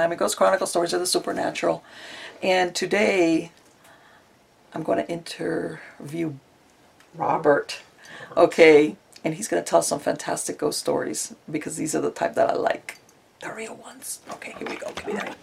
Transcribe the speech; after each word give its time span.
Miami 0.00 0.16
Ghost 0.16 0.38
Chronicle 0.38 0.66
Stories 0.66 0.94
of 0.94 1.00
the 1.00 1.06
Supernatural. 1.06 1.84
And 2.42 2.74
today 2.74 3.50
I'm 4.72 4.82
going 4.82 4.96
to 4.96 5.06
interview 5.10 6.32
Robert. 7.14 7.80
Okay, 8.34 8.96
and 9.22 9.34
he's 9.34 9.46
going 9.46 9.62
to 9.62 9.68
tell 9.68 9.82
some 9.82 10.00
fantastic 10.00 10.56
ghost 10.56 10.78
stories 10.78 11.34
because 11.50 11.76
these 11.76 11.94
are 11.94 12.00
the 12.00 12.10
type 12.10 12.34
that 12.36 12.48
I 12.48 12.54
like. 12.54 12.96
The 13.42 13.52
real 13.52 13.74
ones. 13.74 14.20
Okay, 14.32 14.54
here 14.58 14.66
we 14.70 14.76
go. 14.76 14.90
Give 14.92 15.06
me 15.08 15.12
that. 15.12 15.36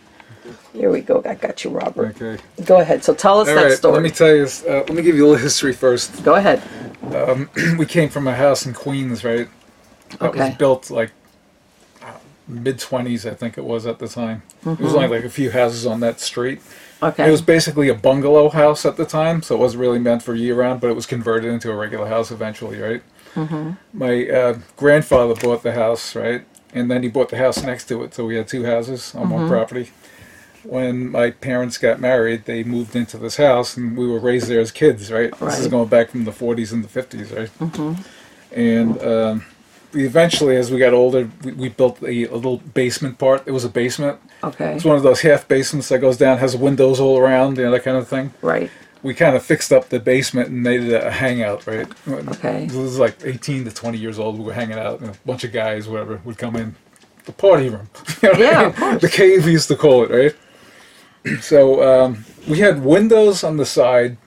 Here 0.74 0.90
we 0.90 1.02
go. 1.02 1.22
I 1.24 1.36
got 1.36 1.64
you, 1.64 1.70
Robert. 1.70 2.20
Okay. 2.20 2.42
Go 2.66 2.80
ahead. 2.80 3.04
So 3.04 3.14
tell 3.14 3.40
us 3.40 3.50
All 3.50 3.54
that 3.54 3.66
right. 3.66 3.78
story. 3.78 3.94
Let 3.94 4.02
me 4.02 4.10
tell 4.10 4.36
you. 4.36 4.48
Uh, 4.68 4.78
let 4.78 4.94
me 4.96 5.04
give 5.04 5.16
you 5.16 5.24
a 5.24 5.28
little 5.28 5.44
history 5.44 5.74
first. 5.74 6.24
go 6.24 6.34
ahead. 6.34 6.64
we 7.78 7.86
came 7.86 8.10
from 8.10 8.28
a 8.28 8.34
house 8.34 8.66
in 8.66 8.74
Queens, 8.74 9.24
right? 9.24 9.48
That 10.10 10.30
Okay. 10.30 10.50
was 10.50 10.58
built 10.58 10.90
like 10.90 11.12
mid 12.48 12.80
twenties, 12.80 13.26
I 13.26 13.34
think 13.34 13.58
it 13.58 13.64
was 13.66 13.86
at 13.86 14.00
the 14.00 14.08
time. 14.08 14.44
It 14.62 14.66
Mm-hmm. 14.66 14.84
was 14.84 14.96
only 14.96 15.08
like 15.08 15.24
a 15.24 15.30
few 15.30 15.52
houses 15.52 15.86
on 15.86 16.00
that 16.02 16.20
street. 16.20 16.62
Okay. 17.04 17.28
It 17.28 17.32
was 17.32 17.42
basically 17.42 17.90
a 17.90 17.94
bungalow 17.94 18.50
house 18.50 18.86
at 18.86 18.98
the 18.98 19.06
time, 19.06 19.42
so 19.44 19.56
it 19.56 19.60
wasn't 19.60 19.82
really 19.82 20.00
meant 20.00 20.24
for 20.24 20.34
year 20.34 20.56
round, 20.56 20.82
but 20.82 20.90
it 20.90 20.94
was 20.96 21.06
converted 21.06 21.52
into 21.52 21.70
a 21.72 21.76
regular 21.76 22.08
house 22.08 22.32
eventually, 22.32 22.80
right? 22.80 23.04
Mm-hmm. 23.36 23.72
My 23.94 24.28
uh, 24.30 24.58
grandfather 24.78 25.36
bought 25.36 25.62
the 25.62 25.74
house, 25.74 26.16
right? 26.16 26.44
And 26.74 26.90
then 26.90 27.04
he 27.04 27.10
bought 27.10 27.30
the 27.30 27.38
house 27.38 27.62
next 27.64 27.88
to 27.90 28.02
it, 28.04 28.14
so 28.16 28.26
we 28.26 28.36
had 28.36 28.48
two 28.48 28.66
houses 28.66 29.14
on 29.14 29.24
Mm-hmm. 29.26 29.34
one 29.34 29.48
property. 29.48 29.92
When 30.64 31.12
my 31.12 31.32
parents 31.32 31.78
got 31.78 32.00
married, 32.02 32.46
they 32.46 32.64
moved 32.64 32.96
into 32.96 33.18
this 33.18 33.38
house, 33.38 33.78
and 33.78 33.96
we 33.96 34.08
were 34.08 34.20
raised 34.20 34.48
there 34.48 34.60
as 34.60 34.72
kids, 34.72 35.12
right? 35.12 35.32
This 35.32 35.40
is 35.40 35.42
Right. 35.42 35.60
Mm-hmm. 35.60 35.70
going 35.70 35.88
back 35.90 36.10
from 36.10 36.26
the 36.26 36.32
40s 36.32 36.74
and 36.74 36.84
the 36.84 37.02
50s, 37.02 37.36
right? 37.38 37.98
And 38.52 39.02
um, 39.04 39.46
we 39.98 40.06
eventually, 40.06 40.56
as 40.56 40.70
we 40.72 40.78
got 40.78 40.94
older, 40.94 41.28
we, 41.44 41.52
we 41.54 41.70
built 41.70 42.02
a, 42.04 42.26
a 42.26 42.36
little 42.36 42.58
basement 42.58 43.18
part. 43.18 43.44
It 43.48 43.52
was 43.52 43.66
a 43.66 43.70
basement. 43.70 44.20
okay. 44.44 44.76
It's 44.76 44.86
one 44.86 44.96
of 44.96 45.02
those 45.04 45.22
half 45.22 45.48
basements 45.48 45.90
that 45.90 46.00
goes 46.00 46.18
down, 46.18 46.38
has 46.38 46.56
windows 46.56 47.00
all 47.00 47.18
around, 47.18 47.58
you 47.58 47.64
know, 47.64 47.72
that 47.72 47.84
kind 47.84 47.98
of 47.98 48.08
thing. 48.08 48.32
Right. 48.44 48.70
We 49.02 49.16
kind 49.16 49.36
of 49.36 49.44
fixed 49.44 49.72
up 49.74 49.90
the 49.90 50.00
basement 50.00 50.50
and 50.50 50.62
made 50.62 50.84
it 50.84 51.04
a 51.04 51.10
hangout, 51.10 51.66
right? 51.66 51.88
Okay. 52.08 52.66
This 52.66 52.76
was 52.78 53.00
like 53.00 53.16
18 53.24 53.66
to 53.66 53.72
20 53.72 53.98
years 53.98 54.20
old. 54.20 54.38
We 54.38 54.46
were 54.46 54.54
hanging 54.54 54.78
out, 54.78 55.00
and 55.00 55.10
a 55.10 55.18
bunch 55.26 55.44
of 55.44 55.52
guys, 55.52 55.88
whatever, 55.88 56.22
would 56.26 56.38
come 56.38 56.56
in. 56.56 56.76
The 57.26 57.32
party 57.34 57.70
room. 57.70 57.90
You 58.22 58.30
know 58.30 58.40
what 58.40 58.40
I 58.40 58.44
Yeah, 58.52 58.58
mean? 58.60 58.68
of 58.70 58.76
course. 58.76 59.02
The 59.02 59.10
cave, 59.10 59.46
we 59.46 59.52
used 59.54 59.68
to 59.70 59.76
call 59.76 60.04
it, 60.04 60.12
right? 60.12 60.36
So 61.42 61.82
um, 61.84 62.24
we 62.48 62.60
had 62.60 62.84
windows 62.84 63.44
on 63.44 63.58
the 63.58 63.66
side, 63.66 64.18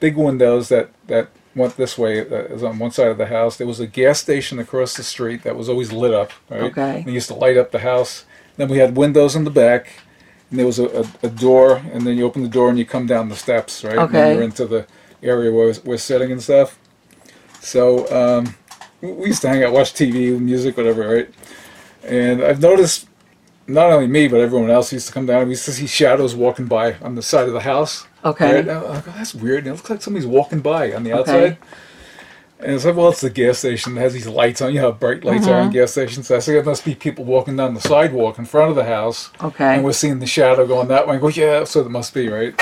big 0.00 0.16
windows 0.16 0.68
that, 0.70 0.88
that 1.08 1.28
went 1.54 1.76
this 1.76 1.96
way, 1.98 2.22
that 2.22 2.50
was 2.50 2.62
on 2.62 2.78
one 2.78 2.90
side 2.90 3.08
of 3.08 3.18
the 3.18 3.26
house. 3.26 3.56
There 3.56 3.66
was 3.66 3.80
a 3.80 3.86
gas 3.86 4.20
station 4.20 4.58
across 4.58 4.96
the 4.96 5.02
street 5.02 5.42
that 5.44 5.56
was 5.56 5.68
always 5.68 5.92
lit 5.92 6.12
up, 6.12 6.32
right? 6.50 6.62
Okay. 6.62 6.96
And 6.96 7.04
they 7.04 7.12
used 7.12 7.28
to 7.28 7.34
light 7.34 7.56
up 7.56 7.70
the 7.70 7.80
house. 7.80 8.24
Then 8.56 8.68
we 8.68 8.78
had 8.78 8.96
windows 8.96 9.36
in 9.36 9.44
the 9.44 9.50
back, 9.50 9.88
and 10.50 10.58
there 10.58 10.66
was 10.66 10.78
a, 10.78 10.86
a, 11.00 11.04
a 11.24 11.28
door, 11.30 11.76
and 11.92 12.06
then 12.06 12.16
you 12.16 12.24
open 12.24 12.42
the 12.42 12.48
door 12.48 12.68
and 12.70 12.78
you 12.78 12.84
come 12.84 13.06
down 13.06 13.28
the 13.28 13.36
steps, 13.36 13.84
right? 13.84 13.94
And 13.96 14.04
Okay. 14.04 14.32
you're 14.32 14.42
into 14.42 14.66
the 14.66 14.86
area 15.22 15.52
where 15.52 15.74
we're 15.84 15.96
sitting 15.98 16.30
and 16.32 16.42
stuff. 16.42 16.78
So 17.60 18.10
um, 18.14 18.54
we 19.00 19.12
we 19.12 19.26
used 19.28 19.42
to 19.42 19.48
hang 19.48 19.64
out, 19.64 19.72
watch 19.72 19.94
TV, 19.94 20.38
music, 20.38 20.76
whatever, 20.76 21.08
right? 21.08 21.30
And 22.04 22.42
I've 22.42 22.60
noticed 22.60 23.08
not 23.66 23.90
only 23.90 24.06
me, 24.06 24.28
but 24.28 24.40
everyone 24.40 24.70
else 24.70 24.92
used 24.92 25.06
to 25.08 25.12
come 25.12 25.26
down. 25.26 25.44
We 25.46 25.50
used 25.50 25.64
to 25.66 25.72
see 25.72 25.86
shadows 25.86 26.34
walking 26.34 26.66
by 26.66 26.94
on 26.94 27.14
the 27.14 27.22
side 27.22 27.46
of 27.46 27.54
the 27.54 27.60
house. 27.60 28.06
Okay. 28.24 28.56
Right? 28.56 28.68
Oh, 28.68 29.02
that's 29.06 29.34
weird. 29.34 29.66
It 29.66 29.72
looks 29.72 29.88
like 29.88 30.02
somebody's 30.02 30.26
walking 30.26 30.60
by 30.60 30.92
on 30.92 31.02
the 31.04 31.12
outside. 31.12 31.42
Okay. 31.42 31.58
And 32.60 32.72
it's 32.72 32.84
like, 32.84 32.96
well, 32.96 33.10
it's 33.10 33.20
the 33.20 33.28
gas 33.28 33.58
station 33.58 33.94
that 33.94 34.00
has 34.00 34.14
these 34.14 34.26
lights 34.26 34.62
on. 34.62 34.72
You 34.72 34.80
know 34.80 34.92
how 34.92 34.96
bright 34.96 35.22
lights 35.22 35.46
are 35.46 35.54
on 35.54 35.62
uh-huh. 35.64 35.70
gas 35.70 35.92
stations. 35.92 36.28
So 36.28 36.36
I 36.36 36.38
said, 36.38 36.54
it 36.54 36.64
must 36.64 36.84
be 36.84 36.94
people 36.94 37.24
walking 37.24 37.56
down 37.56 37.74
the 37.74 37.80
sidewalk 37.80 38.38
in 38.38 38.46
front 38.46 38.70
of 38.70 38.76
the 38.76 38.84
house. 38.84 39.30
Okay. 39.42 39.74
And 39.74 39.84
we're 39.84 39.92
seeing 39.92 40.18
the 40.18 40.26
shadow 40.26 40.66
going 40.66 40.88
that 40.88 41.06
way. 41.06 41.16
I 41.16 41.18
go, 41.18 41.28
yeah, 41.28 41.64
so 41.64 41.80
it 41.80 41.90
must 41.90 42.14
be, 42.14 42.28
right? 42.28 42.56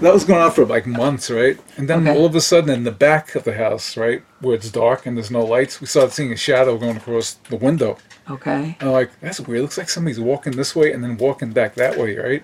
That 0.00 0.12
was 0.12 0.24
going 0.24 0.40
on 0.40 0.50
for 0.50 0.64
like 0.64 0.86
months, 0.86 1.30
right? 1.30 1.60
And 1.76 1.88
then 1.88 2.08
Okay. 2.08 2.18
all 2.18 2.26
of 2.26 2.34
a 2.34 2.40
sudden, 2.40 2.70
in 2.70 2.82
the 2.82 2.90
back 2.90 3.34
of 3.36 3.44
the 3.44 3.54
house, 3.54 3.96
right, 3.96 4.22
where 4.40 4.56
it's 4.56 4.70
dark 4.70 5.06
and 5.06 5.16
there's 5.16 5.30
no 5.30 5.44
lights, 5.44 5.80
we 5.80 5.86
started 5.86 6.12
seeing 6.12 6.32
a 6.32 6.36
shadow 6.36 6.76
going 6.76 6.96
across 6.96 7.34
the 7.50 7.56
window. 7.56 7.98
Okay. 8.30 8.76
I'm 8.80 8.88
like, 8.92 9.10
that's 9.20 9.40
weird. 9.40 9.62
Looks 9.62 9.76
like 9.78 9.90
somebody's 9.90 10.20
walking 10.20 10.52
this 10.56 10.76
way 10.76 10.92
and 10.92 11.02
then 11.02 11.16
walking 11.16 11.50
back 11.50 11.74
that 11.74 11.98
way, 11.98 12.16
right? 12.16 12.42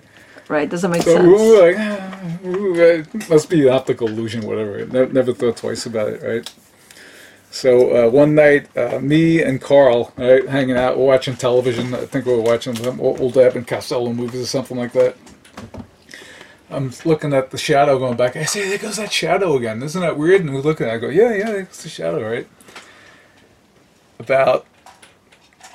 Right. 0.49 0.69
Doesn't 0.69 0.91
make 0.91 1.03
So 1.03 1.15
sense. 1.15 1.25
we 1.25 1.31
were 1.33 1.67
like, 1.67 1.75
ah, 1.79 2.39
ooh, 2.45 2.75
it 2.79 3.29
must 3.29 3.49
be 3.49 3.67
an 3.67 3.73
optical 3.73 4.07
illusion, 4.07 4.45
whatever. 4.45 4.85
Ne- 4.85 5.11
never 5.13 5.33
thought 5.33 5.57
twice 5.57 5.85
about 5.85 6.09
it, 6.09 6.21
right? 6.21 6.53
So 7.49 8.07
uh, 8.07 8.09
one 8.11 8.35
night, 8.35 8.75
uh, 8.77 8.99
me 8.99 9.41
and 9.41 9.61
Carl, 9.61 10.11
right, 10.17 10.47
hanging 10.47 10.75
out, 10.77 10.97
we're 10.97 11.05
watching 11.05 11.35
television. 11.37 11.93
I 11.93 12.05
think 12.05 12.25
we 12.25 12.33
were 12.33 12.41
watching 12.41 12.75
some 12.75 12.99
old 12.99 13.21
old 13.21 13.37
Abbott 13.37 13.55
and 13.55 13.67
Costello 13.67 14.11
movies 14.13 14.41
or 14.41 14.45
something 14.45 14.77
like 14.77 14.91
that. 14.93 15.15
I'm 16.69 16.91
looking 17.05 17.33
at 17.33 17.51
the 17.51 17.57
shadow 17.57 17.97
going 17.97 18.17
back. 18.17 18.35
I 18.35 18.43
say, 18.43 18.67
there 18.67 18.77
goes 18.77 18.97
that 18.97 19.13
shadow 19.13 19.55
again. 19.55 19.81
Isn't 19.81 20.01
that 20.01 20.17
weird? 20.17 20.41
And 20.41 20.53
we 20.53 20.59
look 20.61 20.81
at 20.81 20.89
it. 20.89 20.93
I 20.93 20.97
go, 20.97 21.07
yeah, 21.07 21.33
yeah, 21.33 21.51
it's 21.51 21.81
the 21.83 21.89
shadow, 21.89 22.29
right? 22.29 22.47
About 24.19 24.65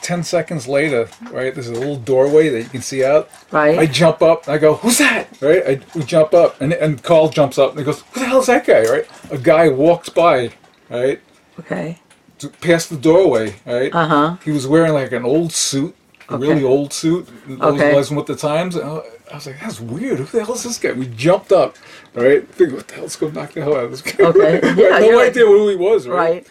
10 0.03 0.23
seconds 0.25 0.67
later, 0.69 1.09
right, 1.31 1.55
there's 1.55 1.69
a 1.69 1.73
little 1.73 1.97
doorway 1.97 2.49
that 2.49 2.59
you 2.63 2.69
can 2.69 2.83
see 2.83 3.05
out. 3.05 3.31
Right. 3.51 3.79
I 3.79 3.87
jump 3.87 4.21
up 4.23 4.49
I 4.49 4.59
go, 4.59 4.75
"Who's 4.75 4.99
that?" 4.99 5.29
Right? 5.41 5.63
I 5.67 5.81
we 5.95 6.05
jump 6.05 6.35
up 6.35 6.61
and 6.61 6.73
and 6.73 7.03
Carl 7.03 7.29
jumps 7.29 7.59
up 7.59 7.71
and 7.71 7.79
he 7.79 7.85
goes, 7.85 8.03
"Who 8.13 8.21
the 8.21 8.27
hell 8.27 8.41
is 8.41 8.47
that 8.47 8.67
guy?" 8.67 8.83
Right? 8.85 9.07
A 9.31 9.39
guy 9.39 9.69
walks 9.69 10.09
by, 10.09 10.51
right, 10.91 11.21
okay. 11.61 11.99
to, 12.39 12.49
past 12.49 12.91
the 12.91 12.97
doorway, 12.97 13.55
right. 13.65 13.95
Uh 13.95 14.07
huh. 14.09 14.37
He 14.45 14.51
was 14.51 14.67
wearing 14.67 14.93
like 14.93 15.13
an 15.13 15.25
old 15.25 15.53
suit, 15.53 15.95
a 16.29 16.35
Okay. 16.35 16.47
really 16.49 16.65
old 16.65 16.93
suit. 16.93 17.29
Okay. 17.49 17.93
wasn't 17.95 18.19
with 18.19 18.27
the 18.27 18.37
times. 18.37 18.77
I 18.77 19.03
was 19.35 19.47
like, 19.47 19.61
"That's 19.61 19.81
weird. 19.81 20.19
Who 20.19 20.25
the 20.27 20.45
hell 20.45 20.55
is 20.55 20.65
this 20.65 20.79
guy?" 20.79 20.93
We 20.93 21.07
jumped 21.07 21.53
up, 21.53 21.77
right? 22.15 22.47
Think, 22.49 22.73
what 22.75 22.89
the 22.89 22.95
hell's 22.97 23.17
going 23.17 23.33
to 23.33 23.39
knock 23.41 23.53
the 23.53 23.63
hell 23.63 23.77
out 23.77 23.85
of 23.85 23.91
this 23.93 24.03
guy? 24.03 24.25
Okay. 24.25 24.61
Yeah, 24.77 24.99
no 24.99 25.07
you're 25.07 25.17
like- 25.17 25.31
idea 25.31 25.47
who 25.47 25.69
he 25.69 25.77
was, 25.77 26.07
right? 26.09 26.19
Right. 26.31 26.47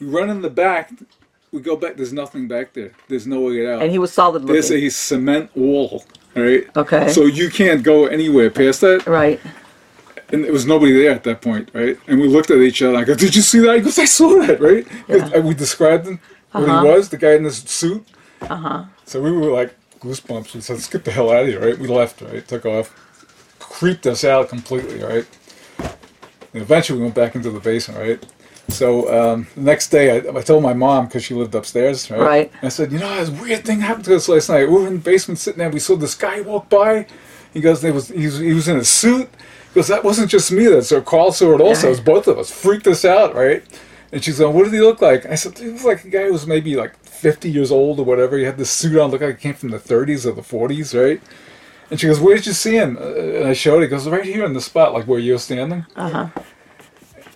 We 0.00 0.06
run 0.08 0.28
in 0.30 0.42
the 0.42 0.50
back. 0.50 0.90
We 1.56 1.62
go 1.62 1.74
back. 1.74 1.96
There's 1.96 2.12
nothing 2.12 2.48
back 2.48 2.74
there. 2.74 2.92
There's 3.08 3.26
no 3.26 3.40
way 3.40 3.66
out. 3.72 3.80
And 3.80 3.90
he 3.90 3.98
was 3.98 4.12
solid 4.12 4.46
There's 4.46 4.68
looking. 4.70 4.86
a 4.86 4.90
cement 4.90 5.56
wall, 5.56 6.04
right? 6.34 6.66
Okay. 6.76 7.08
So 7.08 7.24
you 7.24 7.48
can't 7.48 7.82
go 7.82 8.04
anywhere 8.06 8.50
past 8.50 8.82
that. 8.82 9.06
Right. 9.06 9.40
And 10.28 10.44
there 10.44 10.52
was 10.52 10.66
nobody 10.66 10.92
there 10.92 11.12
at 11.12 11.24
that 11.24 11.40
point, 11.40 11.70
right? 11.72 11.96
And 12.08 12.20
we 12.20 12.28
looked 12.28 12.50
at 12.50 12.58
each 12.58 12.82
other. 12.82 12.94
I 12.98 13.04
go, 13.04 13.14
"Did 13.14 13.34
you 13.34 13.40
see 13.40 13.60
that?" 13.60 13.76
He 13.76 13.80
goes, 13.80 13.98
"I 13.98 14.04
saw 14.04 14.28
that." 14.46 14.60
Right? 14.60 14.86
Yeah. 15.08 15.38
We 15.38 15.54
described 15.54 16.06
him 16.06 16.20
what 16.52 16.64
Uh-huh. 16.68 16.82
he 16.82 16.88
was, 16.90 17.08
the 17.08 17.16
guy 17.16 17.32
in 17.36 17.44
this 17.44 17.56
suit. 17.62 18.04
Uh 18.42 18.56
huh. 18.56 18.84
So 19.06 19.22
we 19.22 19.32
were 19.32 19.50
like 19.60 19.74
goosebumps. 20.00 20.54
We 20.54 20.60
said, 20.60 20.74
"Let's 20.74 20.88
get 20.88 21.04
the 21.06 21.10
hell 21.10 21.30
out 21.32 21.44
of 21.44 21.48
here!" 21.48 21.60
Right? 21.66 21.78
We 21.78 21.86
left. 21.88 22.20
Right? 22.20 22.46
Took 22.46 22.66
off. 22.66 22.92
Creeped 23.60 24.06
us 24.06 24.24
out 24.24 24.50
completely. 24.50 25.02
Right? 25.02 25.26
And 26.52 26.60
eventually 26.62 26.98
we 26.98 27.04
went 27.04 27.14
back 27.14 27.34
into 27.34 27.50
the 27.50 27.60
basement. 27.60 27.98
Right? 28.00 28.26
So 28.68 29.32
um, 29.32 29.46
the 29.54 29.62
next 29.62 29.88
day, 29.88 30.10
I, 30.10 30.38
I 30.38 30.42
told 30.42 30.62
my 30.62 30.74
mom 30.74 31.06
because 31.06 31.24
she 31.24 31.34
lived 31.34 31.54
upstairs. 31.54 32.10
Right? 32.10 32.20
Right. 32.20 32.52
I 32.62 32.68
said, 32.68 32.92
"You 32.92 32.98
know, 32.98 33.14
this 33.16 33.30
weird 33.30 33.64
thing 33.64 33.80
happened 33.80 34.04
to 34.06 34.16
us 34.16 34.28
last 34.28 34.48
night. 34.48 34.68
We 34.68 34.74
were 34.74 34.86
in 34.88 34.94
the 34.94 35.00
basement 35.00 35.38
sitting 35.38 35.58
there. 35.58 35.70
We 35.70 35.78
saw 35.78 35.96
this 35.96 36.14
guy 36.14 36.40
walk 36.40 36.68
by. 36.68 37.06
He 37.54 37.60
goes, 37.60 37.80
there 37.80 37.92
was 37.92 38.08
he 38.08 38.26
was, 38.26 38.38
he 38.38 38.52
was 38.52 38.68
in 38.68 38.76
a 38.76 38.84
suit." 38.84 39.28
He 39.72 39.80
goes, 39.80 39.88
that 39.88 40.04
wasn't 40.04 40.30
just 40.30 40.50
me. 40.50 40.66
That 40.66 40.84
so 40.84 41.02
Carl 41.02 41.32
saw 41.32 41.54
it 41.54 41.60
also. 41.60 41.88
It 41.88 41.90
was 41.90 42.00
both 42.00 42.28
of 42.28 42.38
us. 42.38 42.50
Freaked 42.50 42.86
us 42.86 43.04
out, 43.04 43.34
right? 43.34 43.62
And 44.10 44.24
she's 44.24 44.38
going, 44.38 44.54
what 44.56 44.64
did 44.64 44.72
he 44.72 44.80
look 44.80 45.02
like? 45.02 45.26
I 45.26 45.34
said, 45.34 45.58
he 45.58 45.68
was 45.68 45.84
like 45.84 46.02
a 46.04 46.08
guy 46.08 46.24
who 46.24 46.32
was 46.32 46.46
maybe 46.46 46.76
like 46.76 46.96
50 47.04 47.50
years 47.50 47.70
old 47.70 48.00
or 48.00 48.04
whatever. 48.04 48.38
He 48.38 48.44
had 48.44 48.56
this 48.56 48.70
suit 48.70 48.98
on, 48.98 49.10
looked 49.10 49.22
like 49.22 49.36
he 49.36 49.42
came 49.42 49.54
from 49.54 49.70
the 49.70 49.78
30s 49.78 50.24
or 50.24 50.32
the 50.32 50.40
40s, 50.40 50.98
right? 50.98 51.20
And 51.90 52.00
she 52.00 52.06
goes, 52.06 52.18
where 52.20 52.36
did 52.36 52.46
you 52.46 52.52
see 52.54 52.76
him? 52.76 52.96
Uh, 52.98 53.14
and 53.14 53.48
I 53.48 53.52
showed 53.52 53.76
her. 53.76 53.82
He 53.82 53.88
goes, 53.88 54.08
right 54.08 54.24
here 54.24 54.46
in 54.46 54.54
the 54.54 54.60
spot, 54.62 54.94
like 54.94 55.06
where 55.06 55.18
you're 55.18 55.38
standing. 55.38 55.84
Uh 55.94 56.08
huh. 56.08 56.42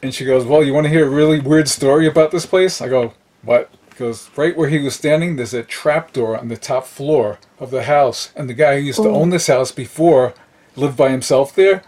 And 0.02 0.14
she 0.14 0.25
goes, 0.25 0.44
well, 0.44 0.64
you 0.64 0.73
want 0.73 0.87
to 0.87 0.91
hear 0.91 1.06
a 1.06 1.11
really 1.11 1.41
weird 1.41 1.69
story 1.69 2.06
about 2.06 2.31
this 2.31 2.47
place? 2.47 2.81
I 2.81 2.88
go, 2.88 3.12
what? 3.43 3.70
Because 3.88 4.31
right 4.37 4.56
where 4.56 4.69
he 4.69 4.79
was 4.79 4.94
standing, 4.94 5.37
there's 5.37 5.52
a 5.52 5.62
trapdoor 5.62 6.38
on 6.38 6.49
the 6.49 6.56
top 6.56 6.87
floor 6.87 7.38
of 7.58 7.70
the 7.70 7.82
house. 7.82 8.32
And 8.35 8.49
the 8.49 8.55
guy 8.55 8.79
who 8.79 8.87
used 8.87 9.02
to 9.02 9.08
oh. 9.08 9.14
own 9.14 9.31
this 9.31 9.47
house 9.47 9.73
before 9.73 10.32
lived 10.75 10.97
by 10.97 11.11
himself 11.11 11.55
there. 11.55 11.82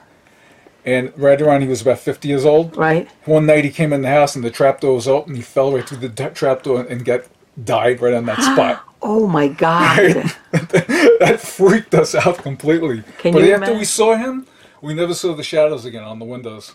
And 0.85 1.13
right 1.17 1.41
around, 1.41 1.63
he 1.63 1.69
was 1.69 1.81
about 1.81 2.01
50 2.01 2.29
years 2.29 2.45
old. 2.45 2.77
Right. 2.77 3.09
One 3.25 3.47
night 3.47 3.65
he 3.65 3.71
came 3.71 3.93
in 3.93 4.03
the 4.03 4.09
house 4.09 4.35
and 4.35 4.45
the 4.45 4.51
trapdoor 4.51 4.95
was 4.95 5.09
open. 5.09 5.35
He 5.35 5.43
fell 5.43 5.73
right 5.73 5.89
through 5.89 6.07
the 6.07 6.09
t- 6.09 6.35
trapdoor 6.35 6.83
and 6.83 7.05
got 7.05 7.23
died 7.65 8.01
right 8.01 8.15
on 8.15 8.27
that 8.27 8.43
spot. 8.53 8.85
Oh 9.01 9.27
my 9.27 9.49
God. 9.49 10.31
that 10.53 11.39
freaked 11.41 11.95
us 11.95 12.15
out 12.15 12.39
completely. 12.39 13.05
Can 13.19 13.33
but 13.33 13.43
after 13.43 13.75
we 13.75 13.85
saw 13.85 14.17
him, 14.17 14.47
we 14.81 14.95
never 14.95 15.15
saw 15.15 15.35
the 15.35 15.43
shadows 15.43 15.85
again 15.85 16.05
on 16.05 16.19
the 16.19 16.25
windows. 16.25 16.75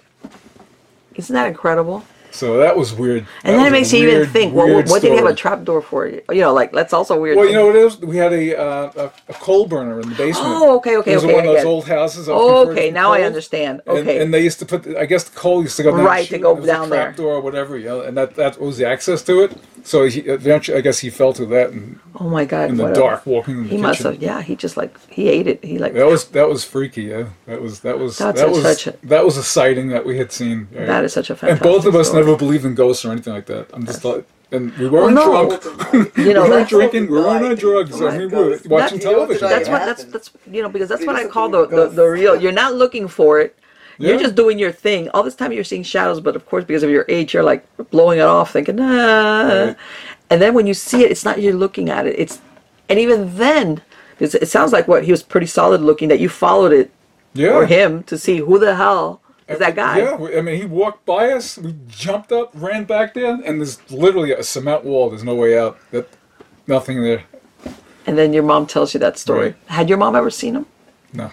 Isn't 1.17 1.33
that 1.33 1.47
incredible? 1.47 2.03
So 2.31 2.57
that 2.57 2.75
was 2.77 2.93
weird. 2.93 3.25
And 3.43 3.55
That 3.55 3.63
then 3.63 3.67
it 3.67 3.71
makes 3.71 3.91
you 3.93 4.07
even 4.07 4.29
think, 4.29 4.53
well, 4.53 4.67
what 4.83 5.01
did 5.01 5.11
he 5.11 5.15
have 5.17 5.25
a 5.25 5.29
story. 5.29 5.35
trap 5.35 5.63
door 5.63 5.81
for? 5.81 6.07
You 6.07 6.21
know, 6.29 6.53
like 6.53 6.71
that's 6.71 6.93
also 6.93 7.19
weird. 7.19 7.37
Well, 7.37 7.47
you 7.47 7.53
know 7.53 7.67
what 7.67 7.75
it 7.75 7.85
is? 7.85 7.97
We 7.99 8.17
had 8.17 8.33
a 8.33 8.55
uh, 8.59 8.91
a, 8.95 9.11
a 9.29 9.33
coal 9.33 9.65
burner 9.67 9.99
in 10.01 10.09
the 10.09 10.15
basement. 10.15 10.47
Oh, 10.47 10.75
okay, 10.77 10.97
okay, 10.97 11.13
It 11.13 11.15
was 11.15 11.23
okay, 11.25 11.33
one 11.35 11.47
of 11.47 11.53
those 11.55 11.65
old 11.65 11.87
houses. 11.87 12.29
Oh, 12.29 12.69
okay, 12.69 12.91
now 12.91 13.11
I 13.13 13.21
understand. 13.23 13.81
Okay. 13.87 14.21
And, 14.21 14.33
they 14.33 14.43
used 14.43 14.59
to 14.59 14.65
put, 14.65 14.83
the, 14.83 14.99
I 14.99 15.05
guess 15.05 15.23
the 15.23 15.35
coal 15.37 15.61
used 15.63 15.77
to 15.77 15.83
go 15.83 15.91
down. 15.95 16.05
Right, 16.05 16.27
to 16.27 16.37
go 16.37 16.51
It 16.51 16.57
was 16.61 16.63
a 16.65 16.67
down 16.67 16.89
there. 16.89 17.03
trap 17.05 17.15
door 17.15 17.33
or 17.35 17.41
whatever, 17.41 17.77
you 17.77 17.85
know, 17.85 18.01
and 18.01 18.15
that 18.17 18.35
that 18.35 18.59
was 18.61 18.77
the 18.77 18.85
access 18.87 19.21
to 19.23 19.43
it. 19.43 19.57
So 19.83 20.05
he 20.05 20.19
eventually, 20.21 20.77
I 20.77 20.81
guess 20.81 20.99
he 20.99 21.09
fell 21.09 21.31
to 21.33 21.45
that 21.47 21.69
and 21.69 21.97
oh 22.19 22.29
my 22.29 22.43
god! 22.43 22.69
in 22.69 22.75
the 22.77 22.83
what 22.83 22.91
a- 22.91 22.95
dark, 22.95 23.25
walking 23.25 23.53
in 23.55 23.63
the 23.63 23.69
He 23.69 23.69
kitchen. 23.77 23.81
must 23.83 24.03
have. 24.03 24.21
Yeah, 24.21 24.41
he 24.41 24.55
just 24.55 24.75
like 24.75 24.93
he 25.09 25.29
ate 25.29 25.47
it. 25.47 25.63
He 25.63 25.77
like 25.79 25.93
That 25.93 26.07
was 26.07 26.25
that 26.29 26.49
was 26.49 26.65
freaky. 26.65 27.03
Yeah, 27.03 27.27
that 27.45 27.61
was 27.61 27.79
that 27.81 27.97
was 27.97 28.17
That's 28.17 28.41
that 28.41 28.49
a- 28.49 28.51
was 28.51 28.61
such 28.63 28.87
a- 28.87 28.97
that 29.03 29.23
was 29.23 29.37
a 29.37 29.43
sighting 29.43 29.87
that 29.89 30.05
we 30.05 30.17
had 30.17 30.31
seen. 30.33 30.67
that 30.73 31.03
is 31.05 31.13
such 31.13 31.29
a 31.29 31.37
and 31.47 31.59
both 31.61 31.85
of 31.85 31.95
us 31.95 32.07
story. 32.09 32.16
Never 32.17 32.35
believed 32.37 32.65
in 32.65 32.75
ghosts 32.75 33.03
or 33.05 33.11
anything 33.11 33.33
like 33.33 33.45
that. 33.47 33.69
I'm 33.73 33.85
just 33.85 34.03
like, 34.05 34.25
and 34.51 34.75
we 34.77 34.87
weren't 34.89 35.15
no. 35.15 35.25
drunk. 35.47 36.15
You 36.17 36.33
know 36.33 36.43
we 36.43 36.49
weren't 36.49 36.69
drinking. 36.69 37.07
We 37.11 37.17
weren't 37.19 37.43
on 37.43 37.49
Right. 37.49 37.59
drugs. 37.59 38.01
I 38.01 38.17
mean, 38.17 38.29
we 38.31 38.37
were 38.37 38.59
watching 38.67 38.99
That- 38.99 39.01
television. 39.01 39.49
that's 39.49 39.67
Yeah. 39.67 39.73
what 39.73 39.85
that's 39.85 40.03
that's 40.05 40.31
you 40.51 40.61
know 40.61 40.69
because 40.69 40.89
that's 40.89 41.05
what 41.05 41.15
I 41.15 41.25
call 41.27 41.49
the, 41.49 41.65
the 41.67 41.75
the 41.75 41.87
the 41.99 42.05
real. 42.05 42.35
You're 42.41 42.51
not 42.63 42.75
looking 42.75 43.07
for 43.07 43.39
it. 43.39 43.55
You're 43.99 44.13
Yeah. 44.13 44.21
just 44.25 44.35
doing 44.35 44.57
your 44.59 44.71
thing. 44.71 45.09
All 45.13 45.23
this 45.23 45.35
time 45.35 45.51
you're 45.51 45.63
seeing 45.63 45.83
shadows, 45.83 46.19
but 46.19 46.35
of 46.35 46.45
course 46.45 46.63
because 46.63 46.83
of 46.83 46.89
your 46.89 47.05
age, 47.09 47.33
you're 47.33 47.43
like 47.51 47.61
blowing 47.95 48.19
it 48.19 48.27
off, 48.35 48.51
thinking 48.53 48.75
nah. 48.77 49.47
Right. 49.65 49.75
And 50.29 50.41
then 50.41 50.53
when 50.53 50.67
you 50.67 50.73
see 50.73 51.03
it, 51.03 51.11
it's 51.11 51.25
not 51.25 51.41
you're 51.41 51.53
looking 51.65 51.89
at 51.89 52.05
it. 52.07 52.15
It's 52.17 52.39
and 52.89 52.99
even 52.99 53.37
then, 53.37 53.81
it 54.19 54.47
sounds 54.47 54.71
like 54.71 54.87
what 54.87 55.03
he 55.03 55.11
was 55.11 55.23
pretty 55.23 55.47
solid 55.47 55.81
looking 55.81 56.07
that 56.09 56.19
you 56.21 56.29
followed 56.29 56.71
it 56.71 56.89
yeah. 57.33 57.49
or 57.49 57.65
him 57.65 58.03
to 58.03 58.17
see 58.17 58.37
who 58.37 58.57
the 58.59 58.75
hell 58.75 59.19
is 59.47 59.59
that 59.59 59.75
guy. 59.75 59.99
Yeah, 59.99 60.37
I 60.37 60.41
mean, 60.41 60.59
he 60.59 60.65
walked 60.65 61.05
by 61.05 61.31
us. 61.31 61.57
We 61.57 61.75
jumped 61.87 62.31
up, 62.31 62.51
ran 62.53 62.83
back 62.83 63.13
there, 63.13 63.33
and 63.33 63.59
there's 63.59 63.79
literally 63.91 64.31
a 64.33 64.43
cement 64.43 64.83
wall. 64.83 65.09
There's 65.09 65.23
no 65.23 65.35
way 65.35 65.57
out. 65.57 65.77
That 65.91 66.09
nothing 66.67 67.01
there. 67.01 67.23
And 68.05 68.17
then 68.17 68.33
your 68.33 68.43
mom 68.43 68.67
tells 68.67 68.93
you 68.93 68.99
that 69.01 69.17
story. 69.17 69.47
Right. 69.47 69.55
Had 69.67 69.89
your 69.89 69.97
mom 69.97 70.15
ever 70.15 70.29
seen 70.29 70.55
him? 70.55 70.65
No. 71.13 71.31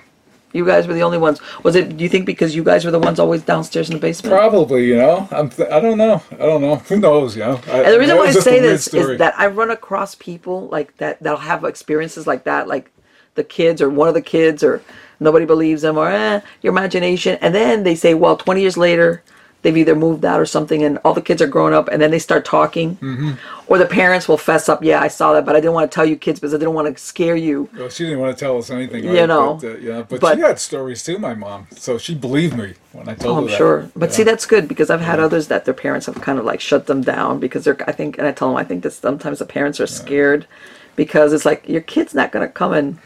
You 0.53 0.65
guys 0.65 0.87
were 0.87 0.95
the 0.95 1.03
only 1.03 1.19
ones. 1.19 1.41
Was 1.65 1.75
it? 1.75 1.97
Do 1.97 2.05
you 2.05 2.09
think 2.09 2.27
because 2.27 2.55
you 2.55 2.63
guys 2.63 2.85
were 2.85 2.93
the 2.93 2.99
ones 3.01 3.19
always 3.19 3.43
downstairs 3.43 3.91
in 3.91 3.97
the 3.97 4.01
basement? 4.01 4.37
Probably, 4.37 4.87
you 4.87 4.97
know. 4.97 5.29
I'm. 5.33 5.51
Th- 5.51 5.69
I 5.69 5.81
don't 5.81 5.99
know. 5.99 6.23
I 6.31 6.37
don't 6.37 6.61
know. 6.61 6.77
Who 6.77 7.01
knows? 7.01 7.37
You 7.37 7.43
know. 7.43 7.61
I, 7.67 7.83
And 7.83 7.93
the 7.95 7.99
reason 7.99 8.17
why 8.17 8.23
I 8.23 8.27
was 8.27 8.37
just 8.37 8.47
a 8.47 8.51
say 8.51 8.61
this 8.61 8.85
story. 8.85 9.15
is 9.15 9.19
that 9.19 9.35
I 9.37 9.49
run 9.49 9.73
across 9.73 10.15
people 10.15 10.69
like 10.69 10.97
that 10.99 11.21
that'll 11.21 11.41
have 11.41 11.65
experiences 11.65 12.29
like 12.29 12.45
that, 12.45 12.69
like 12.69 12.93
the 13.35 13.45
kids 13.45 13.81
or 13.83 13.91
one 13.91 14.09
of 14.09 14.15
the 14.15 14.23
kids 14.23 14.63
or 14.63 14.83
nobody 15.21 15.45
believes 15.45 15.83
them 15.83 15.99
or 15.99 16.09
eh, 16.11 16.41
your 16.63 16.73
imagination. 16.73 17.39
And 17.41 17.55
then 17.55 17.83
they 17.83 17.95
say, 17.95 18.15
well, 18.15 18.37
20 18.37 18.61
years 18.61 18.77
later, 18.77 19.23
they've 19.63 19.77
either 19.77 19.95
moved 19.97 20.25
out 20.27 20.39
or 20.39 20.45
something 20.45 20.83
and 20.83 20.99
all 21.05 21.15
the 21.15 21.23
kids 21.23 21.41
are 21.41 21.47
grown 21.47 21.73
up 21.73 21.89
and 21.89 22.01
then 22.03 22.11
they 22.11 22.19
start 22.19 22.45
talking. 22.45 22.97
Mm-hmm. 22.97 23.33
Or 23.67 23.79
the 23.79 23.87
parents 23.87 24.29
will 24.29 24.37
fess 24.37 24.69
up, 24.69 24.85
yeah, 24.85 25.01
I 25.01 25.09
saw 25.09 25.33
that, 25.33 25.47
but 25.47 25.57
I 25.57 25.61
didn't 25.61 25.73
want 25.73 25.91
to 25.91 25.95
tell 25.95 26.05
you 26.05 26.17
kids 26.17 26.39
because 26.39 26.53
I 26.53 26.59
didn't 26.59 26.75
want 26.75 26.95
to 26.95 27.03
scare 27.03 27.35
you. 27.35 27.69
Well, 27.77 27.89
she 27.89 28.05
didn't 28.05 28.21
want 28.21 28.37
to 28.37 28.45
tell 28.45 28.59
us 28.59 28.69
anything. 28.71 29.05
You 29.05 29.15
right? 29.21 29.27
know, 29.27 29.55
But, 29.55 29.67
uh, 29.67 29.77
yeah, 29.79 30.03
but, 30.07 30.21
but- 30.21 30.35
she 30.35 30.41
had 30.43 30.59
stories 30.61 31.03
too. 31.03 31.19
My 31.19 31.33
mom, 31.35 31.67
so 31.75 31.97
she 31.97 32.15
believed 32.15 32.59
me 32.59 32.75
when 32.93 33.09
I 33.09 33.15
told 33.15 33.31
Oh, 33.31 33.35
her 33.37 33.41
I'm 33.41 33.47
that. 33.47 33.57
sure. 33.57 33.91
But 33.97 34.11
Yeah. 34.11 34.17
see, 34.17 34.23
that's 34.25 34.45
good 34.45 34.69
because 34.69 34.91
I've 34.91 35.01
had 35.01 35.19
others 35.19 35.49
that 35.49 35.65
their 35.65 35.73
parents 35.75 36.07
have 36.07 36.21
kind 36.21 36.39
of 36.39 36.45
like 36.45 36.61
shut 36.61 36.87
them 36.87 37.01
down 37.01 37.39
because 37.41 37.65
they're, 37.65 37.79
I 37.89 37.93
think, 37.93 38.19
and 38.19 38.27
I 38.27 38.33
tell 38.33 38.49
them, 38.49 38.59
I 38.59 38.65
think 38.65 38.83
that 38.83 38.93
sometimes 38.93 39.39
the 39.39 39.47
parents 39.47 39.81
are 39.81 39.87
scared 39.87 40.47
because 40.95 41.33
it's 41.33 41.47
like 41.47 41.67
your 41.67 41.81
kid's 41.81 42.15
not 42.15 42.33
going 42.33 42.47
to 42.47 42.53
come 42.53 42.75
and 42.75 42.99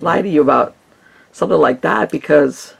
lie 0.00 0.22
to 0.22 0.28
you 0.28 0.40
about 0.40 0.74
something 1.32 1.58
like 1.58 1.80
that 1.82 2.10
because, 2.10 2.74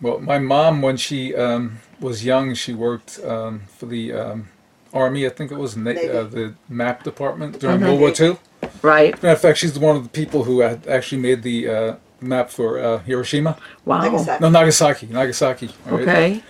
Well, 0.00 0.18
my 0.20 0.38
mom, 0.38 0.82
when 0.82 0.96
she 0.96 1.34
um, 1.34 1.78
was 2.00 2.24
young, 2.24 2.54
she 2.54 2.72
worked 2.74 3.20
um, 3.24 3.62
for 3.78 3.86
the 3.86 4.12
um, 4.12 4.48
army. 4.92 5.26
I 5.26 5.30
think 5.30 5.50
it 5.50 5.58
was 5.58 5.76
na- 5.76 5.90
uh, 5.92 6.24
the 6.24 6.54
map 6.68 7.02
department 7.04 7.58
during 7.60 7.80
Mm-hmm. 7.80 7.86
World 8.00 8.00
War 8.00 8.12
II. 8.28 8.36
right? 8.82 9.14
Matter 9.22 9.34
of 9.34 9.40
fact, 9.40 9.58
she's 9.58 9.78
one 9.78 9.96
of 9.96 10.02
the 10.02 10.08
people 10.10 10.44
who 10.44 10.60
had 10.60 10.86
actually 10.86 11.20
made 11.22 11.42
the 11.42 11.68
uh, 11.68 11.94
map 12.20 12.50
for 12.50 12.78
uh, 12.78 12.98
Hiroshima. 12.98 13.56
Wow. 13.84 14.00
Nagasaki. 14.02 14.42
No, 14.42 14.48
Nagasaki. 14.50 15.06
Nagasaki. 15.06 15.70
right? 15.86 16.02
Okay. 16.02 16.42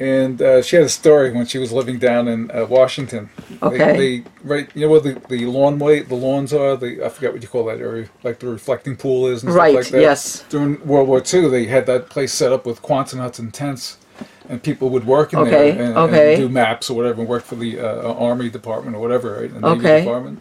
And 0.00 0.40
uh, 0.40 0.62
she 0.62 0.76
had 0.76 0.86
a 0.86 0.88
story 0.88 1.30
when 1.30 1.44
she 1.44 1.58
was 1.58 1.72
living 1.72 1.98
down 1.98 2.26
in 2.26 2.50
uh, 2.52 2.64
Washington. 2.64 3.28
Okay. 3.62 3.96
They, 3.96 4.18
they 4.20 4.24
right, 4.42 4.70
you 4.74 4.86
know 4.86 4.92
where 4.92 5.00
the, 5.00 5.20
the 5.28 5.44
lawn 5.44 5.78
way 5.78 6.00
the 6.00 6.14
lawns 6.14 6.54
are. 6.54 6.74
The 6.74 7.04
I 7.04 7.10
forget 7.10 7.34
what 7.34 7.42
you 7.42 7.48
call 7.48 7.66
that 7.66 7.80
area, 7.80 8.08
like 8.24 8.38
the 8.38 8.48
reflecting 8.48 8.96
pool 8.96 9.26
is. 9.26 9.44
And 9.44 9.54
Right, 9.54 9.72
Stuff 9.72 9.84
like 9.84 9.92
that. 9.92 10.00
yes. 10.00 10.44
During 10.48 10.84
World 10.86 11.06
War 11.06 11.22
II, 11.22 11.48
they 11.50 11.66
had 11.66 11.84
that 11.86 12.08
place 12.08 12.32
set 12.32 12.50
up 12.50 12.64
with 12.64 12.80
Quonset 12.80 13.18
huts 13.18 13.38
and 13.38 13.52
tents, 13.52 13.98
and 14.48 14.62
people 14.62 14.88
would 14.88 15.04
work 15.06 15.34
in 15.34 15.40
Okay, 15.40 15.72
there 15.72 15.84
and, 15.84 15.98
okay. 15.98 16.32
and 16.34 16.42
do 16.44 16.48
maps 16.48 16.88
or 16.88 16.96
whatever, 16.96 17.20
and 17.20 17.28
work 17.28 17.44
for 17.44 17.56
the 17.56 17.78
uh, 17.78 18.14
Army 18.14 18.48
Department 18.48 18.96
or 18.96 19.00
whatever, 19.00 19.38
right? 19.42 19.52
The 19.52 19.60
Navy 19.60 19.80
Okay. 19.86 20.00
Department. 20.00 20.40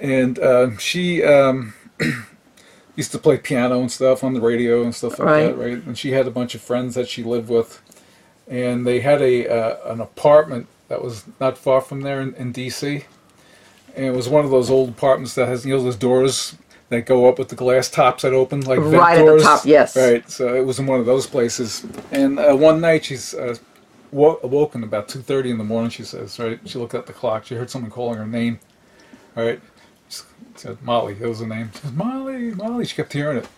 And 0.00 0.38
um, 0.40 0.78
she 0.78 1.22
um, 1.22 1.74
used 2.96 3.12
to 3.12 3.18
play 3.18 3.38
piano 3.38 3.80
and 3.80 3.92
stuff 3.92 4.24
on 4.24 4.34
the 4.34 4.40
radio 4.40 4.82
and 4.82 4.94
stuff 4.94 5.20
like 5.20 5.28
Right. 5.28 5.42
that, 5.46 5.56
right? 5.56 5.84
And 5.86 5.96
she 5.96 6.10
had 6.12 6.26
a 6.26 6.30
bunch 6.32 6.56
of 6.56 6.60
friends 6.60 6.96
that 6.96 7.08
she 7.08 7.22
lived 7.22 7.48
with, 7.48 7.80
and 8.48 8.86
they 8.86 9.00
had 9.00 9.22
a 9.22 9.48
uh, 9.48 9.92
an 9.92 10.00
apartment 10.00 10.66
that 10.88 11.02
was 11.02 11.24
not 11.40 11.56
far 11.58 11.80
from 11.80 12.02
there 12.02 12.20
in, 12.20 12.34
in 12.34 12.52
D.C. 12.52 13.04
And 13.96 14.04
it 14.06 14.10
was 14.12 14.28
one 14.28 14.44
of 14.44 14.50
those 14.50 14.70
old 14.70 14.90
apartments 14.90 15.34
that 15.36 15.48
has 15.48 15.64
you 15.64 15.76
know 15.76 15.82
those 15.82 15.96
doors 15.96 16.56
that 16.90 17.06
go 17.06 17.28
up 17.28 17.38
with 17.38 17.48
the 17.48 17.56
glass 17.56 17.88
tops 17.90 18.22
that 18.22 18.32
open 18.34 18.60
like 18.62 18.78
vent 18.80 18.94
Right 18.94 19.14
at 19.18 19.20
the 19.20 19.24
doors. 19.30 19.42
top, 19.42 19.64
yes. 19.64 19.96
Right. 19.96 20.28
So 20.30 20.54
it 20.54 20.64
was 20.66 20.78
in 20.78 20.86
one 20.86 21.00
of 21.00 21.06
those 21.06 21.26
places. 21.26 21.84
And 22.12 22.38
uh, 22.38 22.54
one 22.54 22.80
night 22.80 23.04
she's 23.06 23.34
uh, 23.34 23.56
wo- 24.10 24.38
awoken 24.42 24.84
about 24.84 25.08
two 25.08 25.20
thirty 25.20 25.50
in 25.50 25.58
the 25.58 25.64
morning. 25.64 25.90
She 25.90 26.04
says, 26.04 26.38
right. 26.38 26.60
She 26.66 26.78
looked 26.78 26.94
at 26.94 27.06
the 27.06 27.12
clock. 27.14 27.46
She 27.46 27.54
heard 27.54 27.70
someone 27.70 27.90
calling 27.90 28.18
her 28.18 28.26
name. 28.26 28.58
Right. 29.34 29.60
She 30.08 30.22
said 30.56 30.82
Molly. 30.82 31.14
That 31.14 31.28
was 31.28 31.38
the 31.40 31.46
name. 31.46 31.70
She 31.74 31.80
says 31.80 31.92
Molly, 31.92 32.50
Molly. 32.54 32.84
She 32.84 32.94
kept 32.96 33.12
hearing 33.12 33.38
it. 33.38 33.48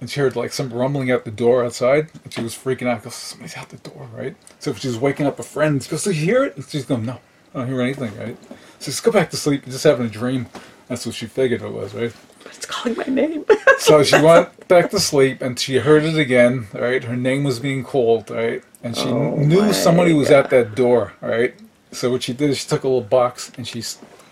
And 0.00 0.10
she 0.10 0.20
heard 0.20 0.36
like 0.36 0.52
some 0.52 0.72
rumbling 0.72 1.10
at 1.10 1.24
the 1.24 1.30
door 1.30 1.64
outside, 1.64 2.10
and 2.22 2.32
she 2.32 2.42
was 2.42 2.54
freaking 2.54 2.86
out. 2.86 3.02
Goes, 3.02 3.14
somebody's 3.14 3.56
out 3.56 3.70
the 3.70 3.78
door, 3.78 4.08
right? 4.14 4.36
So 4.58 4.74
she 4.74 4.88
was 4.88 4.98
waking 4.98 5.26
up 5.26 5.38
a 5.38 5.42
friend. 5.42 5.82
She 5.82 5.90
goes, 5.90 6.04
"Do 6.04 6.10
you 6.10 6.24
hear 6.24 6.44
it?" 6.44 6.56
And 6.56 6.66
she's 6.68 6.84
going, 6.84 7.06
"No, 7.06 7.18
I 7.54 7.60
don't 7.60 7.68
hear 7.68 7.80
anything." 7.80 8.16
Right? 8.18 8.36
She 8.78 8.84
says, 8.90 9.00
"Go 9.00 9.10
back 9.10 9.30
to 9.30 9.36
sleep. 9.36 9.64
You're 9.64 9.72
just 9.72 9.84
having 9.84 10.06
a 10.06 10.10
dream." 10.10 10.46
That's 10.88 11.06
what 11.06 11.14
she 11.14 11.26
figured 11.26 11.62
it 11.62 11.72
was, 11.72 11.94
right? 11.94 12.12
It's 12.44 12.66
calling 12.66 12.96
my 12.98 13.04
name. 13.04 13.44
So 13.78 14.02
she 14.02 14.20
went 14.20 14.68
back 14.68 14.90
to 14.90 14.98
sleep, 14.98 15.42
and 15.42 15.58
she 15.58 15.76
heard 15.76 16.02
it 16.04 16.16
again. 16.18 16.66
Right? 16.72 17.04
Her 17.04 17.16
name 17.16 17.44
was 17.44 17.60
being 17.60 17.84
called, 17.84 18.30
right? 18.30 18.62
And 18.82 18.96
she 18.96 19.08
Oh 19.08 19.36
knew 19.36 19.72
somebody 19.72 20.14
was 20.14 20.30
at 20.30 20.50
that 20.50 20.74
door, 20.74 21.12
right? 21.20 21.54
So 21.92 22.10
what 22.10 22.22
she 22.22 22.32
did 22.32 22.50
is 22.50 22.58
she 22.58 22.68
took 22.68 22.84
a 22.84 22.88
little 22.88 23.02
box 23.02 23.52
and 23.56 23.66
she 23.68 23.82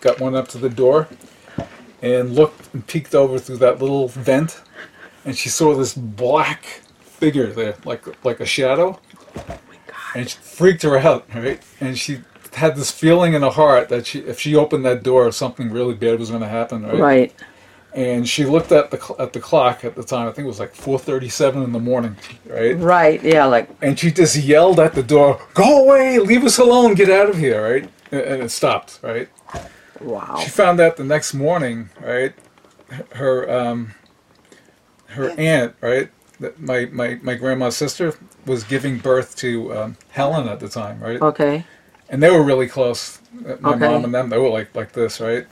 got 0.01 0.21
one 0.21 0.35
up 0.35 0.49
to 0.49 0.59
the 0.59 0.71
door, 0.71 1.09
and 2.03 2.35
looked 2.35 2.73
and 2.75 2.87
peeked 2.87 3.15
over 3.15 3.39
through 3.39 3.59
that 3.59 3.81
little 3.81 4.09
vent, 4.09 4.61
and 5.25 5.37
she 5.37 5.49
saw 5.49 5.75
this 5.75 5.95
black 5.95 6.65
figure 7.01 7.47
there, 7.53 7.77
like 7.85 8.25
like 8.25 8.41
a 8.41 8.47
shadow. 8.47 9.01
And 10.15 10.27
it 10.27 10.31
freaked 10.31 10.83
her 10.83 10.99
out, 10.99 11.27
right? 11.35 11.61
And 11.81 11.99
she 11.99 12.21
had 12.53 12.77
this 12.77 12.91
feeling 12.91 13.35
in 13.35 13.43
her 13.43 13.51
heart 13.51 13.89
that 13.89 14.07
she, 14.07 14.21
if 14.21 14.39
she 14.39 14.55
opened 14.55 14.85
that 14.85 15.03
door, 15.03 15.31
something 15.33 15.71
really 15.71 15.95
bad 15.95 16.21
was 16.21 16.31
going 16.31 16.43
to 16.43 16.49
happen, 16.49 16.85
right? 16.87 17.01
right. 17.01 17.35
And 17.95 18.29
she 18.29 18.45
looked 18.45 18.73
at 18.73 18.91
the 18.91 18.97
cl- 19.01 19.21
at 19.21 19.33
the 19.33 19.41
clock 19.41 19.85
at 19.85 19.95
the 19.95 20.03
time. 20.03 20.29
I 20.29 20.33
think 20.33 20.45
it 20.45 20.49
was 20.49 20.59
like 20.61 20.75
4:37 20.75 21.63
in 21.63 21.73
the 21.73 21.79
morning, 21.79 22.17
right? 22.47 22.77
Right. 22.77 23.23
Yeah. 23.23 23.45
Like, 23.47 23.69
And 23.83 23.99
she 23.99 24.11
just 24.11 24.37
yelled 24.37 24.81
at 24.81 24.95
the 24.95 25.03
door, 25.03 25.41
"Go 25.55 25.85
away! 25.85 26.19
Leave 26.19 26.45
us 26.45 26.59
alone! 26.59 26.95
Get 26.95 27.09
out 27.09 27.29
of 27.29 27.39
here!" 27.39 27.63
Right? 27.63 27.89
And, 28.11 28.21
and 28.21 28.43
it 28.43 28.51
stopped, 28.51 28.99
right? 29.03 29.29
wow. 30.01 30.39
She 30.43 30.51
found 30.51 30.81
out 30.81 30.97
the 30.97 31.05
next 31.05 31.35
morning, 31.35 31.89
right? 32.01 32.35
Her 33.13 33.49
um, 33.51 33.95
her 35.15 35.29
Yeah. 35.31 35.35
aunt, 35.39 35.75
right? 35.81 36.11
My, 36.59 36.87
my 36.93 37.19
my 37.23 37.35
grandma's 37.37 37.77
sister 37.77 38.15
was 38.47 38.65
giving 38.65 38.99
birth 38.99 39.37
to 39.37 39.75
um, 39.77 39.97
Helen 40.11 40.49
at 40.49 40.61
the 40.61 40.69
time, 40.69 41.01
right? 41.01 41.23
Okay. 41.23 41.65
and 42.11 42.23
they 42.23 42.31
were 42.31 42.43
really 42.43 42.69
close. 42.69 43.21
uh, 43.49 43.57
My 43.61 43.75
Okay. 43.75 43.89
mom 43.89 44.05
and 44.05 44.15
them, 44.15 44.31
they 44.31 44.39
were 44.39 44.51
like 44.51 44.75
like 44.75 44.93
this, 44.93 45.21
right? 45.21 45.47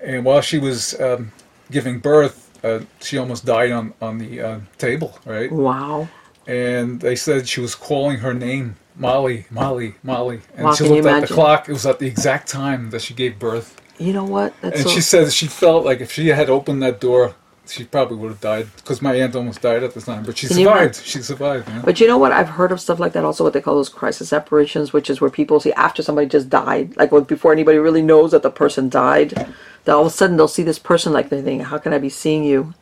And 0.00 0.24
while 0.24 0.40
she 0.40 0.58
was 0.58 0.98
um, 1.00 1.32
giving 1.70 1.98
birth, 2.00 2.50
uh, 2.64 2.80
she 3.00 3.18
almost 3.18 3.44
died 3.44 3.72
on 3.72 3.94
on 4.00 4.18
the 4.18 4.40
uh, 4.40 4.58
table, 4.78 5.18
right? 5.26 5.50
Wow. 5.52 6.08
And 6.46 7.00
they 7.00 7.16
said 7.16 7.48
she 7.48 7.60
was 7.60 7.74
calling 7.74 8.18
her 8.18 8.34
name, 8.34 8.76
Molly, 8.96 9.46
Molly, 9.50 9.94
Molly. 10.02 10.40
And 10.56 10.66
Wow, 10.66 10.74
she 10.74 10.84
looked 10.84 11.06
at 11.06 11.20
the 11.20 11.34
clock; 11.34 11.68
it 11.68 11.72
was 11.72 11.86
at 11.86 11.98
the 11.98 12.06
exact 12.06 12.48
time 12.48 12.90
that 12.90 13.02
she 13.02 13.14
gave 13.14 13.38
birth. 13.38 13.80
You 13.98 14.12
know 14.12 14.24
what? 14.24 14.54
That's 14.60 14.78
And 14.80 14.88
so, 14.88 14.94
she 14.94 15.00
said 15.00 15.32
she 15.32 15.46
felt 15.46 15.84
like 15.84 16.00
if 16.00 16.12
she 16.12 16.28
had 16.28 16.50
opened 16.50 16.82
that 16.82 17.00
door, 17.00 17.34
she 17.66 17.84
probably 17.84 18.16
would 18.18 18.30
have 18.30 18.40
died 18.40 18.68
because 18.76 19.00
my 19.02 19.14
aunt 19.14 19.36
almost 19.36 19.62
died 19.62 19.82
at 19.82 19.94
the 19.94 20.00
time, 20.00 20.24
but 20.24 20.36
she 20.38 20.48
Can 20.48 20.56
survived. 20.56 20.96
She 21.04 21.20
survived. 21.22 21.68
Yeah. 21.68 21.82
But 21.84 22.00
you 22.00 22.06
know 22.08 22.18
what? 22.18 22.32
I've 22.32 22.48
heard 22.50 22.72
of 22.72 22.80
stuff 22.80 22.98
like 23.00 23.12
that 23.14 23.24
also, 23.24 23.44
what 23.44 23.52
they 23.52 23.60
call 23.60 23.76
those 23.76 23.88
crisis 23.88 24.32
apparitions, 24.32 24.92
which 24.92 25.08
is 25.10 25.20
where 25.20 25.30
people 25.30 25.60
see 25.60 25.72
after 25.74 26.02
somebody 26.02 26.28
just 26.28 26.50
died, 26.50 26.96
like 26.96 27.10
before 27.28 27.52
anybody 27.52 27.78
really 27.78 28.02
knows 28.02 28.32
that 28.32 28.42
the 28.42 28.50
person 28.50 28.88
died, 28.88 29.30
that 29.84 29.94
all 29.94 30.02
of 30.02 30.08
a 30.08 30.10
sudden 30.10 30.36
they'll 30.36 30.48
see 30.48 30.62
this 30.64 30.78
person 30.78 31.12
like 31.12 31.28
they 31.30 31.42
think, 31.42 31.62
how 31.62 31.78
can 31.78 31.92
I 31.92 31.98
be 31.98 32.10
seeing 32.10 32.44
you? 32.44 32.74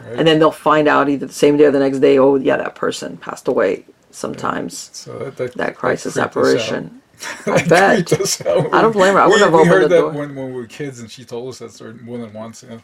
Right. 0.00 0.18
And 0.18 0.28
then 0.28 0.38
they'll 0.38 0.52
find 0.52 0.88
out 0.88 1.08
either 1.08 1.26
the 1.26 1.32
same 1.32 1.56
day 1.56 1.64
or 1.66 1.72
the 1.72 1.80
next 1.80 2.00
day, 2.00 2.18
oh, 2.18 2.36
yeah, 2.36 2.56
that 2.58 2.74
person 2.76 3.16
passed 3.18 3.48
away 3.48 3.86
sometimes. 4.10 4.90
So 4.92 5.18
that, 5.18 5.36
that, 5.38 5.56
That 5.56 5.76
crisis 5.76 6.18
out. 6.18 6.30
apparition. 6.30 7.02
I 7.46 7.62
bet. 7.68 8.06
creeped 8.06 8.12
us 8.14 8.44
out. 8.46 8.72
I 8.72 8.82
don't 8.82 8.92
blame 8.92 9.14
her. 9.14 9.20
I 9.20 9.26
we, 9.26 9.32
wouldn't 9.32 9.50
have 9.50 9.54
we 9.54 9.60
opened 9.60 9.68
heard 9.68 9.84
the 9.84 9.88
that 9.88 10.00
door. 10.00 10.12
when, 10.12 10.34
when 10.34 10.46
we 10.48 10.52
were 10.54 10.66
kids, 10.66 11.00
and 11.00 11.10
she 11.10 11.24
told 11.24 11.48
us 11.50 11.58
that 11.60 12.02
more 12.02 12.18
than 12.18 12.32
once. 12.32 12.64
Yeah. 12.68 12.78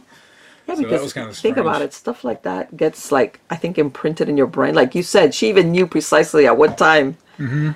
Yeah, 0.66 0.75
So 0.76 0.83
because 0.83 1.02
was 1.02 1.12
kinda 1.12 1.33
think 1.33 1.56
about 1.59 1.83
it, 1.83 1.92
stuff 1.92 2.25
like 2.25 2.42
that 2.42 2.76
gets 2.76 3.12
like 3.12 3.40
I 3.50 3.56
think 3.56 3.78
imprinted 3.78 4.28
in 4.28 4.37
your 4.37 4.47
brain. 4.47 4.75
Like 4.75 4.94
you 4.94 5.02
said, 5.02 5.35
she 5.35 5.49
even 5.49 5.73
knew 5.73 5.87
precisely 5.87 6.47
at 6.47 6.56
what 6.56 6.78
time 6.78 7.16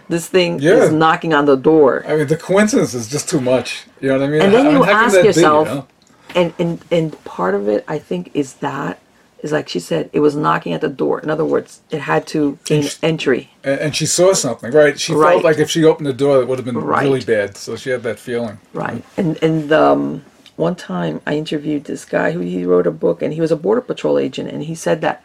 this 0.08 0.28
thing 0.28 0.58
Mm-hmm. 0.58 0.62
Yeah. 0.66 0.84
is 0.84 0.92
knocking 0.92 1.34
on 1.34 1.44
the 1.44 1.56
door. 1.56 2.04
I 2.06 2.16
mean, 2.16 2.26
the 2.28 2.36
coincidence 2.36 2.94
is 2.94 3.08
just 3.08 3.28
too 3.28 3.40
much. 3.40 3.84
You 4.00 4.08
know 4.08 4.18
what 4.18 4.24
I 4.24 4.30
mean? 4.30 4.42
And 4.42 4.54
then 4.54 4.66
I 4.68 4.70
you 4.70 4.82
how 4.84 4.92
can 4.92 5.04
ask 5.06 5.20
be, 5.20 5.26
yourself, 5.26 5.68
you 5.68 5.74
know? 5.74 5.86
and, 6.34 6.54
and 6.58 6.84
and 6.90 7.24
part 7.24 7.54
of 7.54 7.68
it 7.68 7.84
I 7.88 7.98
think 7.98 8.30
is 8.34 8.54
that 8.54 9.00
is 9.42 9.52
like 9.52 9.68
she 9.68 9.78
said, 9.80 10.10
it 10.12 10.20
was 10.20 10.34
knocking 10.34 10.72
at 10.72 10.80
the 10.80 10.88
door. 10.88 11.20
In 11.20 11.30
other 11.30 11.44
words, 11.44 11.80
it 11.90 12.00
had 12.00 12.26
to 12.28 12.58
gain 12.64 12.82
Int- 12.84 12.98
entry. 13.04 13.50
and, 13.62 13.78
and 13.80 13.94
she 13.96 14.04
saw 14.06 14.32
something, 14.32 14.72
right? 14.72 14.98
She 14.98 15.12
Right. 15.12 15.32
felt 15.34 15.44
like 15.44 15.58
if 15.58 15.70
she 15.70 15.84
opened 15.84 16.06
the 16.08 16.12
door, 16.12 16.40
it 16.42 16.48
would 16.48 16.58
have 16.58 16.64
been 16.64 16.76
Right. 16.78 17.04
really 17.04 17.20
bad. 17.24 17.56
So 17.56 17.76
she 17.76 17.90
had 17.90 18.02
that 18.02 18.18
feeling. 18.18 18.58
Right. 18.72 19.04
And 19.16 19.38
and 19.42 19.70
um, 19.72 20.24
one 20.58 20.74
time 20.74 21.20
I 21.24 21.36
interviewed 21.36 21.84
this 21.84 22.04
guy 22.04 22.32
who 22.32 22.40
he 22.40 22.66
wrote 22.66 22.88
a 22.88 22.90
book 22.90 23.22
and 23.22 23.32
he 23.32 23.40
was 23.40 23.52
a 23.52 23.56
border 23.56 23.80
patrol 23.80 24.18
agent 24.18 24.50
and 24.50 24.64
he 24.64 24.74
said 24.74 25.00
that 25.02 25.22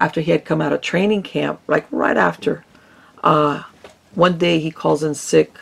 after 0.00 0.20
he 0.20 0.32
had 0.32 0.44
come 0.44 0.60
out 0.60 0.72
of 0.72 0.80
training 0.80 1.22
camp, 1.22 1.60
like 1.68 1.86
right 1.92 2.16
after, 2.16 2.64
uh, 3.22 3.62
one 4.14 4.36
day 4.36 4.58
he 4.58 4.72
calls 4.72 5.04
in 5.04 5.14
sick 5.14 5.56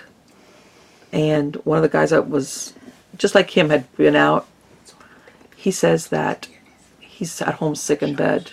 and 1.13 1.57
one 1.57 1.77
of 1.77 1.83
the 1.83 1.91
guys 1.91 2.09
that 2.09 2.31
was 2.31 2.73
just 3.19 3.35
like 3.35 3.51
him 3.51 3.69
had 3.69 3.95
been 3.97 4.17
out. 4.17 4.47
He 5.57 5.71
says 5.71 6.09
that 6.09 6.49
he's 6.99 7.43
at 7.43 7.55
home 7.55 7.75
sick 7.75 8.03
in 8.03 8.15
bed. 8.15 8.53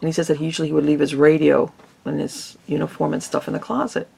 And 0.00 0.08
he 0.08 0.12
says 0.12 0.26
that 0.26 0.40
usually 0.40 0.68
he 0.68 0.74
would 0.74 0.84
leave 0.84 1.00
his 1.00 1.14
radio 1.14 1.72
and 2.04 2.20
his 2.20 2.58
uniform 2.66 3.12
and 3.12 3.22
stuff 3.22 3.46
in 3.46 3.54
the 3.54 3.60
closet. 3.60 4.08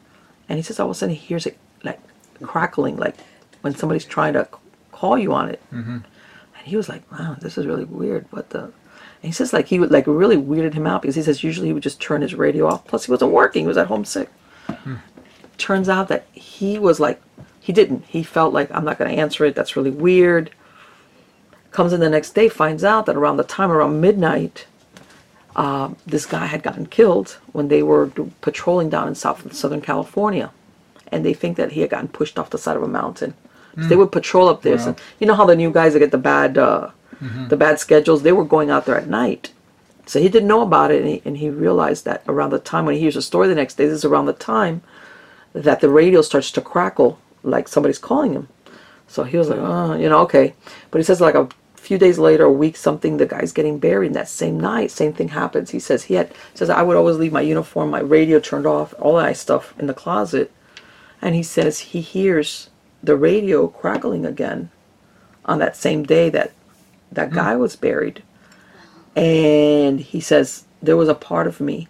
And 0.48 0.58
he 0.58 0.62
says 0.62 0.80
all 0.80 0.86
of 0.86 0.92
a 0.92 0.94
sudden 0.94 1.14
he 1.14 1.20
hears 1.20 1.46
it 1.46 1.58
like 1.84 2.00
crackling, 2.42 2.96
like 2.96 3.16
when 3.60 3.74
somebody's 3.74 4.06
trying 4.06 4.32
to 4.32 4.48
call 4.98 5.16
you 5.16 5.32
on 5.32 5.48
it. 5.48 5.62
Mm-hmm. 5.72 5.98
And 6.58 6.64
he 6.64 6.76
was 6.76 6.88
like, 6.88 7.10
wow, 7.12 7.36
this 7.40 7.56
is 7.56 7.66
really 7.66 7.84
weird. 7.84 8.26
What 8.30 8.50
the? 8.50 8.62
And 8.62 8.72
he 9.30 9.32
says 9.32 9.52
like 9.52 9.66
he 9.66 9.78
would 9.78 9.90
like 9.90 10.06
really 10.06 10.36
weirded 10.36 10.74
him 10.74 10.86
out 10.86 11.02
because 11.02 11.16
he 11.16 11.22
says 11.22 11.42
usually 11.44 11.68
he 11.68 11.72
would 11.72 11.82
just 11.82 12.00
turn 12.00 12.22
his 12.22 12.34
radio 12.34 12.66
off. 12.66 12.86
Plus 12.86 13.06
he 13.06 13.12
wasn't 13.12 13.32
working; 13.32 13.62
he 13.62 13.68
was 13.68 13.76
at 13.76 13.86
home 13.86 14.04
sick. 14.04 14.28
Turns 15.56 15.88
out 15.88 16.08
that 16.08 16.26
he 16.32 16.78
was 16.78 17.00
like, 17.00 17.20
he 17.60 17.72
didn't. 17.72 18.04
He 18.06 18.22
felt 18.22 18.52
like 18.54 18.70
I'm 18.70 18.84
not 18.84 18.98
going 18.98 19.10
to 19.10 19.20
answer 19.20 19.44
it. 19.44 19.54
That's 19.54 19.76
really 19.76 19.90
weird. 19.90 20.50
Comes 21.70 21.92
in 21.92 22.00
the 22.00 22.08
next 22.08 22.30
day, 22.34 22.48
finds 22.48 22.84
out 22.84 23.06
that 23.06 23.16
around 23.16 23.36
the 23.36 23.44
time 23.44 23.70
around 23.70 24.00
midnight, 24.00 24.66
uh, 25.56 25.90
this 26.06 26.26
guy 26.26 26.46
had 26.46 26.62
gotten 26.62 26.86
killed 26.86 27.38
when 27.52 27.68
they 27.68 27.82
were 27.82 28.10
patrolling 28.40 28.88
down 28.88 29.08
in 29.08 29.14
South 29.14 29.52
Southern 29.52 29.80
California, 29.80 30.52
and 31.08 31.24
they 31.24 31.34
think 31.34 31.56
that 31.56 31.72
he 31.72 31.80
had 31.80 31.90
gotten 31.90 32.08
pushed 32.08 32.38
off 32.38 32.50
the 32.50 32.58
side 32.58 32.76
of 32.76 32.82
a 32.82 32.88
mountain. 32.88 33.34
So 33.80 33.88
they 33.88 33.94
hmm. 33.94 34.00
would 34.00 34.12
patrol 34.12 34.48
up 34.48 34.62
there. 34.62 34.78
So, 34.78 34.96
you 35.20 35.26
know 35.26 35.34
how 35.34 35.46
the 35.46 35.54
new 35.54 35.70
guys 35.70 35.92
that 35.92 36.00
get 36.00 36.10
the 36.10 36.18
bad 36.18 36.58
uh, 36.58 36.90
mm-hmm. 37.22 37.48
the 37.48 37.56
bad 37.56 37.78
schedules, 37.78 38.22
they 38.22 38.32
were 38.32 38.44
going 38.44 38.70
out 38.70 38.86
there 38.86 38.96
at 38.96 39.08
night. 39.08 39.52
So 40.06 40.20
he 40.20 40.28
didn't 40.28 40.48
know 40.48 40.62
about 40.62 40.90
it, 40.90 41.02
and 41.02 41.08
he, 41.08 41.22
and 41.24 41.36
he 41.36 41.50
realized 41.50 42.04
that 42.06 42.22
around 42.26 42.50
the 42.50 42.58
time 42.58 42.86
when 42.86 42.94
he 42.94 43.00
hears 43.00 43.16
a 43.16 43.22
story 43.22 43.46
the 43.46 43.54
next 43.54 43.76
day, 43.76 43.86
this 43.86 43.94
is 43.94 44.04
around 44.04 44.26
the 44.26 44.32
time 44.32 44.82
that 45.52 45.80
the 45.80 45.88
radio 45.88 46.22
starts 46.22 46.50
to 46.52 46.60
crackle 46.60 47.18
like 47.42 47.68
somebody's 47.68 47.98
calling 47.98 48.32
him. 48.32 48.48
So 49.06 49.24
he 49.24 49.36
was 49.36 49.48
like, 49.48 49.58
oh, 49.60 49.94
you 49.94 50.08
know, 50.08 50.20
okay. 50.20 50.54
But 50.90 50.98
he 50.98 51.04
says 51.04 51.20
like 51.20 51.34
a 51.34 51.48
few 51.76 51.98
days 51.98 52.18
later, 52.18 52.44
a 52.44 52.52
week, 52.52 52.76
something, 52.76 53.16
the 53.16 53.26
guy's 53.26 53.52
getting 53.52 53.78
buried. 53.78 54.08
And 54.08 54.16
that 54.16 54.28
same 54.28 54.60
night, 54.60 54.90
same 54.90 55.12
thing 55.12 55.28
happens. 55.28 55.70
He 55.70 55.80
says 55.80 56.04
he 56.04 56.14
had 56.14 56.32
says 56.54 56.70
I 56.70 56.82
would 56.82 56.96
always 56.96 57.16
leave 57.16 57.32
my 57.32 57.40
uniform, 57.40 57.90
my 57.90 58.00
radio 58.00 58.38
turned 58.40 58.66
off, 58.66 58.94
all 58.98 59.16
that 59.16 59.36
stuff 59.36 59.74
in 59.78 59.86
the 59.86 59.94
closet. 59.94 60.52
And 61.20 61.34
he 61.34 61.42
says 61.42 61.78
he 61.78 62.00
hears 62.00 62.67
the 63.02 63.16
radio 63.16 63.68
crackling 63.68 64.26
again 64.26 64.70
on 65.44 65.58
that 65.58 65.76
same 65.76 66.02
day 66.02 66.28
that 66.30 66.52
that 67.12 67.30
guy 67.30 67.56
was 67.56 67.76
buried. 67.76 68.22
And 69.16 70.00
he 70.00 70.20
says 70.20 70.64
there 70.82 70.96
was 70.96 71.08
a 71.08 71.14
part 71.14 71.46
of 71.46 71.60
me 71.60 71.88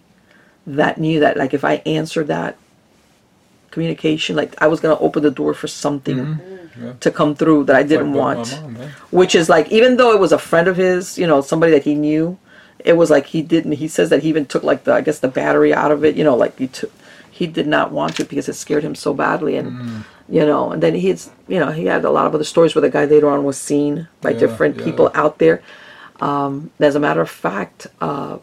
that 0.65 0.97
knew 0.97 1.19
that 1.19 1.37
like 1.37 1.53
if 1.53 1.63
I 1.63 1.75
answered 1.85 2.27
that 2.27 2.57
communication, 3.71 4.35
like 4.35 4.55
I 4.61 4.67
was 4.67 4.79
gonna 4.79 4.99
open 4.99 5.23
the 5.23 5.31
door 5.31 5.53
for 5.53 5.67
something 5.67 6.17
mm. 6.17 6.59
Yeah. 6.81 6.93
to 7.01 7.11
come 7.11 7.35
through 7.35 7.65
that 7.65 7.75
I 7.75 7.83
didn't 7.83 8.13
Like 8.13 8.37
want. 8.37 8.61
mom, 8.61 8.75
yeah. 8.77 8.89
Which 9.11 9.35
is 9.35 9.49
like 9.49 9.69
even 9.71 9.97
though 9.97 10.11
it 10.13 10.19
was 10.19 10.31
a 10.31 10.37
friend 10.39 10.67
of 10.67 10.77
his, 10.77 11.17
you 11.17 11.27
know, 11.27 11.41
somebody 11.41 11.71
that 11.73 11.83
he 11.83 11.93
knew, 11.95 12.37
it 12.79 12.93
was 12.93 13.09
like 13.09 13.25
he 13.25 13.41
didn't 13.41 13.73
he 13.73 13.87
says 13.87 14.09
that 14.09 14.23
he 14.23 14.29
even 14.29 14.45
took 14.45 14.63
like 14.63 14.85
the 14.85 14.93
I 14.93 15.01
guess 15.01 15.19
the 15.19 15.27
battery 15.27 15.73
out 15.73 15.91
of 15.91 16.05
it, 16.05 16.15
you 16.15 16.23
know, 16.23 16.35
like 16.35 16.57
he 16.57 16.67
took 16.67 16.91
he 17.29 17.47
did 17.47 17.67
not 17.67 17.91
want 17.91 18.15
to 18.17 18.23
because 18.25 18.47
it 18.47 18.53
scared 18.53 18.83
him 18.83 18.95
so 18.95 19.13
badly 19.13 19.55
and 19.57 19.71
Mm. 19.71 20.03
You 20.29 20.45
know, 20.45 20.71
and 20.71 20.83
then 20.83 20.95
he 20.95 21.09
had 21.09 21.21
you 21.47 21.59
know, 21.59 21.71
he 21.71 21.85
had 21.85 22.05
a 22.05 22.11
lot 22.11 22.27
of 22.27 22.35
other 22.35 22.43
stories 22.43 22.75
where 22.75 22.81
the 22.81 22.89
guy 22.89 23.05
later 23.05 23.29
on 23.29 23.43
was 23.43 23.59
seen 23.59 24.07
by 24.21 24.31
Yeah, 24.31 24.39
different 24.39 24.77
yeah. 24.77 24.83
people 24.85 25.11
out 25.15 25.39
there. 25.39 25.61
Um, 26.21 26.71
as 26.79 26.95
a 26.95 26.99
matter 26.99 27.21
of 27.21 27.29
fact, 27.29 27.87
uh, 28.01 28.37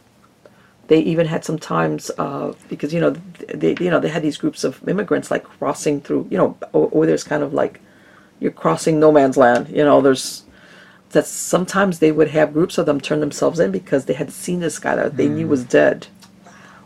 they 0.88 1.00
even 1.00 1.26
had 1.26 1.44
some 1.44 1.58
times 1.58 2.10
uh, 2.18 2.54
because 2.68 2.94
you 2.94 3.00
know 3.00 3.10
they 3.54 3.76
you 3.80 3.90
know 3.90 4.00
they 4.00 4.08
had 4.08 4.22
these 4.22 4.36
groups 4.36 4.64
of 4.64 4.86
immigrants 4.88 5.30
like 5.30 5.44
crossing 5.44 6.00
through 6.00 6.26
you 6.30 6.38
know 6.38 6.56
or, 6.72 6.88
or 6.92 7.06
there's 7.06 7.24
kind 7.24 7.42
of 7.42 7.52
like 7.52 7.80
you're 8.40 8.52
crossing 8.52 9.00
no 9.00 9.12
man's 9.12 9.36
land 9.36 9.68
you 9.68 9.84
know 9.84 10.00
there's 10.00 10.44
that 11.10 11.26
sometimes 11.26 11.98
they 12.00 12.12
would 12.12 12.28
have 12.28 12.52
groups 12.52 12.78
of 12.78 12.86
them 12.86 13.00
turn 13.00 13.20
themselves 13.20 13.60
in 13.60 13.70
because 13.72 14.04
they 14.06 14.14
had 14.14 14.32
seen 14.32 14.60
this 14.60 14.78
guy 14.78 14.96
that 14.96 15.16
they 15.16 15.28
knew 15.28 15.48
was 15.48 15.64
dead 15.64 16.08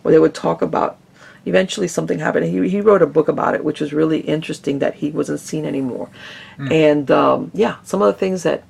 or 0.04 0.10
they 0.10 0.18
would 0.18 0.34
talk 0.34 0.62
about 0.62 0.98
eventually 1.46 1.88
something 1.88 2.18
happened. 2.18 2.46
He, 2.46 2.68
he 2.68 2.80
wrote 2.80 3.02
a 3.02 3.06
book 3.06 3.28
about 3.28 3.54
it 3.54 3.64
which 3.64 3.80
was 3.80 3.92
really 3.92 4.20
interesting 4.20 4.78
that 4.80 4.94
he 4.94 5.10
wasn't 5.10 5.40
seen 5.40 5.64
anymore. 5.64 6.08
And 6.58 7.10
um, 7.10 7.50
yeah 7.54 7.76
some 7.82 8.02
of 8.02 8.12
the 8.12 8.18
things 8.18 8.42
that 8.42 8.64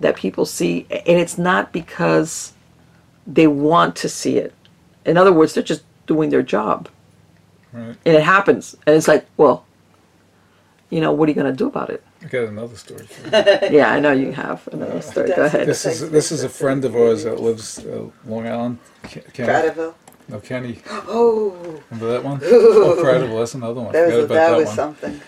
that 0.00 0.16
people 0.16 0.44
see 0.46 0.86
and 0.90 1.18
it's 1.18 1.38
not 1.38 1.72
because 1.72 2.52
they 3.26 3.46
want 3.46 3.96
to 3.96 4.08
see 4.08 4.38
it. 4.38 4.52
In 5.04 5.16
other 5.16 5.32
words 5.32 5.54
they're 5.54 5.62
just 5.62 5.82
doing 6.06 6.30
their 6.30 6.42
job. 6.42 6.88
Right. 7.72 7.96
and 8.06 8.14
it 8.16 8.22
happens. 8.22 8.76
And 8.86 8.94
it's 8.96 9.08
like 9.08 9.26
well 9.36 9.64
you 10.90 11.00
know 11.00 11.12
what 11.12 11.28
are 11.28 11.32
you 11.32 11.34
going 11.34 11.52
to 11.52 11.56
do 11.56 11.66
about 11.66 11.90
it? 11.90 12.04
I 12.22 12.26
got 12.26 12.44
another 12.44 12.76
story. 12.76 13.06
Yeah 13.70 13.90
i 13.90 13.98
know 13.98 14.12
you 14.12 14.30
have 14.32 14.66
another 14.72 15.02
story. 15.02 15.30
Go 15.34 15.44
ahead. 15.46 15.66
This 15.66 15.84
is 15.84 16.10
this 16.10 16.30
is 16.30 16.44
a 16.44 16.48
friend 16.48 16.84
of 16.84 16.94
ours 16.94 17.24
that 17.24 17.40
lives 17.40 17.78
uh, 17.80 18.06
Long 18.26 18.46
Island. 18.46 18.78
Ke- 19.02 19.32
Kenny. 19.32 19.92
Prattville. 20.28 20.30
No, 20.32 20.40
Kenny. 20.40 20.78
Oh, 21.08 21.80
Remember 21.90 22.12
that 22.12 22.24
one? 22.24 22.40
Oh, 22.42 22.96
Prattville. 22.98 23.38
That's 23.38 23.54
another 23.54 23.80
one. 23.80 23.92
that 23.92 24.06
was 24.06 24.16
about 24.24 24.28
that 24.34 24.50
that 24.50 24.56
was 24.56 24.66
one. 24.66 24.74
something. 24.76 25.20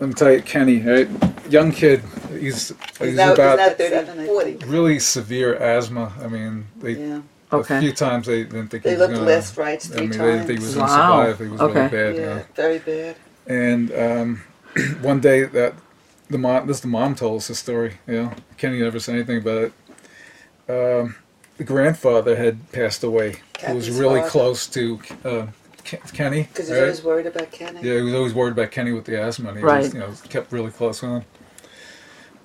Let 0.00 0.08
me 0.08 0.14
tell 0.14 0.32
you, 0.32 0.42
Kenny, 0.42 0.80
right? 0.80 1.08
Young 1.50 1.70
kid. 1.70 2.02
He's 2.30 2.68
he's, 2.70 2.98
He's 2.98 3.16
now, 3.16 3.34
about 3.34 3.58
he's 3.60 3.90
now 3.90 4.00
37, 4.04 4.26
40. 4.26 4.54
really 4.66 4.98
severe 4.98 5.54
asthma. 5.54 6.12
I 6.20 6.26
mean, 6.28 6.66
they 6.80 6.92
Yeah. 6.92 7.20
Okay. 7.52 7.76
a 7.76 7.80
few 7.80 7.92
times 7.92 8.26
they 8.26 8.44
didn't 8.44 8.68
think 8.68 8.82
They 8.82 8.90
he 8.90 8.96
was 8.96 9.00
looked 9.08 9.14
gonna. 9.14 9.26
left, 9.26 9.56
right, 9.58 9.84
I 9.84 9.88
three 9.88 10.06
mean, 10.08 10.10
they 10.10 10.16
didn't 10.18 10.46
think 10.46 10.58
he 10.60 10.64
was 10.64 10.74
times. 10.74 10.90
gonna 10.90 11.26
survive. 11.28 11.38
He 11.38 11.48
was 11.52 11.60
Okay. 11.60 11.74
really 11.74 11.88
bad. 11.90 12.14
Yeah, 12.14 12.20
you 12.20 12.26
know. 12.26 12.44
very 12.56 12.78
bad. 12.78 13.16
And 13.46 13.92
um, 13.92 14.42
one 15.02 15.20
day 15.20 15.44
that 15.44 15.74
the 16.30 16.38
mom, 16.38 16.66
this 16.66 16.80
the 16.80 16.88
mom 16.88 17.14
told 17.14 17.36
us 17.36 17.48
the 17.48 17.54
story. 17.54 17.98
You 18.08 18.14
know, 18.22 18.32
Kenny 18.56 18.80
never 18.80 18.98
said 18.98 19.16
anything 19.16 19.38
about 19.38 19.70
it. 20.68 21.02
Um, 21.02 21.14
the 21.58 21.64
grandfather 21.64 22.36
had 22.36 22.70
passed 22.72 23.02
away. 23.04 23.30
he 23.30 23.72
was 23.74 23.86
Kathy's 23.86 23.90
really 24.00 24.20
father. 24.20 24.30
close 24.30 24.66
to 24.68 25.00
uh, 25.24 25.46
Ke- 25.84 26.12
Kenny. 26.12 26.42
Because 26.44 26.68
he's 26.68 26.76
right? 26.76 26.82
always 26.84 27.02
worried 27.04 27.26
about 27.26 27.50
Kenny. 27.52 27.80
Yeah, 27.82 27.96
he 27.96 28.02
was 28.02 28.14
always 28.14 28.34
worried 28.34 28.52
about 28.52 28.70
Kenny 28.70 28.92
with 28.92 29.04
the 29.04 29.20
asthma. 29.20 29.50
And 29.50 29.58
he 29.58 29.64
Right. 29.64 29.82
just, 29.82 29.94
you 29.94 30.00
know, 30.00 30.12
kept 30.28 30.52
really 30.52 30.70
close 30.70 31.02
on. 31.02 31.20
him. 31.20 31.24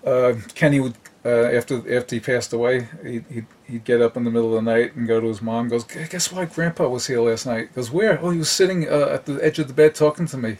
Uh, 0.05 0.33
Kenny 0.55 0.79
would, 0.79 0.95
uh, 1.25 1.29
after 1.29 1.75
after 1.97 2.15
he 2.15 2.19
passed 2.21 2.53
away, 2.53 2.87
he'd, 3.03 3.25
he'd, 3.29 3.45
he'd 3.65 3.83
get 3.83 4.01
up 4.01 4.15
in 4.15 4.23
the 4.23 4.31
middle 4.31 4.55
of 4.57 4.63
the 4.63 4.71
night 4.71 4.95
and 4.95 5.07
go 5.07 5.19
to 5.19 5.27
his 5.27 5.41
mom. 5.41 5.67
Goes, 5.67 5.83
guess 5.83 6.31
why 6.31 6.45
Grandpa 6.45 6.87
was 6.87 7.07
here 7.07 7.19
last 7.21 7.45
night? 7.45 7.73
Goes, 7.75 7.91
where? 7.91 8.19
Oh, 8.21 8.29
he 8.29 8.39
was 8.39 8.49
sitting 8.49 8.87
uh, 8.87 9.09
at 9.11 9.25
the 9.25 9.33
edge 9.43 9.59
of 9.59 9.67
the 9.67 9.73
bed 9.73 9.95
talking 9.95 10.25
to 10.27 10.37
me. 10.37 10.57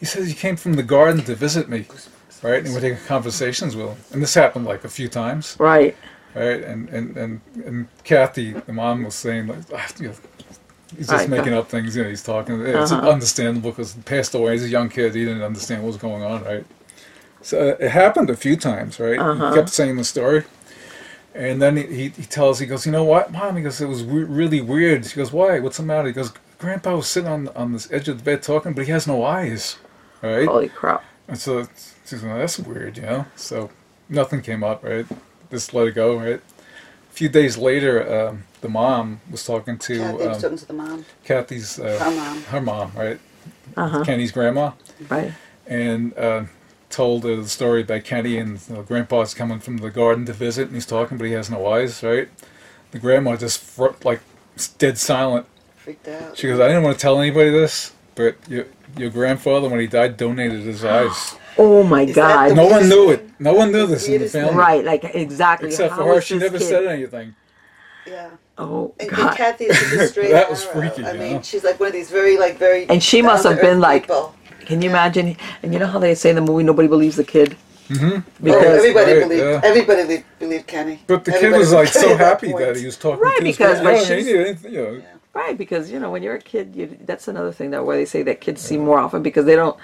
He 0.00 0.06
says 0.06 0.26
he 0.26 0.34
came 0.34 0.56
from 0.56 0.74
the 0.74 0.82
garden 0.82 1.22
to 1.24 1.34
visit 1.34 1.68
me, 1.68 1.86
right? 2.42 2.64
And 2.64 2.72
we're 2.74 2.80
taking 2.80 3.04
conversations 3.06 3.76
with 3.76 3.88
him. 3.88 3.96
And 4.12 4.22
this 4.22 4.34
happened 4.34 4.64
like 4.64 4.84
a 4.84 4.88
few 4.88 5.08
times, 5.08 5.56
right 5.60 5.96
right? 6.34 6.62
And 6.62 6.88
and 6.90 7.16
and, 7.16 7.40
and 7.64 7.88
Kathy, 8.04 8.52
the 8.52 8.72
mom, 8.72 9.04
was 9.04 9.14
saying 9.14 9.46
like, 9.48 9.58
ah, 9.74 9.88
you 10.00 10.08
know, 10.08 10.14
he's 10.96 11.08
just 11.08 11.28
Right. 11.28 11.28
making 11.28 11.54
up 11.54 11.68
things. 11.68 11.96
You 11.96 12.04
know, 12.04 12.08
he's 12.10 12.22
talking. 12.22 12.60
It's 12.60 12.92
Uh-huh. 12.92 13.08
understandable 13.10 13.70
because 13.70 13.94
he 13.94 14.02
passed 14.02 14.34
away. 14.34 14.52
He's 14.52 14.64
a 14.64 14.68
young 14.68 14.88
kid. 14.88 15.14
He 15.14 15.24
didn't 15.24 15.42
understand 15.42 15.82
what 15.82 15.88
was 15.88 15.96
going 15.98 16.22
on, 16.22 16.44
right? 16.44 16.66
So 17.42 17.58
uh, 17.70 17.76
it 17.84 17.90
happened 17.90 18.30
a 18.30 18.36
few 18.36 18.56
times, 18.56 19.00
right? 19.00 19.18
Uh-huh. 19.18 19.50
He 19.50 19.54
kept 19.56 19.70
saying 19.70 19.96
the 19.96 20.04
story. 20.04 20.44
And 21.34 21.62
then 21.62 21.76
he, 21.78 21.84
he, 21.86 22.08
he 22.10 22.22
tells, 22.24 22.58
he 22.58 22.66
goes, 22.66 22.84
you 22.84 22.92
know 22.92 23.04
what, 23.04 23.32
Mom? 23.32 23.56
He 23.56 23.62
goes, 23.62 23.80
it 23.80 23.86
was 23.88 24.04
we- 24.04 24.24
really 24.24 24.60
weird. 24.60 25.06
She 25.06 25.16
goes, 25.16 25.32
why? 25.32 25.60
What's 25.60 25.78
the 25.78 25.82
matter? 25.82 26.08
He 26.08 26.14
goes, 26.14 26.32
Grandpa 26.58 26.96
was 26.96 27.06
sitting 27.08 27.28
on 27.30 27.48
on 27.48 27.72
this 27.72 27.90
edge 27.90 28.08
of 28.08 28.18
the 28.18 28.24
bed 28.24 28.42
talking, 28.42 28.74
but 28.74 28.84
he 28.84 28.92
has 28.92 29.06
no 29.06 29.24
eyes, 29.24 29.78
right? 30.22 30.46
holy 30.46 30.68
crap 30.68 31.02
And 31.28 31.38
so 31.38 31.66
she's 32.06 32.22
like, 32.22 32.36
that's 32.38 32.58
weird, 32.58 32.98
you 32.98 33.02
know? 33.04 33.26
So 33.34 33.70
nothing 34.08 34.42
came 34.42 34.62
up, 34.62 34.84
right? 34.84 35.06
Just 35.52 35.72
let 35.74 35.86
it 35.86 35.92
go, 35.94 36.16
right? 36.18 36.40
a 36.40 37.14
few 37.14 37.28
days 37.28 37.58
later, 37.58 38.28
um, 38.28 38.44
the 38.62 38.70
mom 38.70 39.20
was 39.30 39.44
talking 39.44 39.76
to 39.76 39.98
Kathy 39.98 40.16
was 40.16 40.36
um, 40.36 40.42
talking 40.42 40.56
to 40.58 40.66
the 40.66 40.72
mom. 40.72 41.04
Kathy's 41.24 41.78
uh, 41.78 41.98
Her 41.98 42.10
mom. 42.10 42.42
her 42.44 42.60
mom, 42.62 42.92
right? 42.96 43.20
Uh-huh. 43.76 44.02
Kenny's 44.04 44.32
grandma, 44.32 44.72
Right. 45.10 45.32
and 45.66 46.16
uh, 46.16 46.44
told 46.88 47.26
uh, 47.26 47.36
the 47.36 47.48
story 47.48 47.82
about 47.82 48.04
Kenny 48.04 48.38
and 48.38 48.58
you 48.68 48.76
know, 48.76 48.82
Grandpa's 48.82 49.34
coming 49.34 49.60
from 49.60 49.76
the 49.78 49.90
garden 49.90 50.24
to 50.26 50.32
visit, 50.32 50.68
and 50.68 50.74
he's 50.74 50.86
talking, 50.86 51.18
but 51.18 51.26
he 51.26 51.32
has 51.34 51.50
no 51.50 51.66
eyes, 51.66 52.02
right? 52.02 52.28
The 52.92 52.98
grandma 52.98 53.36
just 53.36 53.60
fro- 53.60 53.94
like 54.04 54.20
dead 54.78 54.96
silent. 54.96 55.46
Freaked 55.76 56.08
out. 56.08 56.36
She 56.38 56.46
goes, 56.48 56.60
"I 56.60 56.68
didn't 56.68 56.82
want 56.82 56.96
to 56.96 57.02
tell 57.02 57.20
anybody 57.20 57.50
this, 57.50 57.92
but 58.14 58.36
your 58.48 58.64
your 58.96 59.10
grandfather, 59.10 59.68
when 59.68 59.80
he 59.80 59.86
died, 59.86 60.16
donated 60.16 60.60
his 60.62 60.82
eyes. 60.98 61.36
Oh 61.58 61.82
my 61.82 62.02
Is 62.02 62.14
that 62.14 62.32
God. 62.34 62.50
the 62.50 62.54
No 62.54 62.66
one 62.66 62.88
knew 62.88 63.10
it. 63.10 63.28
No 63.38 63.52
one 63.54 63.72
knew 63.72 63.86
this 63.86 64.06
in 64.06 64.12
the 64.12 64.18
Weirdest 64.18 64.34
family, 64.34 64.54
Right, 64.54 64.84
like 64.84 65.04
exactly. 65.14 65.68
except 65.68 65.94
for 65.94 66.02
How 66.02 66.06
her. 66.08 66.18
is 66.18 66.24
She 66.24 66.34
this 66.34 66.42
never 66.44 66.58
kid- 66.58 66.68
said 66.68 66.86
anything. 66.86 67.34
Yeah. 68.06 68.30
Oh 68.58 68.94
And, 69.00 69.08
and 69.08 69.16
God. 69.16 69.36
Kathy 69.36 69.64
is 69.66 69.78
just 69.78 69.92
a 69.94 70.08
straight 70.12 70.30
That 70.32 70.50
was 70.50 70.64
arrow. 70.66 70.72
freaky, 70.90 71.04
I 71.04 71.12
you 71.12 71.18
mean, 71.18 71.42
she's 71.42 71.64
like 71.64 71.78
one 71.80 71.88
of 71.88 71.92
these 71.92 72.10
very, 72.10 72.36
like, 72.38 72.58
very. 72.58 72.88
And 72.88 73.02
she 73.02 73.22
must 73.22 73.44
have 73.44 73.54
down-to-earth 73.56 73.72
been 73.74 73.80
like- 73.80 74.02
people. 74.02 74.34
Can 74.66 74.80
you 74.80 74.90
imagine? 74.90 75.36
And 75.62 75.72
you 75.72 75.78
know 75.80 75.86
how 75.88 75.98
they 75.98 76.14
say 76.14 76.30
in 76.30 76.36
the 76.36 76.40
movie 76.42 76.62
nobody 76.62 76.88
believes 76.88 77.16
the 77.16 77.24
kid 77.24 77.56
Mm-hmm. 77.88 78.10
Oh, 78.16 78.22
because 78.40 78.64
everybody 78.78 79.12
Right, 79.12 79.22
believed. 79.28 79.42
yeah. 79.42 79.60
Everybody 79.64 80.02
believed, 80.02 80.24
believed 80.38 80.66
Kenny. 80.66 81.00
But 81.06 81.24
the 81.26 81.32
kid 81.32 81.38
Everybody 81.38 81.58
was 81.58 81.72
like 81.72 81.92
believed 81.92 81.94
so 81.94 82.00
Kenny 82.02 82.12
at 82.14 82.18
happy 82.20 82.52
point. 82.52 82.64
that 82.64 82.76
he 82.76 82.86
was 82.86 82.96
talking 82.96 83.20
Right, 83.20 83.38
to 83.38 83.44
his 83.44 83.56
because- 83.56 83.80
grandma. 83.80 83.90
but 83.90 83.94
I 83.94 83.98
mean, 83.98 84.06
she's- 84.06 84.26
he 84.26 84.32
didn't- 84.32 84.72
you 84.72 84.82
know, 84.82 84.90
Yeah. 84.92 85.00
right 85.34 85.58
because 85.58 85.90
you 85.90 85.98
know 85.98 86.10
when 86.10 86.22
you're 86.22 86.36
a 86.36 86.40
kid, 86.40 86.74
you, 86.74 86.96
that's 87.04 87.28
another 87.28 87.52
thing 87.52 87.70
that 87.72 87.84
where 87.84 87.96
they 87.96 88.04
say 88.06 88.22
that 88.22 88.40
kids 88.40 88.62
see 88.62 88.78
more 88.78 88.98
often 88.98 89.22
because 89.22 89.44
they 89.44 89.56
don't 89.56 89.76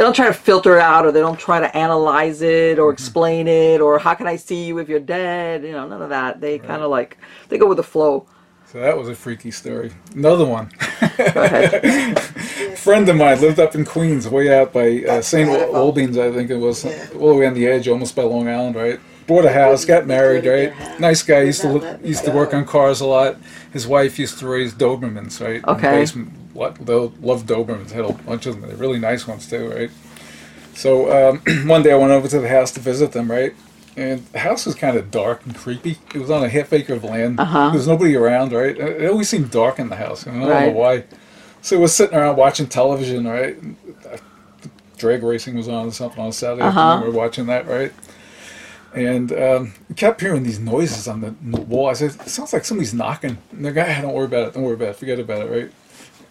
they 0.00 0.06
don't 0.06 0.16
try 0.16 0.28
to 0.28 0.32
filter 0.32 0.78
it 0.78 0.80
out 0.80 1.04
or 1.04 1.12
they 1.12 1.20
don't 1.20 1.38
try 1.38 1.60
to 1.60 1.76
analyze 1.76 2.40
it 2.40 2.78
or 2.78 2.90
explain 2.90 3.46
it 3.46 3.82
or 3.82 3.98
how 3.98 4.14
can 4.14 4.26
I 4.26 4.36
see 4.36 4.64
you 4.64 4.78
if 4.78 4.88
you're 4.88 4.98
dead? 4.98 5.62
You 5.62 5.72
know, 5.72 5.86
none 5.86 6.00
of 6.00 6.08
that. 6.08 6.40
They 6.40 6.58
kind 6.58 6.80
of 6.80 6.90
like 6.90 7.18
they 7.50 7.58
go 7.58 7.66
with 7.66 7.76
the 7.76 7.82
flow. 7.82 8.26
So 8.64 8.80
that 8.80 8.96
was 8.96 9.10
a 9.10 9.14
freaky 9.14 9.50
story. 9.50 9.92
Another 10.14 10.46
one. 10.46 10.70
Go 11.18 12.14
friend 12.76 13.06
of 13.10 13.16
mine 13.16 13.42
lived 13.42 13.60
up 13.60 13.74
in 13.74 13.84
Queens, 13.84 14.26
way 14.26 14.58
out 14.58 14.72
by 14.72 15.04
uh, 15.06 15.20
St. 15.20 15.50
wonderful. 15.50 15.76
Albans, 15.76 16.16
I 16.16 16.32
think 16.32 16.48
it 16.48 16.56
was, 16.56 16.82
Yeah. 16.82 17.08
all 17.18 17.28
the 17.28 17.34
way 17.34 17.46
on 17.46 17.52
the 17.52 17.66
edge, 17.66 17.86
almost 17.86 18.16
by 18.16 18.22
Long 18.22 18.48
Island, 18.48 18.76
right? 18.76 18.98
Bought 19.26 19.44
a 19.44 19.52
house, 19.52 19.84
got 19.84 20.06
married, 20.06 20.44
Go 20.44 20.56
to 20.56 20.70
their 20.70 20.88
right? 20.88 20.98
Nice 21.00 21.22
guy. 21.22 21.42
Used 21.42 21.60
to 21.60 21.72
look, 21.72 22.02
used 22.02 22.24
to 22.24 22.30
work 22.30 22.54
on 22.54 22.64
cars 22.64 23.02
a 23.02 23.06
lot. 23.06 23.36
His 23.70 23.86
wife 23.86 24.18
used 24.18 24.38
to 24.38 24.46
raise 24.48 24.72
Dobermans, 24.72 25.42
right? 25.42 25.56
in 25.56 25.62
the 25.62 25.70
Okay. 25.72 26.06
Basement. 26.54 26.80
What 26.80 26.86
they 26.86 27.26
love 27.26 27.44
Dobermans. 27.46 27.90
Had 27.90 28.04
a 28.04 28.12
bunch 28.12 28.46
of 28.46 28.60
them. 28.60 28.68
They're 28.68 28.76
really 28.78 28.98
nice 28.98 29.26
ones 29.26 29.48
too, 29.48 29.68
right? 29.70 29.90
So 30.74 31.30
um, 31.30 31.38
one 31.68 31.82
day 31.82 31.92
I 31.92 31.96
went 31.96 32.12
over 32.12 32.28
to 32.28 32.40
the 32.40 32.48
house 32.48 32.70
to 32.72 32.80
visit 32.80 33.12
them, 33.12 33.30
right? 33.30 33.54
And 33.96 34.24
the 34.28 34.38
house 34.38 34.66
was 34.66 34.74
kind 34.74 34.96
of 34.96 35.10
dark 35.10 35.44
and 35.44 35.54
creepy. 35.54 35.98
It 36.14 36.18
was 36.18 36.30
on 36.30 36.44
a 36.44 36.48
half 36.48 36.72
acre 36.72 36.94
of 36.94 37.04
land. 37.04 37.40
Uh-huh. 37.40 37.70
There 37.70 37.78
was 37.78 37.88
nobody 37.88 38.16
around, 38.16 38.52
right? 38.52 38.76
It 38.78 39.10
always 39.10 39.28
seemed 39.28 39.50
dark 39.50 39.78
in 39.78 39.88
the 39.88 39.96
house. 39.96 40.26
I 40.26 40.30
don't 40.30 40.48
Right. 40.48 40.66
know 40.72 40.78
why. 40.78 41.04
So 41.60 41.78
we're 41.78 41.88
sitting 41.88 42.16
around 42.16 42.36
watching 42.36 42.66
television, 42.68 43.26
right? 43.26 43.56
Drag 44.96 45.22
racing 45.22 45.56
was 45.56 45.68
on 45.68 45.88
or 45.88 45.92
something 45.92 46.22
on 46.22 46.32
Saturday 46.32 46.62
Uh-huh. 46.62 46.80
afternoon. 46.80 47.08
We 47.10 47.12
were 47.16 47.22
watching 47.24 47.46
that, 47.46 47.66
right? 47.66 47.92
And 48.94 49.32
um, 49.32 49.72
kept 49.96 50.20
hearing 50.20 50.42
these 50.42 50.58
noises 50.58 51.06
on 51.08 51.20
the, 51.20 51.28
on 51.28 51.50
the 51.52 51.60
wall. 51.60 51.88
I 51.88 51.92
said, 51.94 52.10
"It 52.10 52.28
sounds 52.28 52.52
like 52.52 52.64
somebody's 52.64 52.92
knocking." 52.92 53.38
And 53.52 53.64
the 53.64 53.70
guy, 53.72 54.00
"Don't 54.00 54.12
worry 54.12 54.24
about 54.26 54.48
it. 54.48 54.54
Don't 54.54 54.64
worry 54.64 54.74
about 54.74 54.88
it. 54.88 54.96
Forget 54.96 55.18
about 55.20 55.46
it." 55.46 55.50
Right? 55.50 55.72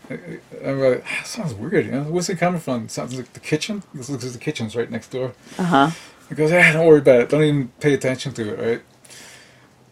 I'm 0.10 0.80
like, 0.80 1.04
"Ah, 1.06 1.24
sounds 1.24 1.54
weird. 1.54 1.86
You 1.86 1.92
know, 1.92 2.04
where's 2.04 2.30
it 2.30 2.38
coming 2.38 2.60
from? 2.60 2.86
It 2.86 2.92
sounds 2.92 3.16
like 3.16 3.34
the 3.34 3.40
kitchen. 3.40 3.84
This 3.94 4.10
looks 4.10 4.24
like 4.24 4.34
the 4.34 4.40
kitchen's 4.40 4.76
right 4.76 4.90
next 4.90 5.12
door. 5.12 5.34
Uh 5.58 5.64
huh. 5.64 5.90
He 6.30 6.36
goes, 6.36 6.52
yeah, 6.52 6.74
don't 6.74 6.86
worry 6.86 7.00
about 7.00 7.22
it. 7.22 7.30
Don't 7.30 7.44
even 7.44 7.68
pay 7.80 7.94
attention 7.94 8.34
to 8.34 8.54
it." 8.54 8.60
Right? 8.68 8.82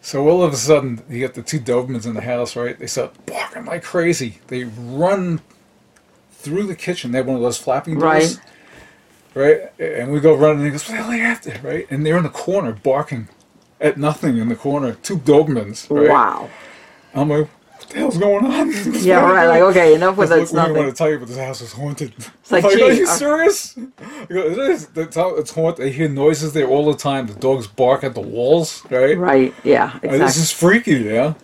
So 0.00 0.28
all 0.28 0.42
of 0.42 0.52
a 0.52 0.56
sudden, 0.56 1.02
you 1.08 1.18
get 1.18 1.34
the 1.34 1.42
two 1.42 1.60
Dobermans 1.60 2.06
in 2.06 2.14
the 2.14 2.22
house. 2.22 2.56
Right? 2.56 2.78
They 2.78 2.86
start 2.86 3.14
barking 3.26 3.64
like 3.64 3.82
crazy. 3.82 4.40
They 4.48 4.64
run 4.64 5.40
through 6.32 6.66
the 6.66 6.76
kitchen. 6.76 7.12
They 7.12 7.18
have 7.18 7.26
one 7.26 7.36
of 7.36 7.42
those 7.42 7.58
flapping 7.58 7.98
doors. 7.98 8.38
Right. 9.34 9.70
Right? 9.78 9.80
And 9.80 10.10
we 10.10 10.20
go 10.20 10.34
running. 10.34 10.58
And 10.58 10.66
he 10.66 10.70
goes, 10.72 10.88
"What 10.88 10.96
the 10.96 11.02
hell 11.02 11.10
are 11.10 11.16
you 11.16 11.22
after?" 11.22 11.60
Right? 11.62 11.86
And 11.90 12.04
they're 12.04 12.16
in 12.16 12.24
the 12.24 12.28
corner 12.28 12.72
barking 12.72 13.28
at 13.80 13.96
nothing 13.96 14.38
in 14.38 14.48
the 14.48 14.56
corner. 14.56 14.94
Two 14.94 15.18
Dobermans. 15.18 15.88
Right? 15.90 16.08
Wow. 16.08 16.50
I'm 17.14 17.28
like, 17.30 17.48
what 17.78 17.88
the 17.90 17.98
hell's 17.98 18.18
going 18.18 18.44
on? 18.44 18.72
Yeah. 19.02 19.20
Right. 19.20 19.46
Like 19.46 19.62
okay, 19.62 19.94
enough 19.94 20.16
with 20.16 20.30
Look, 20.30 20.40
it's 20.42 20.52
we 20.52 20.60
didn't 20.60 20.76
want 20.76 20.88
to 20.90 20.94
tell 20.96 21.10
you, 21.10 21.18
but 21.18 21.28
this 21.28 21.36
house 21.38 21.60
is 21.60 21.72
haunted. 21.72 22.12
It's 22.18 22.50
like, 22.52 22.64
like, 22.64 22.74
are 22.74 22.92
you 22.92 23.04
uh, 23.04 23.14
serious? 23.14 23.76
I 23.98 24.24
go, 24.26 24.40
it 24.40 24.58
is. 24.58 24.88
It's, 24.94 25.16
how- 25.16 25.36
it's 25.36 25.52
haunted. 25.52 25.84
They 25.86 25.92
hear 25.92 26.08
noises 26.08 26.52
there 26.52 26.66
all 26.68 26.90
the 26.90 26.98
time. 26.98 27.26
The 27.26 27.34
dogs 27.34 27.66
bark 27.66 28.04
at 28.04 28.14
the 28.14 28.20
walls, 28.20 28.82
right? 28.90 29.16
Right. 29.16 29.54
Yeah. 29.64 29.98
Uh, 30.04 30.18
This 30.18 30.36
is 30.36 30.50
freaky, 30.52 30.92
yeah. 30.96 31.34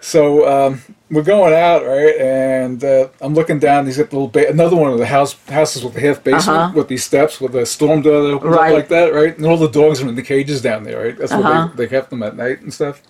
So 0.00 0.48
um, 0.48 0.82
we're 1.12 1.22
going 1.22 1.54
out, 1.54 1.84
right? 1.86 2.16
And 2.16 2.82
uh, 2.82 3.08
I'm 3.20 3.34
looking 3.34 3.60
down. 3.60 3.84
These 3.84 3.98
little 3.98 4.26
ba- 4.26 4.48
another 4.50 4.74
one 4.74 4.92
of 4.92 4.98
the 4.98 5.06
house 5.06 5.36
houses 5.46 5.84
with 5.84 5.94
the 5.94 6.00
half 6.00 6.24
basement 6.24 6.58
Uh-huh. 6.58 6.72
with 6.74 6.88
these 6.88 7.04
steps 7.04 7.40
with 7.40 7.52
the 7.52 7.64
storm 7.64 8.02
door 8.02 8.20
that 8.22 8.32
opens 8.34 8.56
Right. 8.56 8.72
up 8.72 8.74
like 8.78 8.88
that, 8.88 9.12
right? 9.14 9.36
And 9.36 9.46
all 9.46 9.56
the 9.56 9.68
dogs 9.68 10.02
are 10.02 10.08
in 10.08 10.16
the 10.16 10.22
cages 10.22 10.60
down 10.60 10.82
there, 10.82 11.04
right? 11.04 11.16
That's 11.16 11.30
Uh-huh. 11.30 11.42
where 11.68 11.68
they, 11.76 11.84
they 11.84 11.88
kept 11.88 12.10
them 12.10 12.22
at 12.24 12.36
night 12.36 12.62
and 12.62 12.74
stuff. 12.74 13.00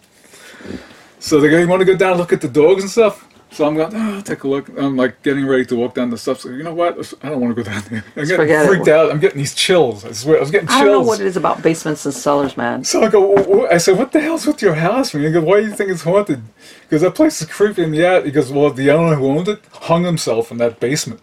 So 1.22 1.40
they 1.40 1.48
go, 1.48 1.56
you 1.58 1.68
want 1.68 1.78
to 1.80 1.84
go 1.86 1.94
down 1.96 2.10
and 2.12 2.20
look 2.20 2.32
at 2.32 2.40
the 2.40 2.48
dogs 2.48 2.82
and 2.82 2.90
stuff? 2.90 3.28
So 3.52 3.64
I'm 3.64 3.76
going, 3.76 3.94
oh, 3.94 4.14
I'll 4.16 4.22
take 4.22 4.42
a 4.42 4.48
look. 4.48 4.68
I'm 4.76 4.96
like 4.96 5.22
getting 5.22 5.46
ready 5.46 5.64
to 5.66 5.76
walk 5.76 5.94
down 5.94 6.10
the 6.10 6.18
steps. 6.18 6.44
You 6.44 6.62
know 6.64 6.74
what? 6.74 6.94
I 7.22 7.28
don't 7.28 7.40
want 7.40 7.54
to 7.54 7.62
go 7.62 7.70
down 7.70 7.82
there. 7.90 8.02
I'm 8.16 8.22
getting 8.24 8.36
forget 8.36 8.64
it. 8.64 8.68
freaked 8.68 8.88
out. 8.88 9.10
I'm 9.12 9.20
getting 9.20 9.38
these 9.38 9.54
chills. 9.54 10.04
I 10.04 10.12
swear, 10.12 10.38
I 10.38 10.40
was 10.40 10.50
getting 10.50 10.66
chills. 10.66 10.76
I 10.80 10.84
chills. 10.84 10.92
don't 10.94 11.02
know 11.02 11.06
what 11.06 11.20
it 11.20 11.26
is 11.26 11.36
about 11.36 11.62
basements 11.62 12.04
and 12.06 12.14
cellars, 12.14 12.56
man. 12.56 12.82
So 12.82 13.04
I 13.04 13.08
go, 13.08 13.36
"Wh- 13.36 13.68
wh-" 13.68 13.72
I 13.72 13.76
said, 13.78 13.98
what 13.98 14.10
the 14.10 14.20
hell's 14.20 14.46
with 14.46 14.62
your 14.62 14.74
house, 14.74 15.14
man? 15.14 15.22
He 15.24 15.30
goes, 15.30 15.44
why 15.44 15.60
do 15.60 15.66
you 15.66 15.74
think 15.74 15.90
it's 15.90 16.02
haunted? 16.02 16.42
Because 16.82 17.02
that 17.02 17.14
place 17.14 17.40
is 17.42 17.46
creeping 17.46 17.90
me 17.92 18.04
out. 18.04 18.24
He 18.24 18.32
goes, 18.32 18.50
well, 18.50 18.70
the 18.70 18.90
owner 18.90 19.14
who 19.14 19.26
owned 19.28 19.46
it 19.48 19.60
hung 19.72 20.02
himself 20.04 20.50
in 20.50 20.56
that 20.58 20.80
basement. 20.80 21.20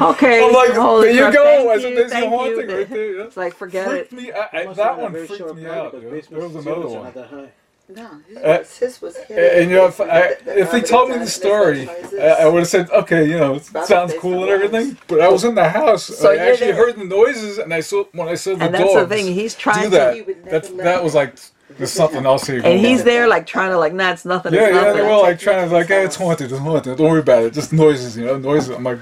Okay. 0.00 0.44
I'm 0.44 0.52
like, 0.52 0.72
holy 0.72 1.08
there 1.08 1.14
you 1.16 1.20
crap, 1.22 1.34
go. 1.34 1.44
Thank 1.44 1.70
I 1.70 1.80
said, 1.82 1.88
you, 1.90 1.96
there's 1.96 2.12
your 2.12 2.28
haunting 2.30 2.70
you. 2.70 2.76
right 2.78 2.90
there. 2.90 3.16
yeah. 3.16 3.22
It's 3.24 3.36
like 3.36 3.54
forget 3.54 3.88
freaked 3.88 4.12
it. 4.12 4.16
me 4.16 4.32
out. 4.32 4.48
I- 4.52 4.66
that 4.74 4.76
have 4.76 4.96
been 4.96 4.98
a 4.98 5.02
one 5.02 5.26
freaked 5.26 5.54
me 5.54 5.66
out. 5.66 5.92
because 5.92 6.28
There 6.28 6.40
was 6.40 6.54
another 6.56 6.88
ceilings 6.88 7.14
one. 7.30 7.50
That. 7.94 8.02
No, 8.02 8.08
his, 8.28 8.36
Uh, 8.38 8.58
was- 8.58 8.78
his 8.78 9.02
was 9.02 9.16
hidden. 9.16 9.44
And, 9.44 9.56
and, 9.62 9.70
you 9.70 9.76
know, 9.76 9.86
if, 9.86 10.00
I, 10.00 10.06
That- 10.06 10.44
that 10.44 10.58
if 10.58 10.70
they 10.70 10.80
told 10.80 11.10
me 11.10 11.18
the 11.18 11.26
story, 11.26 11.88
I, 12.20 12.26
I 12.42 12.48
would 12.48 12.60
have 12.60 12.68
said, 12.68 12.90
okay, 12.90 13.28
you 13.28 13.38
know, 13.38 13.54
it 13.56 13.64
sounds 13.86 14.14
cool 14.18 14.42
and 14.42 14.50
everything. 14.50 14.96
But 15.08 15.20
I 15.20 15.28
was 15.28 15.44
in 15.44 15.54
the 15.54 15.68
house. 15.68 16.04
So 16.04 16.30
I 16.32 16.36
actually 16.36 16.72
there. 16.72 16.76
heard 16.76 16.96
the 16.96 17.04
noises, 17.04 17.58
and 17.58 17.72
I 17.74 17.80
saw 17.80 18.04
when 18.12 18.28
I 18.28 18.34
saw 18.34 18.50
the 18.52 18.56
door. 18.58 18.66
And 18.66 18.74
dogs. 18.74 18.94
that's 18.94 19.08
the 19.08 19.14
thing. 19.14 19.34
He's 19.34 19.54
trying 19.54 19.84
do 19.84 19.90
to- 19.90 19.96
that. 19.96 20.14
He 20.14 20.22
would 20.22 20.36
never 20.44 20.50
That's 20.50 20.70
let 20.70 20.84
that 20.84 21.04
was 21.04 21.14
like 21.14 21.36
there's 21.78 21.92
something 21.92 22.26
else 22.26 22.46
here. 22.48 22.60
And 22.64 22.80
he's 22.80 23.00
on. 23.00 23.06
there 23.06 23.28
like 23.28 23.46
trying 23.46 23.70
to 23.70 23.78
like, 23.78 23.92
nah, 23.94 24.10
it's 24.12 24.24
nothing. 24.24 24.52
Yeah, 24.52 24.62
it's 24.66 24.74
yeah, 24.74 24.80
nothing. 24.82 24.96
they 24.96 25.02
were 25.08 25.18
like 25.18 25.38
trying 25.38 25.68
to 25.68 25.72
like, 25.72 25.86
his 25.86 25.96
hey, 25.96 26.04
it's 26.04 26.16
haunted, 26.16 26.50
it's 26.50 26.60
haunted. 26.60 26.98
Don't 26.98 27.08
worry 27.10 27.20
about 27.20 27.44
it. 27.44 27.52
Just 27.54 27.72
noises, 27.72 28.16
you 28.16 28.26
know, 28.26 28.38
noises. 28.38 28.70
I'm 28.70 28.82
like, 28.82 28.98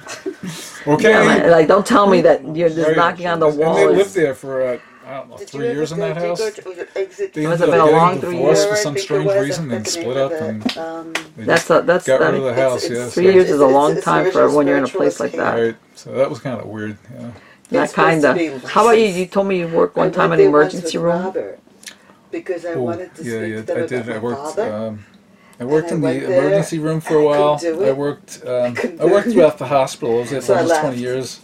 okay. 0.86 1.10
Yeah, 1.10 1.50
like 1.50 1.66
don't 1.66 1.86
tell 1.86 2.06
me 2.06 2.20
that 2.20 2.44
you're 2.54 2.68
just 2.68 2.94
knocking 2.94 3.26
on 3.26 3.40
the 3.40 3.48
And 3.48 3.58
wall. 3.58 3.74
they 3.74 3.86
lived 3.86 4.14
there 4.14 4.34
for 4.34 4.62
uh, 4.62 4.78
I 5.08 5.12
don't 5.14 5.30
know, 5.30 5.38
Did 5.38 5.48
three 5.48 5.68
you 5.68 5.72
years 5.72 5.90
in 5.92 6.00
that 6.00 6.18
house. 6.18 6.38
was 6.38 6.58
it? 6.58 7.32
They 7.32 7.46
Must 7.46 7.60
ended 7.60 7.60
have 7.60 7.62
up 7.62 7.70
been 7.70 7.80
a 7.80 7.86
long 7.98 8.14
getting 8.16 8.20
three 8.20 8.36
divorced 8.36 8.60
years. 8.66 8.70
for 8.70 8.82
some 8.82 8.98
strange 8.98 9.30
reason 9.32 9.64
forget 9.64 9.76
and 9.78 9.88
split 9.88 10.16
up 10.18 10.32
and. 10.32 10.76
Um, 10.76 11.12
they 11.34 11.44
That's 11.44 11.70
a, 11.70 11.80
that's 11.80 12.06
got 12.06 12.20
rid 12.20 12.34
of 12.34 12.42
the 12.42 12.54
house. 12.54 12.84
it's 12.84 12.92
Yes, 12.92 13.14
three 13.14 13.26
yeah. 13.28 13.32
years 13.32 13.46
is 13.48 13.52
a 13.52 13.64
It's- 13.64 13.72
long 13.72 13.92
it's 13.96 14.04
time 14.04 14.30
for 14.30 14.40
original 14.42 14.56
when 14.58 14.66
you're 14.66 14.76
in 14.76 14.84
a 14.84 14.88
place 14.88 15.18
like 15.18 15.32
that. 15.32 15.54
Right. 15.58 15.76
So 15.94 16.12
that 16.12 16.28
was 16.28 16.40
kind 16.40 16.60
of 16.60 16.66
weird. 16.66 16.98
Yeah. 17.18 17.30
Yeah, 17.70 17.82
It's 17.84 17.92
supposed 17.92 18.22
kinda. 18.22 18.34
be 18.34 18.66
How 18.68 18.82
about 18.82 18.98
you? 18.98 19.06
You 19.06 19.26
told 19.26 19.46
me 19.46 19.60
you 19.60 19.68
worked 19.68 19.96
one 19.96 20.12
time 20.12 20.32
in 20.32 20.38
the 20.40 20.44
emergency 20.44 20.98
room. 20.98 21.24
Robert 21.24 21.58
because 22.30 22.66
I 22.66 22.74
Oh, 22.74 22.82
wanted 22.82 23.14
to 23.14 23.22
yeah, 23.24 23.38
speak 23.38 23.50
yeah, 23.50 23.56
to 23.56 23.62
them 23.62 23.76
I 23.76 23.80
about 23.80 23.88
did. 23.88 24.06
my 24.08 24.14
I 24.14 24.18
worked. 24.18 24.40
father. 24.56 24.72
Um, 24.74 25.04
I 25.60 25.64
worked 25.64 25.90
I 25.90 25.94
in 25.94 26.00
went 26.02 26.20
the 26.20 26.26
there, 26.26 26.38
emergency 26.48 26.78
room 26.78 27.00
for 27.00 27.16
and 27.16 27.24
a 27.24 27.28
I 27.30 27.38
while. 27.38 27.58
couldn't 27.58 27.78
do 27.78 27.84
I 27.84 27.88
it. 27.88 27.96
worked. 27.96 28.42
Um, 28.46 28.74
couldn't 28.74 29.00
I 29.00 29.04
do 29.06 29.10
worked 29.12 29.26
it. 29.28 29.32
throughout 29.32 29.58
the 29.58 29.66
hospital. 29.66 30.16
I 30.16 30.20
was 30.20 30.30
there 30.30 30.40
for 30.42 30.46
So 30.46 30.52
I 30.54 30.56
almost 30.58 30.70
left. 30.72 30.84
twenty 30.84 30.98
years. 31.00 31.40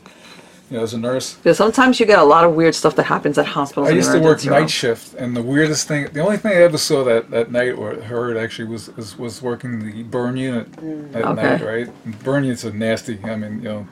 You 0.74 0.80
know, 0.80 0.84
as 0.86 0.92
a 0.92 0.98
nurse. 0.98 1.36
Yeah, 1.44 1.52
sometimes 1.52 2.00
you 2.00 2.06
get 2.06 2.18
a 2.18 2.24
lot 2.24 2.42
of 2.42 2.54
weird 2.56 2.74
stuff 2.74 2.96
that 2.96 3.04
happens 3.04 3.38
at 3.38 3.46
hospitals. 3.46 3.86
I 3.90 3.92
used 3.92 4.10
to 4.10 4.18
work 4.18 4.44
night 4.44 4.58
rooms. 4.58 4.72
shift, 4.72 5.14
and 5.14 5.36
the 5.36 5.40
weirdest 5.40 5.86
thing, 5.86 6.08
the 6.12 6.18
only 6.18 6.36
thing 6.36 6.50
I 6.50 6.62
ever 6.62 6.78
saw 6.78 7.04
that, 7.04 7.30
that 7.30 7.52
night 7.52 7.74
or 7.78 7.94
heard 7.94 8.36
actually 8.36 8.64
was 8.64 8.88
was, 8.96 9.16
was 9.16 9.40
working 9.40 9.78
the 9.78 10.02
burn 10.02 10.36
unit 10.36 10.66
Mm. 10.72 11.14
at 11.14 11.24
Okay. 11.26 11.42
night, 11.42 11.60
right? 11.62 11.88
And 12.04 12.18
burn 12.24 12.42
units 12.42 12.64
are 12.64 12.72
nasty. 12.72 13.20
I 13.22 13.36
mean, 13.36 13.62
you 13.62 13.68
know, 13.68 13.86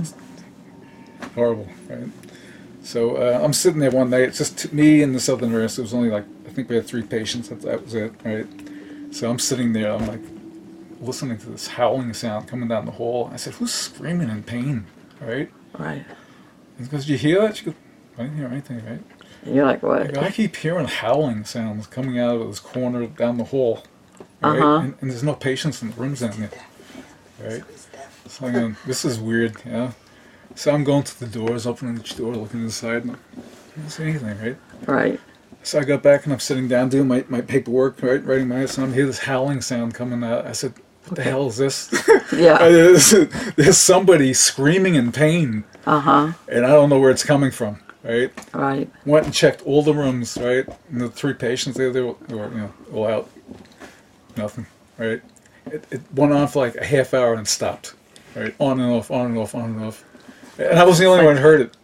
it's 0.00 0.14
horrible, 1.34 1.68
right? 1.90 2.08
So 2.82 3.16
uh, 3.16 3.40
I'm 3.44 3.52
sitting 3.52 3.80
there 3.80 3.90
one 3.90 4.08
night. 4.08 4.22
It's 4.22 4.38
just 4.38 4.72
me 4.72 5.02
and 5.02 5.14
this 5.14 5.28
other 5.28 5.46
nurse. 5.46 5.78
It 5.78 5.82
was 5.82 5.92
only 5.92 6.08
like 6.08 6.24
I 6.48 6.50
think 6.52 6.70
we 6.70 6.76
had 6.76 6.86
three 6.86 7.02
patients. 7.02 7.50
That, 7.50 7.60
that 7.62 7.84
was 7.84 7.94
it, 7.94 8.12
right? 8.24 8.46
So 9.10 9.28
I'm 9.28 9.38
sitting 9.38 9.74
there. 9.74 9.92
I'm 9.92 10.06
like 10.06 10.22
listening 11.02 11.36
to 11.36 11.50
this 11.50 11.66
howling 11.66 12.14
sound 12.14 12.48
coming 12.48 12.68
down 12.70 12.86
the 12.86 12.92
hall. 12.92 13.28
I 13.30 13.36
said, 13.36 13.52
"Who's 13.54 13.74
screaming 13.74 14.30
in 14.30 14.42
pain?" 14.42 14.86
Right? 15.20 15.50
Right. 15.78 16.04
He 16.78 16.84
goes, 16.86 17.06
"Did 17.06 17.12
you 17.12 17.18
hear 17.18 17.40
that?" 17.42 17.56
She 17.56 17.66
goes, 17.66 17.74
"I 18.18 18.22
didn't 18.22 18.36
hear 18.36 18.46
anything." 18.48 18.84
Right? 18.84 19.00
And 19.44 19.54
you're 19.54 19.66
like, 19.66 19.84
I, 19.84 19.86
what? 19.86 20.14
go, 20.14 20.20
I 20.20 20.30
keep 20.30 20.56
hearing 20.56 20.86
howling 20.86 21.44
sounds 21.44 21.86
coming 21.86 22.18
out 22.18 22.36
of 22.40 22.46
this 22.48 22.60
corner 22.60 23.06
down 23.06 23.38
the 23.38 23.44
hall. 23.44 23.84
Right? 24.42 24.58
Uh-huh. 24.58 24.78
And, 24.80 24.94
and 25.00 25.10
there's 25.10 25.22
no 25.22 25.34
patients 25.34 25.82
in 25.82 25.90
the 25.90 25.96
rooms 25.96 26.20
down 26.20 26.40
there. 26.40 26.50
Right? 27.42 27.62
So 28.26 28.46
I'm 28.46 28.52
going, 28.52 28.76
this 28.86 29.04
is 29.04 29.20
weird, 29.20 29.56
you 29.64 29.72
know? 29.72 29.94
So 30.54 30.72
I'm 30.72 30.84
going 30.84 31.02
to 31.02 31.20
the 31.20 31.26
doors, 31.26 31.66
opening 31.66 31.98
each 31.98 32.16
door, 32.16 32.34
looking 32.34 32.62
inside, 32.62 33.04
and 33.04 33.12
I 33.12 33.16
don't 33.76 33.90
see 33.90 34.04
anything, 34.04 34.38
right? 34.40 34.56
Right. 34.86 35.20
So 35.62 35.78
I 35.78 35.84
got 35.84 36.02
back 36.02 36.24
and 36.24 36.32
I'm 36.32 36.40
sitting 36.40 36.68
down 36.68 36.88
doing 36.88 37.08
my, 37.08 37.24
my 37.28 37.40
paperwork, 37.40 38.02
right, 38.02 38.24
writing 38.24 38.48
my 38.48 38.60
assignment. 38.60 38.94
I 38.94 38.96
hear 38.96 39.06
this 39.06 39.20
howling 39.20 39.62
sound 39.62 39.94
coming 39.94 40.22
out. 40.22 40.46
I 40.46 40.52
said, 40.52 40.74
"What 41.06 41.16
the 41.16 41.22
hell 41.22 41.46
is 41.48 41.56
this?" 41.56 41.92
Yeah. 42.32 42.58
there's, 42.58 43.10
there's 43.56 43.76
somebody 43.78 44.32
screaming 44.34 44.94
in 44.96 45.12
pain, 45.12 45.64
Uh 45.86 46.00
huh. 46.00 46.32
and 46.48 46.64
I 46.66 46.70
don't 46.70 46.88
know 46.90 46.98
where 46.98 47.10
it's 47.10 47.22
coming 47.24 47.50
from. 47.50 47.78
Right. 48.02 48.30
Right. 48.52 48.90
Went 49.06 49.24
and 49.26 49.34
checked 49.34 49.62
all 49.62 49.82
the 49.82 49.94
rooms. 49.94 50.36
Right. 50.40 50.66
And 50.90 51.00
the 51.00 51.08
three 51.08 51.32
patients 51.34 51.76
there, 51.78 51.90
they 51.92 52.00
were, 52.02 52.14
they 52.28 52.34
were 52.34 52.48
you 52.50 52.56
know 52.58 52.72
all 52.92 53.06
out. 53.06 53.30
Nothing. 54.36 54.66
Right. 54.98 55.22
It, 55.66 55.86
it 55.90 56.00
went 56.14 56.32
on 56.32 56.46
for 56.48 56.66
like 56.66 56.74
a 56.76 56.84
half 56.84 57.14
hour 57.14 57.34
and 57.34 57.46
stopped. 57.48 57.94
Right. 58.34 58.54
On 58.58 58.78
and 58.80 58.92
off. 58.92 59.10
On 59.10 59.26
and 59.26 59.38
off. 59.38 59.54
On 59.54 59.64
and 59.64 59.84
off. 59.84 60.04
And 60.58 60.78
I 60.78 60.84
was 60.84 60.98
the 60.98 61.06
only 61.06 61.24
one 61.24 61.36
who 61.36 61.42
heard 61.42 61.60
it. 61.62 61.76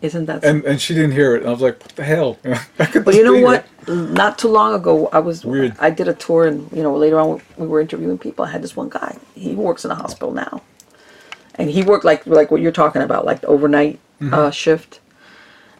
Isn't 0.00 0.26
that? 0.26 0.44
And 0.44 0.64
and 0.64 0.80
she 0.80 0.94
didn't 0.94 1.12
hear 1.12 1.34
it. 1.34 1.40
And 1.40 1.48
I 1.48 1.52
was 1.52 1.60
like, 1.60 1.82
"What 1.82 1.96
the 1.96 2.04
hell?" 2.04 2.38
I 2.78 2.86
could 2.86 3.04
But 3.04 3.14
you 3.16 3.24
know 3.24 3.38
what? 3.40 3.66
there. 3.86 3.96
Not 3.96 4.38
too 4.38 4.48
long 4.48 4.74
ago, 4.74 5.08
I 5.12 5.18
was 5.18 5.44
Weird. 5.44 5.74
I 5.80 5.90
did 5.90 6.06
a 6.08 6.14
tour, 6.14 6.46
and 6.46 6.70
you 6.72 6.82
know, 6.82 6.96
later 6.96 7.18
on 7.18 7.40
we 7.56 7.66
were 7.66 7.80
interviewing 7.80 8.18
people. 8.18 8.44
I 8.44 8.50
had 8.50 8.62
this 8.62 8.76
one 8.76 8.88
guy. 8.90 9.16
He 9.34 9.54
works 9.56 9.84
in 9.84 9.90
a 9.90 9.96
hospital 9.96 10.32
now, 10.32 10.62
and 11.56 11.68
he 11.70 11.82
worked 11.82 12.04
like 12.04 12.26
like 12.26 12.50
what 12.52 12.60
you're 12.60 12.70
talking 12.72 13.02
about, 13.02 13.24
like 13.24 13.40
the 13.40 13.48
overnight 13.48 13.98
Mm-hmm. 14.20 14.34
uh, 14.34 14.50
shift. 14.50 14.98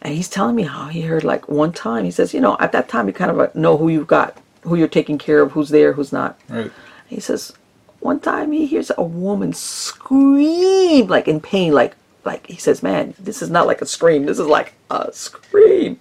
And 0.01 0.13
he's 0.15 0.29
telling 0.29 0.55
me 0.55 0.63
how 0.63 0.87
he 0.87 1.01
heard 1.01 1.25
like 1.25 1.49
one 1.49 1.73
time. 1.73 2.05
He 2.05 2.11
says, 2.11 2.33
you 2.33 2.39
know, 2.39 2.55
at 2.61 2.71
that 2.71 2.87
time 2.87 3.07
you 3.07 3.13
kind 3.13 3.29
of 3.31 3.37
uh, 3.37 3.49
know 3.53 3.75
who 3.75 3.89
you've 3.89 4.07
got, 4.07 4.37
who 4.61 4.75
you're 4.75 4.87
taking 4.87 5.17
care 5.17 5.41
of, 5.41 5.51
who's 5.51 5.67
there, 5.67 5.91
who's 5.91 6.13
not. 6.13 6.39
Right. 6.47 6.71
He 7.07 7.19
says, 7.19 7.51
one 7.99 8.21
time 8.21 8.53
he 8.53 8.65
hears 8.65 8.91
a 8.97 9.03
woman 9.03 9.51
scream 9.51 11.07
like 11.07 11.27
in 11.27 11.41
pain, 11.41 11.73
like 11.73 11.95
like 12.25 12.47
he 12.47 12.57
says, 12.57 12.83
man, 12.83 13.13
this 13.19 13.41
is 13.41 13.49
not 13.49 13.67
like 13.67 13.81
a 13.81 13.85
scream. 13.85 14.25
This 14.25 14.39
is 14.39 14.47
like 14.47 14.73
a 14.89 15.11
scream. 15.13 15.99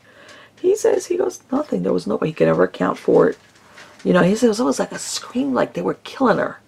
He 0.60 0.74
says 0.76 1.06
he 1.06 1.16
goes 1.16 1.40
nothing. 1.52 1.82
There 1.82 1.92
was 1.92 2.06
no 2.06 2.16
way 2.16 2.28
he 2.28 2.32
could 2.32 2.48
ever 2.48 2.64
account 2.64 2.98
for 2.98 3.28
it. 3.30 3.38
You 4.04 4.12
know, 4.12 4.22
he 4.22 4.34
says 4.34 4.44
it 4.44 4.48
was 4.48 4.60
almost 4.60 4.78
like 4.78 4.92
a 4.92 4.98
scream, 4.98 5.54
like 5.54 5.74
they 5.74 5.82
were 5.82 5.94
killing 6.04 6.38
her. 6.38 6.58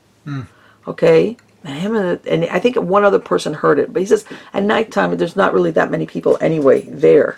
Okay. 0.86 1.36
And 1.64 1.78
him 1.78 1.94
and, 1.94 2.26
and 2.26 2.44
I 2.44 2.58
think 2.58 2.76
one 2.76 3.04
other 3.04 3.18
person 3.18 3.52
heard 3.52 3.78
it, 3.78 3.92
but 3.92 4.00
he 4.00 4.06
says 4.06 4.24
at 4.54 4.62
nighttime 4.62 5.16
there's 5.16 5.36
not 5.36 5.52
really 5.52 5.70
that 5.72 5.90
many 5.90 6.06
people 6.06 6.38
anyway 6.40 6.82
there. 6.82 7.36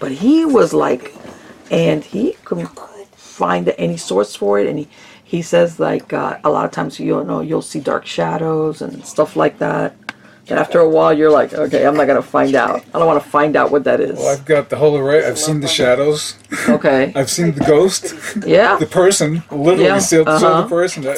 But 0.00 0.12
he 0.12 0.44
was 0.44 0.72
like, 0.72 1.14
and 1.70 2.02
he 2.02 2.32
couldn't 2.44 2.70
find 3.14 3.68
any 3.76 3.96
source 3.96 4.34
for 4.34 4.58
it, 4.58 4.66
and 4.68 4.78
he 4.78 4.88
he 5.24 5.42
says 5.42 5.78
like 5.80 6.12
uh, 6.12 6.38
a 6.44 6.50
lot 6.50 6.64
of 6.64 6.70
times 6.70 6.98
you'll 7.00 7.24
know 7.24 7.40
you'll 7.40 7.62
see 7.62 7.80
dark 7.80 8.06
shadows 8.06 8.80
and 8.82 9.04
stuff 9.04 9.36
like 9.36 9.58
that. 9.58 9.94
And 10.48 10.58
after 10.58 10.80
a 10.80 10.88
while, 10.88 11.12
you're 11.12 11.30
like, 11.30 11.54
okay, 11.54 11.86
I'm 11.86 11.96
not 11.96 12.06
gonna 12.06 12.20
find 12.22 12.54
out. 12.54 12.84
I 12.92 12.98
don't 12.98 13.06
want 13.06 13.22
to 13.22 13.28
find 13.28 13.54
out 13.56 13.70
what 13.70 13.84
that 13.84 14.00
is. 14.00 14.18
Well, 14.18 14.28
I've 14.28 14.44
got 14.44 14.70
the 14.70 14.76
whole 14.76 14.96
array. 14.96 15.24
I've 15.24 15.38
seen 15.38 15.60
the 15.60 15.68
shadows. 15.68 16.36
Okay. 16.68 17.12
I've 17.16 17.30
seen 17.30 17.52
the 17.52 17.64
ghost, 17.64 18.14
Yeah. 18.44 18.76
the 18.76 18.86
person, 18.86 19.42
literally 19.50 19.84
Yeah, 19.84 19.98
saw, 19.98 20.24
saw 20.24 20.30
uh-huh. 20.32 20.62
the 20.62 20.68
person. 20.68 21.06
I 21.06 21.16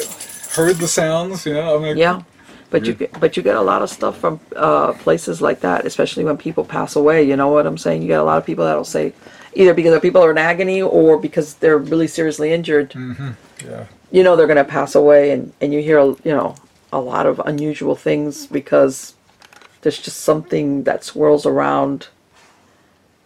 heard 0.55 0.75
the 0.77 0.87
sounds. 0.87 1.45
You 1.45 1.53
know, 1.55 1.75
I'm 1.75 1.81
like, 1.81 1.97
Yeah, 1.97 2.21
but 2.69 2.85
you 2.85 2.93
get, 2.93 3.19
but 3.19 3.35
you 3.35 3.41
get 3.41 3.55
a 3.55 3.61
lot 3.61 3.81
of 3.81 3.89
stuff 3.89 4.17
from 4.19 4.39
uh, 4.55 4.93
places 4.93 5.41
like 5.41 5.59
that, 5.61 5.85
especially 5.85 6.23
when 6.23 6.37
people 6.37 6.63
pass 6.63 6.95
away. 6.95 7.23
You 7.23 7.35
know 7.35 7.49
what 7.49 7.65
I'm 7.65 7.79
saying? 7.79 8.03
You 8.03 8.07
get 8.07 8.19
a 8.19 8.23
lot 8.23 8.37
of 8.37 8.45
people 8.45 8.63
that'll 8.63 8.85
say 8.85 9.13
either 9.55 9.73
because 9.73 9.93
the 9.93 9.99
people 9.99 10.21
are 10.23 10.29
in 10.31 10.37
agony 10.37 10.83
or 10.83 11.17
because 11.17 11.55
they're 11.55 11.79
really 11.79 12.07
seriously 12.07 12.53
injured. 12.53 12.91
Mm-hmm. 12.91 13.31
yeah. 13.67 13.85
You 14.11 14.23
know 14.23 14.35
they're 14.35 14.47
going 14.47 14.57
to 14.57 14.63
pass 14.63 14.93
away, 14.93 15.31
and 15.31 15.51
and 15.61 15.73
you 15.73 15.81
hear 15.81 15.99
you 15.99 16.17
know 16.25 16.55
a 16.93 16.99
lot 16.99 17.25
of 17.25 17.39
unusual 17.39 17.95
things 17.95 18.45
because 18.47 19.14
there's 19.85 19.99
just 20.01 20.21
something 20.21 20.83
that 20.83 21.03
swirls 21.03 21.45
around 21.45 22.07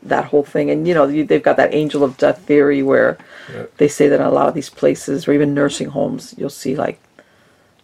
that 0.04 0.26
whole 0.26 0.44
thing. 0.44 0.70
And 0.70 0.86
you 0.86 0.94
know 0.94 1.08
you, 1.08 1.24
they've 1.24 1.42
got 1.42 1.56
that 1.56 1.74
angel 1.74 2.04
of 2.04 2.18
death 2.18 2.40
theory 2.42 2.84
where 2.84 3.18
Yeah. 3.54 3.68
they 3.78 3.88
say 3.88 4.10
that 4.10 4.20
in 4.20 4.26
a 4.26 4.30
lot 4.30 4.50
of 4.50 4.54
these 4.54 4.70
places 4.70 5.26
or 5.26 5.32
even 5.32 5.54
nursing 5.54 5.90
homes 5.90 6.36
you'll 6.38 6.50
see 6.50 6.76
like 6.76 7.00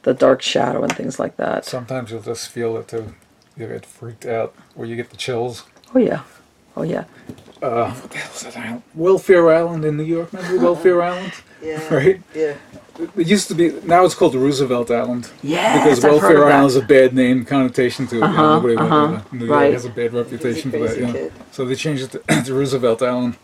the 0.04 0.14
dark 0.14 0.42
shadow 0.42 0.84
and 0.84 0.94
things 0.94 1.20
like 1.20 1.38
that. 1.38 1.64
Sometimes 1.64 2.12
you'll 2.12 2.22
just 2.22 2.50
feel 2.50 2.76
it 2.78 2.90
too. 2.90 3.16
You 3.58 3.68
get 3.68 3.86
freaked 3.86 4.26
out, 4.26 4.54
or 4.76 4.86
you 4.86 4.98
get 4.98 5.10
the 5.10 5.16
chills. 5.18 5.64
Oh 5.96 6.00
yeah, 6.00 6.24
oh 6.76 6.84
yeah. 6.84 7.06
Uh, 7.62 7.92
what 7.94 8.12
the 8.12 8.18
hell's 8.18 8.42
that 8.44 8.58
island? 8.58 8.84
Welfare 8.94 9.52
Island 9.52 9.86
in 9.86 9.98
New 9.98 10.04
York. 10.04 10.32
Remember 10.34 10.64
Welfare 10.66 11.02
Island? 11.02 11.34
Yeah. 11.64 11.94
Right. 11.94 12.22
Yeah. 12.36 12.56
It 13.18 13.28
used 13.28 13.48
to 13.50 13.56
be. 13.56 13.72
Now 13.84 14.06
it's 14.06 14.14
called 14.16 14.36
Roosevelt 14.36 14.92
Island. 14.92 15.30
Yes, 15.44 15.84
because 15.84 16.06
I've 16.06 16.12
Welfare. 16.12 16.46
Island 16.46 16.68
is 16.68 16.76
a 16.76 16.82
bad 16.82 17.14
name 17.14 17.44
connotation 17.44 18.08
to 18.08 18.16
it. 18.18 18.20
you 18.20 18.22
know, 18.22 18.28
Uh-huh, 18.28 18.78
uh-huh, 18.78 19.22
New 19.32 19.46
York 19.48 19.60
right. 19.60 19.74
has 19.74 19.86
a 19.86 19.90
bad 19.90 20.14
reputation 20.14 20.72
for 20.72 20.80
that. 20.80 20.98
You 20.98 21.08
know? 21.08 21.32
So 21.52 21.66
they 21.66 21.76
changed 21.76 22.04
it 22.16 22.24
to, 22.28 22.44
to 22.46 22.54
Roosevelt 22.54 23.02
Island. 23.02 23.36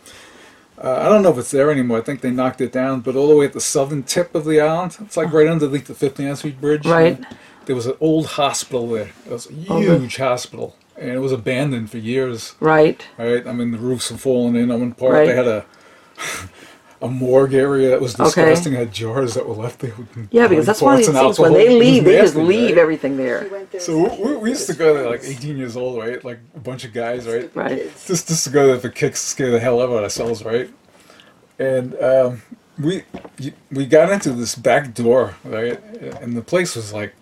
Uh, 0.77 0.99
I 1.01 1.09
don't 1.09 1.21
know 1.21 1.31
if 1.31 1.37
it's 1.37 1.51
there 1.51 1.69
anymore. 1.69 1.97
I 1.97 2.01
think 2.01 2.21
they 2.21 2.31
knocked 2.31 2.61
it 2.61 2.71
down, 2.71 3.01
but 3.01 3.15
all 3.15 3.27
the 3.27 3.35
way 3.35 3.45
at 3.45 3.53
the 3.53 3.61
southern 3.61 4.03
tip 4.03 4.33
of 4.33 4.45
the 4.45 4.59
island, 4.61 4.97
it's 5.01 5.17
like 5.17 5.31
right 5.33 5.47
underneath 5.47 5.85
the 5.87 5.93
50th 5.93 6.37
Street 6.37 6.59
Bridge. 6.61 6.85
Right. 6.85 7.19
There 7.65 7.75
was 7.75 7.85
an 7.85 7.95
old 7.99 8.25
hospital 8.27 8.87
there. 8.89 9.11
It 9.25 9.31
was 9.31 9.47
a 9.49 9.53
huge 9.53 10.17
hospital, 10.17 10.75
and 11.01 11.09
it 11.11 11.19
was 11.19 11.31
abandoned 11.31 11.89
for 11.89 11.97
years. 11.97 12.53
Right. 12.59 13.05
Right. 13.17 13.45
I 13.45 13.51
mean, 13.53 13.71
the 13.71 13.77
roofs 13.79 14.11
were 14.11 14.17
fallen 14.17 14.55
in. 14.55 14.71
On 14.71 14.79
one 14.79 14.91
part, 14.93 15.13
Right. 15.13 15.27
they 15.27 15.35
had 15.35 15.47
a 15.47 15.65
a 17.01 17.07
morgue 17.09 17.55
area 17.55 17.89
that 17.89 17.99
was 17.99 18.13
Okay. 18.13 18.25
disgusting. 18.25 18.73
Had 18.73 18.93
jars 18.93 19.33
that 19.33 19.47
were 19.47 19.55
left 19.55 19.79
there. 19.79 19.93
With 19.97 20.27
Yeah, 20.29 20.47
because 20.47 20.67
that's 20.67 20.81
one 20.81 20.93
of 20.93 20.97
these 20.99 21.07
and 21.07 21.17
things. 21.17 21.39
When 21.39 21.53
they 21.53 21.69
leave, 21.69 22.03
they 22.05 22.17
just 22.21 22.35
leave 22.35 22.69
right? 22.75 22.77
everything 22.77 23.17
there. 23.17 23.49
there 23.71 23.81
So 23.81 24.15
we, 24.23 24.35
we 24.37 24.49
used 24.49 24.67
to 24.67 24.75
go 24.75 24.93
there 24.93 25.09
like 25.09 25.23
18 25.23 25.57
years 25.57 25.75
old, 25.75 25.97
right? 25.97 26.23
Like 26.23 26.39
a 26.55 26.59
bunch 26.59 26.85
of 26.85 26.93
guys, 26.93 27.25
right? 27.25 27.49
Right. 27.55 27.91
Just 28.05 28.27
just 28.27 28.43
to 28.43 28.51
go 28.51 28.67
there 28.67 28.79
for 28.79 28.89
kicks, 28.89 29.19
scare 29.19 29.49
the 29.49 29.59
hell 29.59 29.81
out 29.81 29.89
of 29.89 30.03
ourselves, 30.03 30.45
right? 30.45 30.69
And 31.57 31.95
um, 32.01 32.41
we 32.79 33.03
we 33.71 33.87
got 33.87 34.11
into 34.11 34.31
this 34.33 34.53
back 34.55 34.93
door, 34.93 35.35
right? 35.43 35.81
And 36.21 36.37
the 36.37 36.41
place 36.43 36.75
was 36.75 36.93
like, 36.93 37.13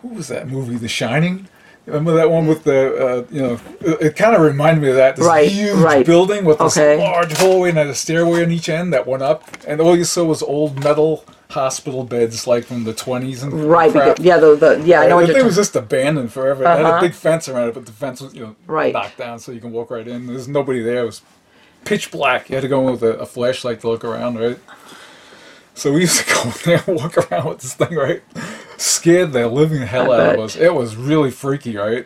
what 0.00 0.14
was 0.14 0.28
that 0.28 0.48
movie, 0.48 0.76
The 0.76 0.88
Shining? 0.88 1.48
Remember 1.86 2.12
that 2.14 2.30
one 2.30 2.46
with 2.46 2.62
the, 2.62 2.94
uh, 2.94 3.24
you 3.30 3.42
know, 3.42 3.60
it, 3.80 4.00
it 4.02 4.16
kind 4.16 4.36
of 4.36 4.42
reminded 4.42 4.80
me 4.82 4.88
of 4.90 4.94
that. 4.96 5.16
This 5.16 5.26
Right, 5.26 5.50
huge 5.50 5.76
right. 5.78 6.06
building 6.06 6.44
with 6.44 6.58
this 6.58 6.76
Okay. 6.78 6.96
large 6.96 7.32
hallway 7.32 7.70
and 7.70 7.78
a 7.78 7.94
stairway 7.94 8.44
on 8.44 8.52
each 8.52 8.68
end 8.68 8.92
that 8.92 9.04
went 9.06 9.22
up. 9.24 9.42
And 9.66 9.80
all 9.80 9.96
you 9.96 10.04
saw 10.04 10.24
was 10.24 10.42
old 10.44 10.82
metal 10.84 11.24
hospital 11.50 12.04
beds 12.04 12.46
like 12.46 12.64
from 12.64 12.84
the 12.84 12.94
20s 12.94 13.42
and 13.42 13.52
Right. 13.64 13.90
crap. 13.90 14.16
Because, 14.16 14.24
yeah. 14.24 14.36
The, 14.38 14.54
the 14.54 14.82
yeah. 14.86 15.00
I 15.00 15.06
know 15.08 15.26
the 15.26 15.32
thing 15.34 15.44
was 15.44 15.56
just 15.56 15.74
abandoned 15.74 16.32
forever. 16.32 16.64
Uh 16.66 16.72
It 16.72 16.76
had 16.76 16.86
a 16.86 16.88
Uh-huh. 16.90 17.00
big 17.00 17.14
fence 17.14 17.48
around 17.48 17.68
it, 17.68 17.74
but 17.74 17.84
the 17.86 17.92
fence 17.92 18.20
was, 18.20 18.32
you 18.32 18.42
know, 18.42 18.54
Right. 18.68 18.92
knocked 18.94 19.18
down 19.18 19.40
so 19.40 19.50
you 19.50 19.60
can 19.60 19.72
walk 19.72 19.90
right 19.90 20.06
in. 20.06 20.28
There's 20.28 20.46
nobody 20.46 20.82
there. 20.82 21.02
It 21.02 21.06
was 21.06 21.22
pitch 21.84 22.12
black. 22.12 22.48
You 22.48 22.54
had 22.56 22.62
to 22.62 22.68
go 22.68 22.86
in 22.86 22.92
with 22.92 23.02
a, 23.02 23.18
a 23.18 23.26
flashlight 23.26 23.80
to 23.80 23.88
look 23.88 24.04
around, 24.04 24.38
right? 24.38 24.58
So 25.74 25.92
we 25.92 26.02
used 26.02 26.20
to 26.24 26.26
go 26.34 26.42
in 26.44 26.52
there 26.64 26.82
and 26.86 26.96
walk 26.96 27.18
around 27.18 27.48
with 27.48 27.58
this 27.58 27.74
thing, 27.74 27.94
right? 27.96 28.22
Scared 28.82 29.32
the 29.32 29.46
living 29.46 29.82
hell 29.82 30.10
I 30.10 30.16
out 30.16 30.26
bet. 30.30 30.34
of 30.34 30.40
us. 30.44 30.56
It 30.56 30.74
was 30.74 30.96
really 30.96 31.30
freaky, 31.30 31.76
right? 31.76 32.04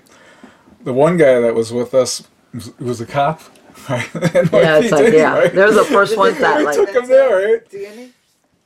The 0.84 0.92
one 0.92 1.16
guy 1.16 1.40
that 1.40 1.54
was 1.54 1.72
with 1.72 1.94
us 1.94 2.22
was, 2.52 2.78
was 2.78 3.00
a 3.00 3.06
cop, 3.06 3.40
right? 3.88 4.06
And 4.34 4.50
Yeah, 4.52 4.78
it's 4.80 4.92
like 4.92 5.06
NYPD, 5.06 5.12
yeah. 5.14 5.38
right? 5.38 5.54
They're 5.54 5.72
the 5.72 5.84
first 5.84 6.16
ones 6.24 6.38
that 6.38 6.58
We 6.58 6.64
like. 6.66 6.74
took 6.76 6.90
him 6.90 7.06
there, 7.08 7.34
right? 7.54 7.70
Danny? 7.70 8.12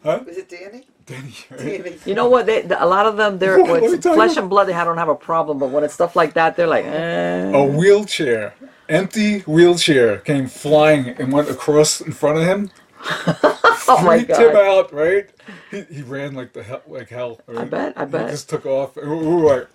Huh? 0.02 0.24
Was 0.26 0.36
it 0.38 0.48
Danny? 0.48 0.86
Danny, 1.06 1.34
right? 1.50 2.06
You 2.06 2.14
know 2.14 2.28
what? 2.28 2.46
They, 2.46 2.62
a 2.64 2.86
lot 2.86 3.06
of 3.06 3.16
them, 3.16 3.38
they're 3.38 3.58
What? 3.62 3.80
when 3.82 3.94
it's 3.94 4.04
flesh 4.06 4.36
and 4.36 4.50
blood. 4.50 4.66
They 4.66 4.72
don't 4.72 4.98
have 4.98 5.08
a 5.08 5.14
problem, 5.14 5.58
but 5.60 5.70
when 5.70 5.84
it's 5.84 5.94
stuff 5.94 6.16
like 6.16 6.34
that, 6.34 6.56
they're 6.56 6.66
like, 6.66 6.84
eh. 6.86 7.52
a 7.52 7.64
wheelchair, 7.64 8.54
empty 8.88 9.40
wheelchair, 9.40 10.18
came 10.18 10.48
flying 10.48 11.08
and 11.10 11.32
went 11.32 11.48
across 11.48 12.00
in 12.00 12.12
front 12.12 12.38
of 12.38 12.44
him. 12.44 12.70
oh 13.04 14.02
my 14.04 14.18
freaked 14.24 14.36
him 14.38 14.56
out, 14.56 14.92
right? 14.92 15.30
He, 15.70 15.82
he 15.82 16.02
ran 16.02 16.34
like 16.34 16.52
the 16.52 16.62
hell, 16.62 16.82
like 16.86 17.08
hell. 17.08 17.40
Right? 17.46 17.68
bet, 17.70 17.92
I 17.96 18.04
bet. 18.04 18.26
He 18.26 18.30
just 18.32 18.48
took 18.48 18.66
off. 18.66 18.96
And 18.96 19.10
we 19.10 19.26
were 19.26 19.56
like, 19.56 19.68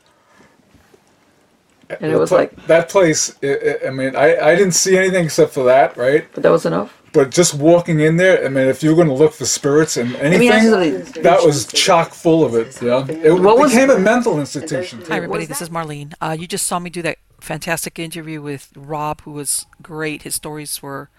And 2.02 2.12
it 2.12 2.18
was 2.18 2.32
that 2.32 2.36
like- 2.36 2.68
that 2.68 2.90
place. 2.90 3.34
i 3.44 3.48
i 3.48 3.88
I 3.88 3.90
mean, 3.92 4.16
I, 4.16 4.38
I 4.38 4.56
didn't 4.56 4.74
see 4.74 4.98
anything 4.98 5.26
except 5.26 5.54
for 5.54 5.64
that, 5.66 5.96
right? 5.96 6.28
But 6.34 6.44
that 6.44 6.52
was 6.52 6.66
enough. 6.66 7.02
But 7.14 7.32
just 7.32 7.54
walking 7.54 8.02
in 8.02 8.18
there, 8.18 8.44
I 8.46 8.50
mean, 8.50 8.68
if 8.68 8.84
you 8.84 8.90
were 8.90 8.96
going 8.98 9.08
to 9.08 9.14
look 9.14 9.32
for 9.34 9.46
spirits 9.46 9.96
and 9.96 10.14
anything, 10.18 10.50
ask 10.50 10.66
you 10.66 10.72
something. 11.06 11.24
that 11.24 11.42
was 11.46 11.66
chock 11.68 12.12
full 12.12 12.44
of 12.44 12.56
it. 12.56 12.82
Yeah. 12.82 13.08
It 13.08 13.32
What 13.40 13.58
was- 13.58 13.72
became 13.72 13.90
a 13.90 13.98
mental 14.00 14.38
institution. 14.40 15.02
Hi, 15.08 15.16
everybody. 15.16 15.46
This 15.46 15.62
is 15.62 15.70
Marlene. 15.70 16.14
Uh, 16.20 16.36
you 16.38 16.46
just 16.46 16.68
saw 16.68 16.78
me 16.80 16.90
do 16.90 17.02
that 17.04 17.20
fantastic 17.40 18.00
interview 18.00 18.42
with 18.42 18.72
Rob, 18.76 19.22
who 19.22 19.32
was 19.32 19.66
great. 19.82 20.24
His 20.24 20.36
stories 20.36 20.82
were, 20.82 21.10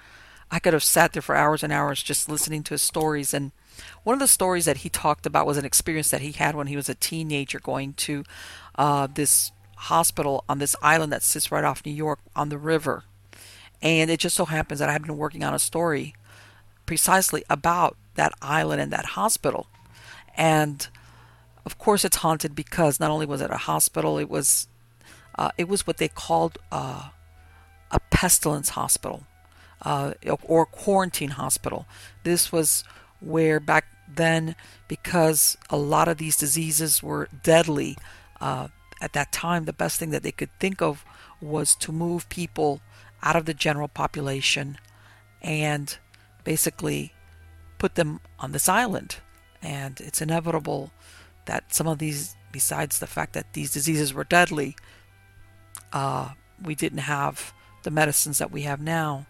I 0.51 0.59
could 0.59 0.75
have 0.75 0.85
sat 0.85 1.15
there 1.15 1.23
for 1.23 1.35
hours 1.35 1.62
and 1.62 1.73
hours 1.73 2.03
just 2.03 2.29
listening 2.29 2.62
to 2.65 2.75
his 2.75 2.83
stories. 2.83 3.33
And 3.33 3.53
one 4.05 4.15
of 4.15 4.21
the 4.21 4.29
stories 4.29 4.65
that 4.65 4.79
he 4.79 4.89
talked 4.89 5.27
about 5.27 5.47
was 5.47 5.57
an 5.57 5.65
experience 5.65 6.11
that 6.11 6.21
he 6.21 6.33
had 6.33 6.55
when 6.55 6.67
he 6.67 6.77
was 6.77 6.89
a 6.89 6.95
teenager 6.95 7.59
going 7.59 7.93
to 7.95 8.25
uh, 8.77 9.07
this 9.07 9.53
hospital 9.77 10.45
on 10.49 10.59
this 10.59 10.77
island 10.83 11.12
that 11.12 11.23
sits 11.23 11.53
right 11.53 11.65
off 11.65 11.85
New 11.85 11.93
York 11.93 12.21
on 12.35 12.49
the 12.49 12.59
river. 12.59 13.05
And 13.83 14.11
it 14.11 14.21
just 14.21 14.37
so 14.37 14.47
happens 14.47 14.81
that 14.81 14.89
I've 14.89 15.03
been 15.03 15.19
working 15.19 15.45
on 15.45 15.55
a 15.55 15.59
story 15.59 16.15
precisely 16.87 17.45
about 17.51 17.97
that 18.15 18.33
island 18.41 18.81
and 18.81 18.93
that 18.93 19.05
hospital. 19.05 19.67
And 20.37 20.89
of 21.67 21.79
course, 21.79 22.05
it's 22.05 22.17
haunted 22.17 22.55
because 22.55 23.01
not 23.01 23.11
only 23.11 23.27
was 23.27 23.41
it 23.41 23.51
a 23.51 23.57
hospital, 23.57 24.19
it 24.19 24.31
was 24.31 24.69
uh, 25.39 25.51
it 25.59 25.69
was 25.69 25.87
what 25.87 25.99
they 25.99 26.09
called 26.09 26.59
uh, 26.73 27.11
a 27.91 28.01
pestilence 28.11 28.71
hospital. 28.71 29.25
uh, 29.83 30.15
or 30.45 30.67
quarantine 30.67 31.31
hospital. 31.31 31.87
This 32.25 32.51
was 32.53 32.85
where 33.21 33.61
back 33.61 33.87
then, 34.09 34.55
because 34.89 35.57
a 35.71 35.77
lot 35.77 36.09
of 36.09 36.19
these 36.19 36.37
diseases 36.37 37.03
were 37.03 37.29
deadly, 37.43 37.97
uh, 38.41 38.69
at 39.01 39.13
that 39.13 39.33
time, 39.33 39.65
the 39.65 39.73
best 39.73 39.99
thing 39.99 40.11
that 40.11 40.23
they 40.23 40.33
could 40.33 40.51
think 40.59 40.81
of 40.81 41.05
was 41.41 41.75
to 41.77 41.93
move 41.93 42.29
people 42.29 42.81
out 43.23 43.37
of 43.37 43.45
the 43.45 43.55
general 43.55 43.89
population 43.89 44.79
and 45.43 45.99
basically 46.45 47.13
put 47.79 47.95
them 47.95 48.21
on 48.39 48.53
this 48.53 48.69
island. 48.69 49.17
And 49.63 50.01
it's 50.01 50.23
inevitable 50.23 50.93
that 51.47 51.75
some 51.75 51.87
of 51.87 51.99
these, 51.99 52.37
besides 52.53 52.99
the 52.99 53.07
fact 53.07 53.33
that 53.35 53.53
these 53.53 53.73
diseases 53.73 54.15
were 54.15 54.25
deadly, 54.25 54.77
uh, 55.93 56.31
we 56.63 56.75
didn't 56.75 56.99
have 56.99 57.53
the 57.83 57.91
medicines 57.91 58.39
that 58.39 58.51
we 58.51 58.63
have 58.63 58.81
now. 58.81 59.27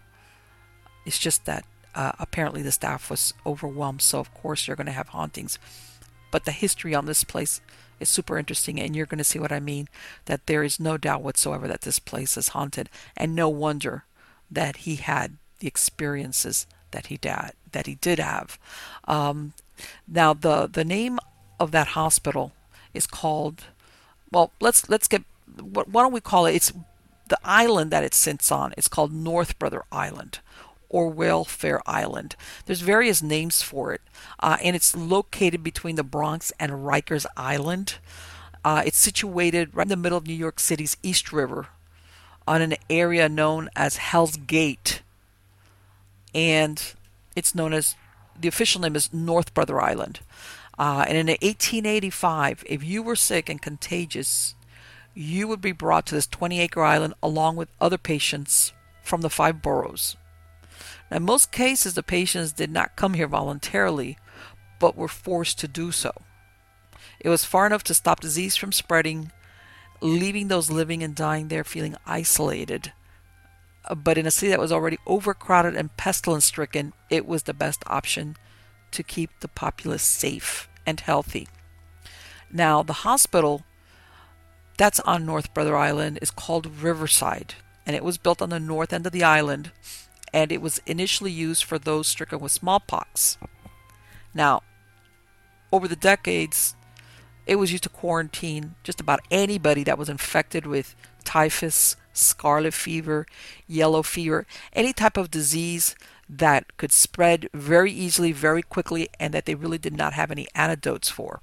It's 1.05 1.19
just 1.19 1.45
that 1.45 1.65
uh, 1.97 2.11
apparently 2.19 2.61
the 2.61 2.71
staff 2.71 3.09
was 3.09 3.33
overwhelmed, 3.43 4.03
so 4.03 4.19
of 4.19 4.31
course 4.31 4.67
you're 4.67 4.77
going 4.77 4.85
to 4.85 4.93
have 4.93 5.09
hauntings. 5.09 5.57
But 6.29 6.45
the 6.45 6.51
history 6.51 6.93
on 6.93 7.07
this 7.07 7.23
place 7.23 7.59
is 7.99 8.07
super 8.07 8.37
interesting, 8.37 8.79
and 8.79 8.95
you're 8.95 9.07
going 9.07 9.17
to 9.17 9.23
see 9.23 9.39
what 9.39 9.51
I 9.51 9.59
mean. 9.59 9.89
That 10.25 10.45
there 10.45 10.61
is 10.61 10.79
no 10.79 10.97
doubt 10.97 11.23
whatsoever 11.23 11.67
that 11.67 11.81
this 11.81 11.97
place 11.97 12.37
is 12.37 12.49
haunted, 12.49 12.91
and 13.17 13.33
no 13.33 13.49
wonder 13.49 14.05
that 14.51 14.77
he 14.77 14.97
had 14.97 15.37
the 15.57 15.67
experiences 15.67 16.67
that 16.91 17.07
he 17.07 17.17
did 17.17 17.53
that 17.71 17.87
he 17.87 17.95
did 17.95 18.19
have. 18.19 18.59
Um, 19.05 19.53
now 20.07 20.35
the 20.35 20.69
the 20.71 20.85
name 20.85 21.17
of 21.59 21.71
that 21.71 21.87
hospital 21.87 22.51
is 22.93 23.07
called. 23.07 23.63
Well, 24.31 24.51
let's 24.61 24.87
let's 24.87 25.07
get. 25.07 25.23
Why 25.59 26.03
don't 26.03 26.13
we 26.13 26.21
call 26.21 26.45
it? 26.45 26.53
It's 26.53 26.71
the 27.27 27.39
island 27.43 27.89
that 27.89 28.03
it 28.03 28.13
sits 28.13 28.51
on. 28.51 28.75
It's 28.77 28.87
called 28.87 29.11
North 29.11 29.57
Brother 29.57 29.83
Island 29.91 30.41
or 30.89 31.09
Welfare 31.09 31.81
Island. 31.85 32.35
There's 32.65 32.81
various 32.81 33.21
names 33.21 33.61
for 33.61 33.93
it, 33.93 34.01
uh, 34.39 34.57
and 34.63 34.75
it's 34.75 34.95
located 34.95 35.63
between 35.63 35.95
the 35.95 36.03
Bronx 36.03 36.51
and 36.59 36.71
Rikers 36.71 37.25
Island. 37.35 37.95
Uh, 38.63 38.83
it's 38.85 38.97
situated 38.97 39.75
right 39.75 39.85
in 39.85 39.89
the 39.89 39.95
middle 39.95 40.17
of 40.17 40.27
New 40.27 40.33
York 40.33 40.59
City's 40.59 40.97
East 41.03 41.31
River 41.31 41.67
on 42.47 42.61
an 42.61 42.75
area 42.89 43.27
known 43.27 43.69
as 43.75 43.97
Hell's 43.97 44.37
Gate, 44.37 45.01
and 46.33 46.93
it's 47.35 47.53
known 47.53 47.73
as 47.73 47.95
the 48.39 48.47
official 48.47 48.81
name 48.81 48.95
is 48.95 49.13
North 49.13 49.53
Brother 49.53 49.81
Island. 49.81 50.21
Uh, 50.79 51.05
and 51.07 51.17
in 51.17 51.27
1885, 51.27 52.63
if 52.67 52.83
you 52.83 53.01
were 53.01 53.15
sick 53.15 53.49
and 53.49 53.61
contagious, 53.61 54.53
you 55.15 55.47
would 55.47 55.61
be 55.61 55.71
brought 55.71 56.05
to 56.05 56.15
this 56.15 56.27
20 56.27 56.59
acre 56.59 56.83
island 56.83 57.15
along 57.23 57.55
with 57.55 57.69
other 57.81 57.97
patients 57.97 58.73
from 59.01 59.21
the 59.21 59.29
five 59.29 59.61
boroughs. 59.61 60.15
Now, 61.09 61.17
in 61.17 61.23
most 61.23 61.51
cases, 61.51 61.93
the 61.93 62.03
patients 62.03 62.51
did 62.51 62.71
not 62.71 62.95
come 62.95 63.13
here 63.13 63.27
voluntarily, 63.27 64.17
but 64.79 64.97
were 64.97 65.07
forced 65.07 65.59
to 65.59 65.67
do 65.67 65.91
so. 65.91 66.11
It 67.19 67.29
was 67.29 67.45
far 67.45 67.65
enough 67.65 67.83
to 67.85 67.93
stop 67.93 68.19
disease 68.19 68.55
from 68.55 68.71
spreading, 68.71 69.31
leaving 70.01 70.47
those 70.47 70.69
living 70.69 71.01
and 71.01 71.15
dying 71.15 71.47
there 71.47 71.63
feeling 71.63 71.95
isolated. 72.05 72.93
Uh, 73.85 73.95
but 73.95 74.17
in 74.17 74.27
a 74.27 74.31
city 74.31 74.49
that 74.49 74.59
was 74.59 74.71
already 74.71 74.97
overcrowded 75.07 75.75
and 75.75 75.95
pestilence 75.97 76.45
stricken, 76.45 76.93
it 77.09 77.25
was 77.25 77.43
the 77.43 77.53
best 77.53 77.83
option 77.87 78.35
to 78.91 79.03
keep 79.03 79.31
the 79.39 79.47
populace 79.47 80.03
safe 80.03 80.69
and 80.85 80.99
healthy. 80.99 81.47
Now, 82.51 82.83
the 82.83 82.93
hospital 82.93 83.63
that's 84.77 84.99
on 85.01 85.25
North 85.25 85.53
Brother 85.53 85.75
Island 85.75 86.19
is 86.21 86.31
called 86.31 86.81
Riverside, 86.81 87.55
and 87.85 87.95
it 87.95 88.03
was 88.03 88.17
built 88.17 88.41
on 88.41 88.49
the 88.49 88.59
north 88.59 88.93
end 88.93 89.05
of 89.05 89.11
the 89.11 89.23
island 89.23 89.71
and 90.33 90.51
it 90.51 90.61
was 90.61 90.81
initially 90.85 91.31
used 91.31 91.63
for 91.63 91.79
those 91.79 92.07
stricken 92.07 92.39
with 92.39 92.51
smallpox. 92.51 93.37
Now, 94.33 94.61
over 95.71 95.87
the 95.87 95.95
decades, 95.95 96.75
it 97.45 97.55
was 97.55 97.71
used 97.71 97.83
to 97.83 97.89
quarantine 97.89 98.75
just 98.83 98.99
about 98.99 99.21
anybody 99.31 99.83
that 99.83 99.97
was 99.97 100.09
infected 100.09 100.65
with 100.65 100.95
typhus, 101.23 101.95
scarlet 102.13 102.73
fever, 102.73 103.25
yellow 103.67 104.03
fever, 104.03 104.45
any 104.73 104.93
type 104.93 105.17
of 105.17 105.31
disease 105.31 105.95
that 106.29 106.75
could 106.77 106.91
spread 106.91 107.49
very 107.53 107.91
easily, 107.91 108.31
very 108.31 108.61
quickly, 108.61 109.07
and 109.19 109.33
that 109.33 109.45
they 109.45 109.55
really 109.55 109.77
did 109.77 109.95
not 109.95 110.13
have 110.13 110.29
any 110.29 110.47
antidotes 110.53 111.09
for. 111.09 111.39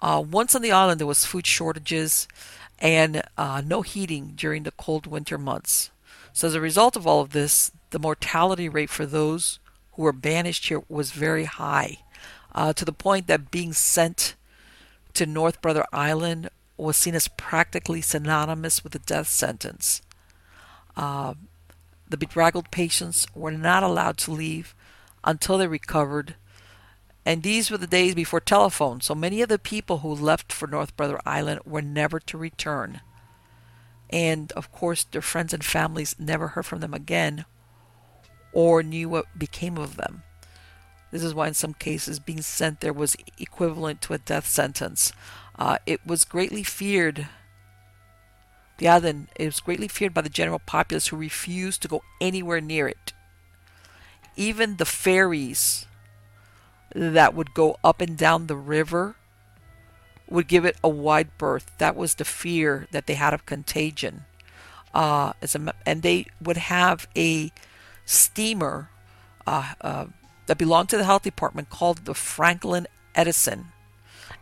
Uh, 0.00 0.24
once 0.26 0.54
on 0.54 0.62
the 0.62 0.72
island, 0.72 1.00
there 1.00 1.06
was 1.06 1.24
food 1.24 1.46
shortages 1.46 2.28
and 2.78 3.22
uh, 3.36 3.60
no 3.64 3.82
heating 3.82 4.32
during 4.36 4.62
the 4.62 4.70
cold 4.70 5.06
winter 5.06 5.36
months. 5.36 5.90
So, 6.32 6.48
as 6.48 6.54
a 6.54 6.60
result 6.60 6.96
of 6.96 7.06
all 7.06 7.20
of 7.20 7.30
this, 7.30 7.72
the 7.90 7.98
mortality 7.98 8.68
rate 8.68 8.90
for 8.90 9.06
those 9.06 9.58
who 9.92 10.02
were 10.02 10.12
banished 10.12 10.68
here 10.68 10.82
was 10.88 11.10
very 11.10 11.44
high, 11.44 11.98
uh, 12.54 12.72
to 12.74 12.84
the 12.84 12.92
point 12.92 13.26
that 13.26 13.50
being 13.50 13.72
sent 13.72 14.34
to 15.14 15.26
North 15.26 15.60
Brother 15.60 15.84
Island 15.92 16.50
was 16.76 16.96
seen 16.96 17.14
as 17.14 17.28
practically 17.28 18.00
synonymous 18.00 18.84
with 18.84 18.94
a 18.94 19.00
death 19.00 19.28
sentence. 19.28 20.00
Uh, 20.96 21.34
the 22.08 22.16
bedraggled 22.16 22.70
patients 22.70 23.26
were 23.34 23.50
not 23.50 23.82
allowed 23.82 24.16
to 24.18 24.30
leave 24.30 24.74
until 25.24 25.58
they 25.58 25.66
recovered, 25.66 26.36
and 27.26 27.42
these 27.42 27.70
were 27.70 27.78
the 27.78 27.86
days 27.86 28.14
before 28.14 28.40
telephone, 28.40 29.00
so 29.00 29.14
many 29.14 29.42
of 29.42 29.48
the 29.48 29.58
people 29.58 29.98
who 29.98 30.14
left 30.14 30.52
for 30.52 30.66
North 30.66 30.96
Brother 30.96 31.20
Island 31.26 31.60
were 31.66 31.82
never 31.82 32.20
to 32.20 32.38
return. 32.38 33.00
And 34.10 34.52
of 34.52 34.72
course, 34.72 35.04
their 35.04 35.22
friends 35.22 35.52
and 35.52 35.64
families 35.64 36.16
never 36.18 36.48
heard 36.48 36.66
from 36.66 36.80
them 36.80 36.94
again 36.94 37.44
or 38.52 38.82
knew 38.82 39.08
what 39.08 39.38
became 39.38 39.76
of 39.76 39.96
them. 39.96 40.22
This 41.10 41.22
is 41.22 41.34
why, 41.34 41.48
in 41.48 41.54
some 41.54 41.74
cases, 41.74 42.18
being 42.18 42.42
sent 42.42 42.80
there 42.80 42.92
was 42.92 43.16
equivalent 43.38 44.02
to 44.02 44.14
a 44.14 44.18
death 44.18 44.46
sentence. 44.46 45.12
Uh, 45.58 45.78
it 45.86 46.06
was 46.06 46.24
greatly 46.24 46.62
feared. 46.62 47.28
The 48.78 48.88
island 48.88 49.28
it 49.36 49.46
was 49.46 49.60
greatly 49.60 49.88
feared 49.88 50.14
by 50.14 50.20
the 50.20 50.28
general 50.28 50.60
populace 50.60 51.08
who 51.08 51.16
refused 51.16 51.82
to 51.82 51.88
go 51.88 52.02
anywhere 52.20 52.60
near 52.60 52.88
it. 52.88 53.12
Even 54.36 54.76
the 54.76 54.84
ferries 54.84 55.86
that 56.94 57.34
would 57.34 57.54
go 57.54 57.76
up 57.82 58.00
and 58.00 58.16
down 58.16 58.46
the 58.46 58.56
river 58.56 59.16
would 60.30 60.48
give 60.48 60.64
it 60.64 60.76
a 60.82 60.88
wide 60.88 61.36
berth. 61.38 61.70
That 61.78 61.96
was 61.96 62.14
the 62.14 62.24
fear 62.24 62.86
that 62.90 63.06
they 63.06 63.14
had 63.14 63.34
of 63.34 63.46
contagion. 63.46 64.24
Uh, 64.94 65.32
as 65.42 65.54
a, 65.54 65.74
and 65.84 66.02
they 66.02 66.26
would 66.40 66.56
have 66.56 67.08
a 67.16 67.52
steamer 68.04 68.90
uh, 69.46 69.74
uh, 69.80 70.06
that 70.46 70.58
belonged 70.58 70.88
to 70.90 70.96
the 70.96 71.04
health 71.04 71.22
department 71.22 71.70
called 71.70 72.04
the 72.04 72.14
Franklin 72.14 72.86
Edison, 73.14 73.66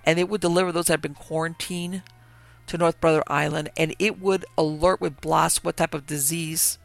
and 0.05 0.18
it 0.18 0.29
would 0.29 0.40
deliver 0.40 0.72
those 0.72 0.87
that 0.87 0.94
had 0.94 1.03
been 1.03 1.14
quarantined 1.14 2.03
to 2.66 2.79
North 2.79 3.01
Brother 3.01 3.22
Island, 3.29 3.70
and 3.77 3.94
it 3.99 4.20
would 4.20 4.44
alert 4.59 5.01
with 5.01 5.20
blasts 5.20 5.62
what 5.62 5.77
type 5.77 5.94
of 5.94 6.07
disease 6.07 6.79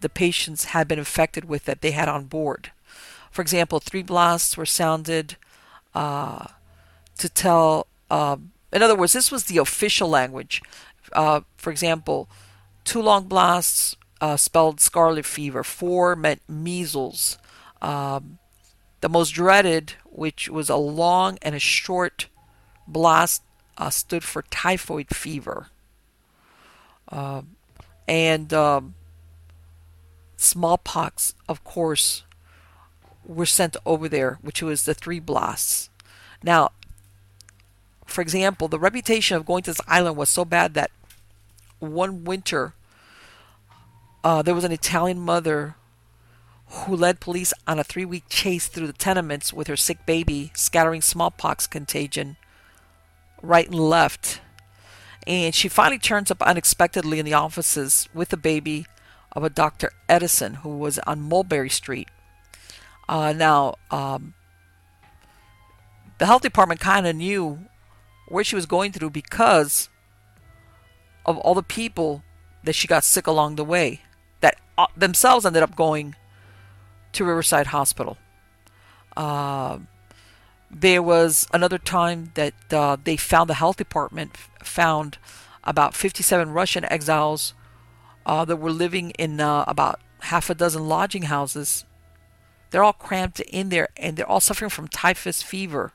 the 0.00 0.08
patients 0.08 0.66
had 0.66 0.86
been 0.86 0.98
infected 0.98 1.44
with 1.44 1.64
that 1.64 1.80
they 1.80 1.90
had 1.90 2.08
on 2.08 2.26
board. 2.26 2.70
For 3.30 3.42
example, 3.42 3.80
three 3.80 4.02
blasts 4.02 4.56
were 4.56 4.66
sounded 4.66 5.36
uh, 5.94 6.46
to 7.18 7.28
tell 7.28 7.87
um, 8.10 8.52
in 8.72 8.82
other 8.82 8.96
words, 8.96 9.12
this 9.12 9.30
was 9.30 9.44
the 9.44 9.58
official 9.58 10.08
language. 10.08 10.62
Uh, 11.12 11.40
for 11.56 11.70
example, 11.70 12.28
two 12.84 13.00
long 13.00 13.24
blasts 13.24 13.96
uh, 14.20 14.36
spelled 14.36 14.80
scarlet 14.80 15.24
fever, 15.24 15.62
four 15.62 16.16
meant 16.16 16.42
measles. 16.48 17.38
Um, 17.80 18.38
the 19.00 19.08
most 19.08 19.30
dreaded, 19.30 19.94
which 20.04 20.48
was 20.48 20.68
a 20.68 20.76
long 20.76 21.38
and 21.42 21.54
a 21.54 21.60
short 21.60 22.26
blast, 22.86 23.42
uh, 23.76 23.90
stood 23.90 24.24
for 24.24 24.42
typhoid 24.42 25.08
fever. 25.14 25.68
Um, 27.10 27.56
and 28.08 28.52
um, 28.52 28.94
smallpox, 30.36 31.34
of 31.48 31.62
course, 31.62 32.24
were 33.24 33.46
sent 33.46 33.76
over 33.86 34.08
there, 34.08 34.38
which 34.42 34.62
was 34.62 34.84
the 34.84 34.94
three 34.94 35.20
blasts. 35.20 35.90
Now, 36.42 36.70
for 38.08 38.22
example, 38.22 38.68
the 38.68 38.78
reputation 38.78 39.36
of 39.36 39.46
going 39.46 39.62
to 39.62 39.70
this 39.70 39.80
island 39.86 40.16
was 40.16 40.28
so 40.28 40.44
bad 40.44 40.74
that 40.74 40.90
one 41.78 42.24
winter 42.24 42.74
uh, 44.24 44.42
there 44.42 44.54
was 44.54 44.64
an 44.64 44.72
Italian 44.72 45.18
mother 45.18 45.76
who 46.66 46.94
led 46.94 47.20
police 47.20 47.54
on 47.66 47.78
a 47.78 47.84
three 47.84 48.04
week 48.04 48.24
chase 48.28 48.66
through 48.66 48.86
the 48.86 48.92
tenements 48.92 49.52
with 49.52 49.68
her 49.68 49.76
sick 49.76 50.04
baby, 50.04 50.50
scattering 50.54 51.00
smallpox 51.00 51.66
contagion 51.66 52.36
right 53.42 53.66
and 53.66 53.78
left. 53.78 54.40
And 55.26 55.54
she 55.54 55.68
finally 55.68 55.98
turns 55.98 56.30
up 56.30 56.42
unexpectedly 56.42 57.18
in 57.18 57.24
the 57.24 57.34
offices 57.34 58.08
with 58.12 58.30
the 58.30 58.36
baby 58.36 58.86
of 59.32 59.44
a 59.44 59.50
Dr. 59.50 59.92
Edison 60.08 60.54
who 60.54 60.76
was 60.76 60.98
on 61.00 61.20
Mulberry 61.20 61.70
Street. 61.70 62.08
Uh, 63.08 63.32
now, 63.32 63.76
um, 63.90 64.34
the 66.18 66.26
health 66.26 66.42
department 66.42 66.80
kind 66.80 67.06
of 67.06 67.16
knew 67.16 67.60
where 68.28 68.44
she 68.44 68.54
was 68.54 68.66
going 68.66 68.92
through 68.92 69.10
because 69.10 69.88
of 71.24 71.36
all 71.38 71.54
the 71.54 71.62
people 71.62 72.22
that 72.64 72.74
she 72.74 72.86
got 72.86 73.04
sick 73.04 73.26
along 73.26 73.56
the 73.56 73.64
way 73.64 74.02
that 74.40 74.56
uh, 74.76 74.86
themselves 74.96 75.44
ended 75.44 75.62
up 75.62 75.76
going 75.76 76.14
to 77.12 77.24
Riverside 77.24 77.68
Hospital. 77.68 78.16
Uh, 79.16 79.78
there 80.70 81.02
was 81.02 81.46
another 81.52 81.78
time 81.78 82.32
that 82.34 82.54
uh, 82.72 82.96
they 83.02 83.16
found 83.16 83.48
the 83.48 83.54
health 83.54 83.76
department 83.76 84.36
found 84.62 85.18
about 85.64 85.94
57 85.94 86.50
Russian 86.50 86.84
exiles 86.84 87.54
uh, 88.26 88.44
that 88.44 88.56
were 88.56 88.70
living 88.70 89.10
in 89.12 89.40
uh, 89.40 89.64
about 89.66 90.00
half 90.20 90.50
a 90.50 90.54
dozen 90.54 90.88
lodging 90.88 91.22
houses. 91.22 91.84
They're 92.70 92.84
all 92.84 92.92
cramped 92.92 93.40
in 93.40 93.70
there 93.70 93.88
and 93.96 94.16
they're 94.16 94.28
all 94.28 94.40
suffering 94.40 94.70
from 94.70 94.88
typhus 94.88 95.42
fever. 95.42 95.92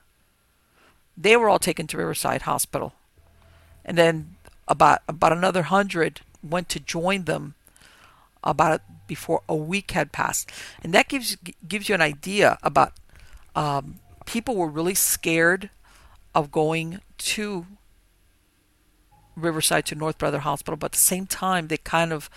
They 1.17 1.37
were 1.37 1.49
all 1.49 1.59
taken 1.59 1.87
to 1.87 1.97
Riverside 1.97 2.43
Hospital. 2.43 2.93
And 3.85 3.97
then 3.97 4.35
about 4.67 5.01
about 5.07 5.33
another 5.33 5.63
hundred 5.63 6.21
went 6.41 6.69
to 6.69 6.79
join 6.79 7.25
them 7.25 7.55
about 8.43 8.81
before 9.07 9.41
a 9.47 9.55
week 9.55 9.91
had 9.91 10.11
passed, 10.11 10.49
and 10.81 10.93
that 10.93 11.07
gives 11.07 11.37
gives 11.67 11.89
you 11.89 11.95
an 11.95 12.01
idea 12.01 12.57
about 12.63 12.93
um, 13.55 13.99
people 14.25 14.55
were 14.55 14.67
really 14.67 14.95
scared 14.95 15.69
of 16.33 16.51
going 16.51 17.01
to 17.17 17.65
Riverside 19.35 19.85
to 19.87 19.95
North 19.95 20.17
Brother 20.17 20.39
Hospital, 20.39 20.77
but 20.77 20.87
at 20.87 20.91
the 20.93 20.97
same 20.97 21.25
time 21.25 21.67
they 21.67 21.77
kind 21.77 22.11
of 22.13 22.29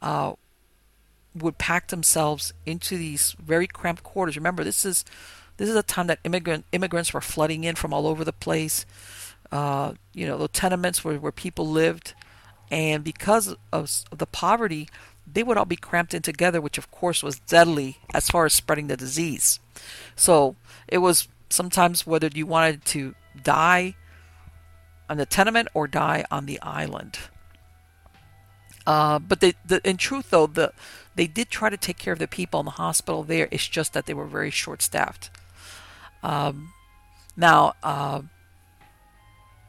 uh, 0.00 0.34
would 1.34 1.58
pack 1.58 1.88
themselves 1.88 2.52
into 2.64 2.96
these 2.96 3.36
very 3.38 3.66
cramped 3.66 4.02
quarters. 4.02 4.36
Remember, 4.36 4.64
this 4.64 4.84
is 4.84 5.04
this 5.56 5.68
is 5.68 5.76
a 5.76 5.82
time 5.82 6.06
that 6.08 6.18
immigrant 6.24 6.64
immigrants 6.72 7.12
were 7.14 7.20
flooding 7.20 7.64
in 7.64 7.74
from 7.74 7.92
all 7.92 8.06
over 8.06 8.24
the 8.24 8.32
place. 8.32 8.86
Uh, 9.52 9.94
you 10.12 10.26
know, 10.26 10.38
the 10.38 10.48
tenements 10.48 11.04
where, 11.04 11.18
where 11.18 11.32
people 11.32 11.66
lived, 11.66 12.14
and 12.70 13.04
because 13.04 13.54
of 13.72 14.04
the 14.10 14.26
poverty, 14.26 14.88
they 15.32 15.42
would 15.42 15.56
all 15.56 15.64
be 15.64 15.76
cramped 15.76 16.14
in 16.14 16.22
together, 16.22 16.60
which 16.60 16.78
of 16.78 16.90
course 16.90 17.22
was 17.22 17.38
deadly 17.38 17.98
as 18.12 18.28
far 18.28 18.46
as 18.46 18.52
spreading 18.52 18.88
the 18.88 18.96
disease. 18.96 19.60
So 20.14 20.56
it 20.88 20.98
was 20.98 21.28
sometimes 21.48 22.06
whether 22.06 22.28
you 22.32 22.46
wanted 22.46 22.84
to 22.86 23.14
die 23.42 23.94
on 25.08 25.16
the 25.16 25.26
tenement 25.26 25.68
or 25.74 25.86
die 25.86 26.24
on 26.30 26.46
the 26.46 26.60
island. 26.60 27.18
Uh, 28.86 29.18
but 29.18 29.40
they, 29.40 29.54
the, 29.64 29.80
in 29.88 29.96
truth, 29.96 30.30
though, 30.30 30.46
the 30.46 30.72
they 31.16 31.26
did 31.26 31.48
try 31.48 31.70
to 31.70 31.76
take 31.76 31.96
care 31.96 32.12
of 32.12 32.18
the 32.18 32.28
people 32.28 32.60
in 32.60 32.66
the 32.66 32.72
hospital 32.72 33.22
there. 33.22 33.48
It's 33.50 33.66
just 33.66 33.94
that 33.94 34.06
they 34.06 34.14
were 34.14 34.26
very 34.26 34.50
short-staffed. 34.50 35.30
Um, 36.22 36.72
now, 37.36 37.74
uh, 37.82 38.22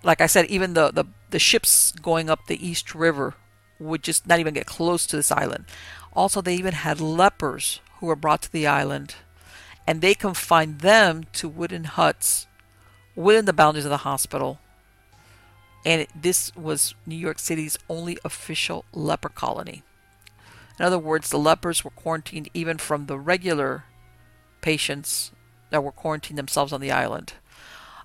like 0.03 0.21
I 0.21 0.27
said, 0.27 0.45
even 0.45 0.73
the, 0.73 0.91
the 0.91 1.05
the 1.29 1.39
ships 1.39 1.91
going 1.91 2.29
up 2.29 2.47
the 2.47 2.65
East 2.65 2.95
River 2.95 3.35
would 3.79 4.01
just 4.01 4.27
not 4.27 4.39
even 4.39 4.53
get 4.53 4.65
close 4.65 5.05
to 5.05 5.15
this 5.15 5.31
island. 5.31 5.65
Also, 6.13 6.41
they 6.41 6.55
even 6.55 6.73
had 6.73 7.01
lepers 7.01 7.81
who 7.99 8.07
were 8.07 8.15
brought 8.15 8.41
to 8.43 8.51
the 8.51 8.65
island, 8.65 9.15
and 9.85 10.01
they 10.01 10.13
confined 10.15 10.79
them 10.79 11.25
to 11.33 11.49
wooden 11.49 11.83
huts 11.83 12.47
within 13.15 13.45
the 13.45 13.53
boundaries 13.53 13.85
of 13.85 13.91
the 13.91 13.97
hospital. 13.97 14.59
And 15.85 16.07
this 16.15 16.55
was 16.55 16.95
New 17.05 17.15
York 17.15 17.39
City's 17.39 17.77
only 17.89 18.17
official 18.25 18.85
leper 18.93 19.29
colony. 19.29 19.83
In 20.79 20.85
other 20.85 20.99
words, 20.99 21.29
the 21.29 21.39
lepers 21.39 21.83
were 21.83 21.91
quarantined 21.91 22.49
even 22.53 22.77
from 22.77 23.05
the 23.05 23.17
regular 23.17 23.85
patients 24.61 25.31
that 25.69 25.83
were 25.83 25.91
quarantined 25.91 26.37
themselves 26.37 26.73
on 26.73 26.81
the 26.81 26.91
island. 26.91 27.33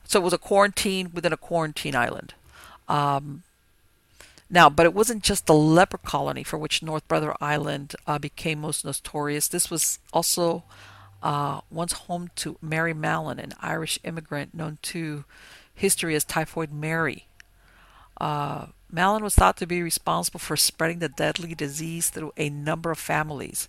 So 0.04 0.20
it 0.20 0.24
was 0.24 0.32
a 0.32 0.38
quarantine 0.38 1.10
within 1.14 1.32
a 1.32 1.36
quarantine 1.36 1.96
island. 1.96 2.34
Um, 2.88 3.42
now, 4.50 4.68
but 4.68 4.84
it 4.84 4.92
wasn't 4.92 5.22
just 5.22 5.46
the 5.46 5.54
leper 5.54 5.96
colony 5.96 6.42
for 6.44 6.58
which 6.58 6.82
North 6.82 7.08
Brother 7.08 7.34
Island 7.40 7.96
uh, 8.06 8.18
became 8.18 8.60
most 8.60 8.84
notorious. 8.84 9.48
This 9.48 9.70
was 9.70 9.98
also 10.12 10.64
uh, 11.22 11.62
once 11.70 11.92
home 11.92 12.30
to 12.36 12.58
Mary 12.60 12.92
Mallon, 12.92 13.38
an 13.38 13.54
Irish 13.60 13.98
immigrant 14.04 14.52
known 14.54 14.78
to 14.82 15.24
history 15.74 16.14
as 16.14 16.24
Typhoid 16.24 16.70
Mary. 16.70 17.26
Uh, 18.20 18.66
Mallon 18.90 19.24
was 19.24 19.34
thought 19.34 19.56
to 19.56 19.66
be 19.66 19.82
responsible 19.82 20.38
for 20.38 20.56
spreading 20.56 20.98
the 20.98 21.08
deadly 21.08 21.54
disease 21.54 22.10
through 22.10 22.32
a 22.36 22.50
number 22.50 22.90
of 22.90 22.98
families, 22.98 23.68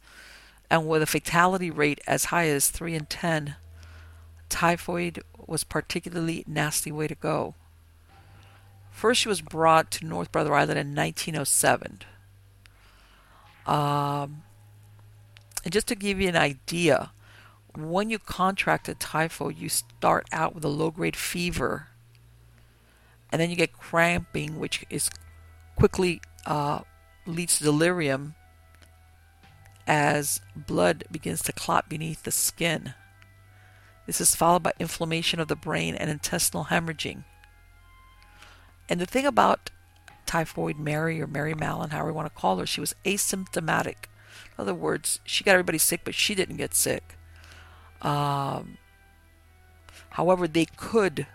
and 0.70 0.86
with 0.86 1.02
a 1.02 1.06
fatality 1.08 1.72
rate 1.72 2.02
as 2.06 2.26
high 2.26 2.48
as 2.48 2.70
3 2.70 2.94
in 2.94 3.06
10, 3.06 3.56
typhoid 4.50 5.22
was 5.48 5.64
particularly 5.64 6.44
nasty 6.48 6.92
way 6.92 7.08
to 7.08 7.16
go. 7.16 7.56
First, 8.92 9.22
she 9.22 9.30
was 9.30 9.42
brought 9.42 9.92
to 9.92 10.06
North 10.06 10.32
Brother 10.32 10.54
Island 10.54 10.80
in 10.80 10.96
1907. 10.96 12.00
Um, 13.66 14.44
and 15.64 15.74
just 15.74 15.88
to 15.88 15.96
give 15.96 16.22
you 16.22 16.30
an 16.30 16.36
idea, 16.36 17.12
when 17.76 18.10
you 18.10 18.20
contract 18.20 18.88
a 18.88 18.94
typhoid, 18.94 19.58
you 19.58 19.70
start 19.70 20.28
out 20.32 20.54
with 20.54 20.64
a 20.64 20.70
low 20.70 20.92
grade 20.92 21.16
fever, 21.16 21.88
and 23.32 23.42
then 23.42 23.50
you 23.50 23.56
get 23.56 23.74
cramping, 23.74 24.60
which 24.60 24.86
is 24.90 25.10
quickly 25.76 26.22
uh, 26.46 26.82
leads 27.26 27.58
to 27.58 27.64
delirium 27.64 28.36
as 29.88 30.40
blood 30.56 31.04
begins 31.12 31.42
to 31.44 31.52
clot 31.52 31.90
beneath 31.90 32.24
the 32.24 32.32
skin. 32.32 32.94
This 34.06 34.20
is 34.20 34.36
followed 34.36 34.64
by 34.64 34.74
inflammation 34.80 35.40
of 35.40 35.48
the 35.48 35.56
brain 35.56 35.96
and 35.96 36.10
intestinal 36.10 36.66
hemorrhaging. 36.66 37.24
And 38.90 39.00
the 39.00 39.06
thing 39.06 39.26
about 39.26 39.70
typhoid 40.26 40.78
Mary 40.78 41.22
or 41.22 41.28
Mary 41.28 41.54
Mallon, 41.54 41.92
however 41.92 42.10
you 42.10 42.16
want 42.16 42.34
to 42.34 42.40
call 42.40 42.58
her, 42.58 42.66
she 42.66 42.82
was 42.82 42.96
asymptomatic. 43.06 44.06
In 44.58 44.62
other 44.62 44.74
words, 44.74 45.20
she 45.24 45.44
got 45.44 45.54
everybody 45.54 45.78
sick, 45.78 46.02
but 46.04 46.16
she 46.16 46.36
didn't 46.36 46.58
get 46.58 46.74
sick. 46.74 47.18
Um, 48.02 48.78
however, 50.12 50.48
they 50.48 50.66
could, 50.66 51.28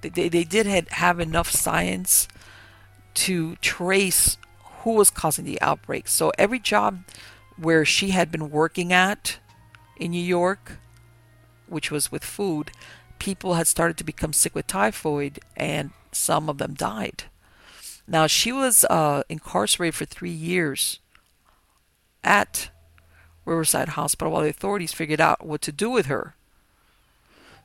they, 0.00 0.28
they 0.28 0.44
did 0.44 0.66
have 0.66 1.20
enough 1.20 1.50
science 1.50 2.26
to 3.14 3.56
trace 3.56 4.38
who 4.82 4.92
was 4.92 5.10
causing 5.10 5.44
the 5.44 5.60
outbreak. 5.60 6.08
So 6.08 6.32
every 6.38 6.58
job 6.58 7.02
where 7.56 7.84
she 7.84 8.10
had 8.10 8.30
been 8.30 8.50
working 8.50 8.92
at 8.92 9.38
in 9.96 10.12
New 10.12 10.22
York, 10.22 10.78
which 11.68 11.90
was 11.90 12.10
with 12.10 12.24
food, 12.24 12.70
people 13.18 13.54
had 13.54 13.66
started 13.66 13.96
to 13.98 14.04
become 14.04 14.32
sick 14.32 14.54
with 14.54 14.66
typhoid 14.66 15.40
and 15.56 15.90
some 16.12 16.48
of 16.48 16.58
them 16.58 16.74
died. 16.74 17.24
Now, 18.06 18.26
she 18.26 18.52
was 18.52 18.84
uh, 18.86 19.22
incarcerated 19.28 19.94
for 19.94 20.06
three 20.06 20.30
years 20.30 20.98
at 22.24 22.70
Riverside 23.44 23.90
Hospital 23.90 24.32
while 24.32 24.42
the 24.42 24.48
authorities 24.48 24.92
figured 24.92 25.20
out 25.20 25.46
what 25.46 25.60
to 25.62 25.72
do 25.72 25.90
with 25.90 26.06
her. 26.06 26.34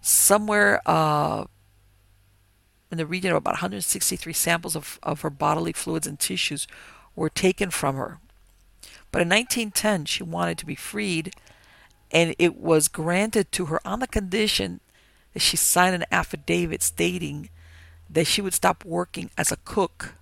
Somewhere 0.02 0.82
uh, 0.86 1.46
in 2.92 2.98
the 2.98 3.06
region 3.06 3.32
of 3.32 3.38
about 3.38 3.54
163 3.54 4.34
samples 4.34 4.76
of, 4.76 5.00
of 5.02 5.22
her 5.22 5.30
bodily 5.30 5.74
fluids 5.74 6.08
and 6.08 6.20
tissues 6.20 6.68
were 7.16 7.30
taken 7.30 7.70
from 7.70 7.96
her. 7.96 8.20
But 9.12 9.22
in 9.22 9.30
1910, 9.30 10.06
she 10.06 10.24
wanted 10.24 10.58
to 10.58 10.66
be 10.66 10.76
freed, 10.76 11.34
and 12.14 12.36
it 12.38 12.56
was 12.56 12.88
granted 12.88 13.52
to 13.52 13.66
her 13.66 13.86
on 13.86 14.00
the 14.00 14.08
condition 14.08 14.80
that 15.34 15.42
she 15.42 15.58
signed 15.58 15.96
an 15.96 16.06
affidavit 16.12 16.84
stating 16.84 17.50
that 18.10 18.28
she 18.28 18.42
would 18.42 18.54
stop 18.54 18.86
working 18.86 19.32
as 19.38 19.52
a 19.52 19.58
cook 19.58 20.14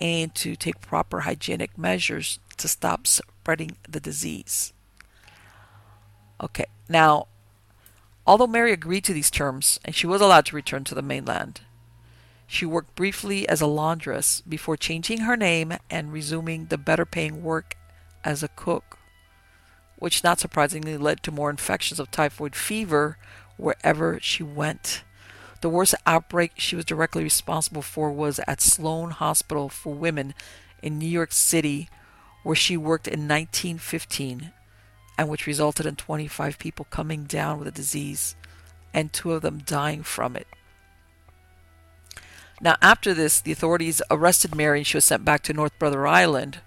and 0.00 0.34
to 0.36 0.54
take 0.54 0.80
proper 0.80 1.20
hygienic 1.20 1.76
measures 1.76 2.38
to 2.56 2.68
stop 2.68 3.06
spreading 3.06 3.76
the 3.88 4.00
disease. 4.00 4.72
Okay, 6.40 6.66
now, 6.88 7.26
although 8.26 8.46
Mary 8.46 8.72
agreed 8.72 9.04
to 9.04 9.12
these 9.12 9.30
terms 9.30 9.80
and 9.84 9.94
she 9.94 10.06
was 10.06 10.20
allowed 10.20 10.46
to 10.46 10.56
return 10.56 10.84
to 10.84 10.94
the 10.94 11.02
mainland, 11.02 11.62
she 12.46 12.64
worked 12.64 12.94
briefly 12.94 13.48
as 13.48 13.60
a 13.60 13.66
laundress 13.66 14.40
before 14.42 14.76
changing 14.76 15.20
her 15.20 15.36
name 15.36 15.72
and 15.90 16.12
resuming 16.12 16.66
the 16.66 16.78
better 16.78 17.04
paying 17.04 17.42
work 17.42 17.76
as 18.22 18.42
a 18.42 18.48
cook, 18.48 18.95
which 19.98 20.24
not 20.24 20.40
surprisingly 20.40 20.96
led 20.96 21.22
to 21.22 21.32
more 21.32 21.50
infections 21.50 21.98
of 21.98 22.10
typhoid 22.10 22.54
fever 22.54 23.18
wherever 23.56 24.18
she 24.20 24.42
went. 24.42 25.02
The 25.62 25.70
worst 25.70 25.94
outbreak 26.06 26.52
she 26.56 26.76
was 26.76 26.84
directly 26.84 27.24
responsible 27.24 27.82
for 27.82 28.12
was 28.12 28.40
at 28.46 28.60
Sloane 28.60 29.10
Hospital 29.10 29.68
for 29.68 29.94
Women 29.94 30.34
in 30.82 30.98
New 30.98 31.08
York 31.08 31.32
City, 31.32 31.88
where 32.42 32.54
she 32.54 32.76
worked 32.76 33.08
in 33.08 33.20
1915, 33.20 34.52
and 35.18 35.28
which 35.28 35.46
resulted 35.46 35.86
in 35.86 35.96
25 35.96 36.58
people 36.58 36.86
coming 36.90 37.24
down 37.24 37.58
with 37.58 37.66
the 37.66 37.72
disease 37.72 38.36
and 38.92 39.12
two 39.12 39.32
of 39.32 39.42
them 39.42 39.58
dying 39.58 40.02
from 40.02 40.36
it. 40.36 40.46
Now, 42.60 42.76
after 42.80 43.12
this, 43.12 43.40
the 43.40 43.52
authorities 43.52 44.00
arrested 44.10 44.54
Mary 44.54 44.78
and 44.78 44.86
she 44.86 44.96
was 44.96 45.04
sent 45.04 45.24
back 45.24 45.42
to 45.42 45.52
North 45.52 45.78
Brother 45.78 46.06
Island, 46.06 46.60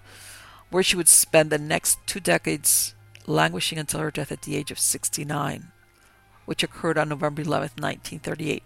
where 0.70 0.82
she 0.82 0.96
would 0.96 1.08
spend 1.08 1.50
the 1.50 1.58
next 1.58 1.98
two 2.06 2.20
decades 2.20 2.94
languishing 3.30 3.78
until 3.78 4.00
her 4.00 4.10
death 4.10 4.32
at 4.32 4.42
the 4.42 4.56
age 4.56 4.70
of 4.70 4.78
69 4.78 5.72
which 6.50 6.64
occurred 6.64 6.98
on 6.98 7.08
November 7.08 7.42
11th, 7.44 7.78
1938. 7.78 8.64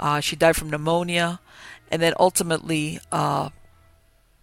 Uh, 0.00 0.18
she 0.18 0.34
died 0.34 0.56
from 0.56 0.68
pneumonia, 0.68 1.38
and 1.88 2.02
then 2.02 2.12
ultimately, 2.18 2.98
uh, 3.12 3.50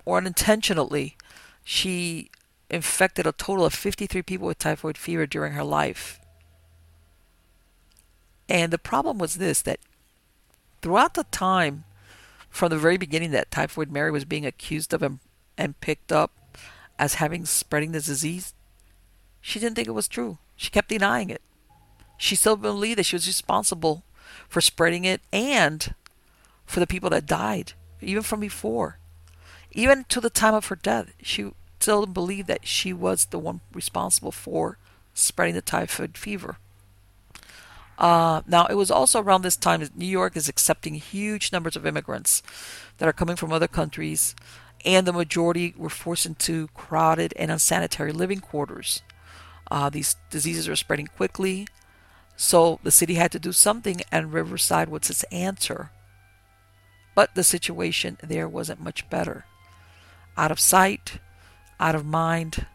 or 0.05 0.19
unintentionally, 0.19 1.17
she 1.65 2.31
infected 2.69 3.27
a 3.27 3.33
total 3.33 3.65
of 3.65 3.73
53 3.73 4.21
people 4.21 4.47
with 4.47 4.59
typhoid 4.59 4.97
fever 4.97 5.25
during 5.25 5.51
her 5.51 5.65
life. 5.65 6.21
And 8.47 8.71
the 8.71 8.77
problem 8.77 9.17
was 9.17 9.35
this 9.35 9.61
that 9.63 9.79
throughout 10.81 11.15
the 11.15 11.25
time 11.25 11.83
from 12.49 12.69
the 12.69 12.77
very 12.77 12.95
beginning 12.95 13.31
that 13.31 13.51
Typhoid 13.51 13.91
Mary 13.91 14.11
was 14.11 14.23
being 14.23 14.45
accused 14.45 14.93
of 14.93 15.03
and, 15.03 15.19
and 15.57 15.79
picked 15.81 16.13
up 16.13 16.31
as 16.97 17.15
having 17.15 17.45
spreading 17.45 17.91
the 17.91 17.99
disease, 17.99 18.53
she 19.41 19.59
didn't 19.59 19.75
think 19.75 19.87
it 19.87 19.91
was 19.91 20.07
true. 20.07 20.37
She 20.55 20.69
kept 20.69 20.89
denying 20.89 21.29
it. 21.29 21.41
She 22.17 22.35
still 22.35 22.55
believed 22.55 22.99
that 22.99 23.05
she 23.05 23.15
was 23.15 23.27
responsible 23.27 24.03
for 24.49 24.61
spreading 24.61 25.05
it 25.05 25.21
and 25.31 25.93
for 26.65 26.79
the 26.79 26.87
people 26.87 27.09
that 27.11 27.25
died, 27.25 27.73
even 28.01 28.23
from 28.23 28.39
before. 28.39 28.97
Even 29.71 30.05
to 30.09 30.19
the 30.19 30.29
time 30.29 30.53
of 30.53 30.65
her 30.67 30.75
death, 30.75 31.13
she 31.21 31.51
still 31.79 32.05
believed 32.05 32.47
that 32.47 32.67
she 32.67 32.91
was 32.91 33.25
the 33.25 33.39
one 33.39 33.61
responsible 33.73 34.31
for 34.31 34.77
spreading 35.13 35.55
the 35.55 35.61
typhoid 35.61 36.17
fever. 36.17 36.57
Uh, 37.97 38.41
now, 38.45 38.65
it 38.67 38.75
was 38.75 38.91
also 38.91 39.21
around 39.21 39.41
this 39.41 39.55
time 39.55 39.79
that 39.79 39.97
New 39.97 40.05
York 40.05 40.35
is 40.35 40.47
accepting 40.47 40.95
huge 40.95 41.51
numbers 41.51 41.75
of 41.75 41.85
immigrants 41.85 42.43
that 42.97 43.09
are 43.09 43.13
coming 43.13 43.35
from 43.35 43.51
other 43.51 43.67
countries, 43.67 44.35
and 44.85 45.07
the 45.07 45.13
majority 45.13 45.73
were 45.77 45.89
forced 45.89 46.25
into 46.25 46.67
crowded 46.75 47.33
and 47.37 47.49
unsanitary 47.49 48.11
living 48.11 48.39
quarters. 48.39 49.01
Uh, 49.69 49.89
these 49.89 50.15
diseases 50.29 50.67
are 50.69 50.75
spreading 50.75 51.07
quickly, 51.07 51.67
so 52.35 52.79
the 52.83 52.91
city 52.91 53.15
had 53.15 53.31
to 53.31 53.39
do 53.39 53.51
something, 53.51 54.01
and 54.11 54.33
Riverside 54.33 54.89
was 54.89 55.09
its 55.09 55.23
answer. 55.25 55.91
But 57.15 57.35
the 57.35 57.43
situation 57.43 58.17
there 58.21 58.47
wasn't 58.47 58.79
much 58.79 59.09
better. 59.09 59.45
Out 60.37 60.51
of 60.51 60.59
sight, 60.59 61.19
out 61.79 61.95
of 61.95 62.05
mind, 62.05 62.67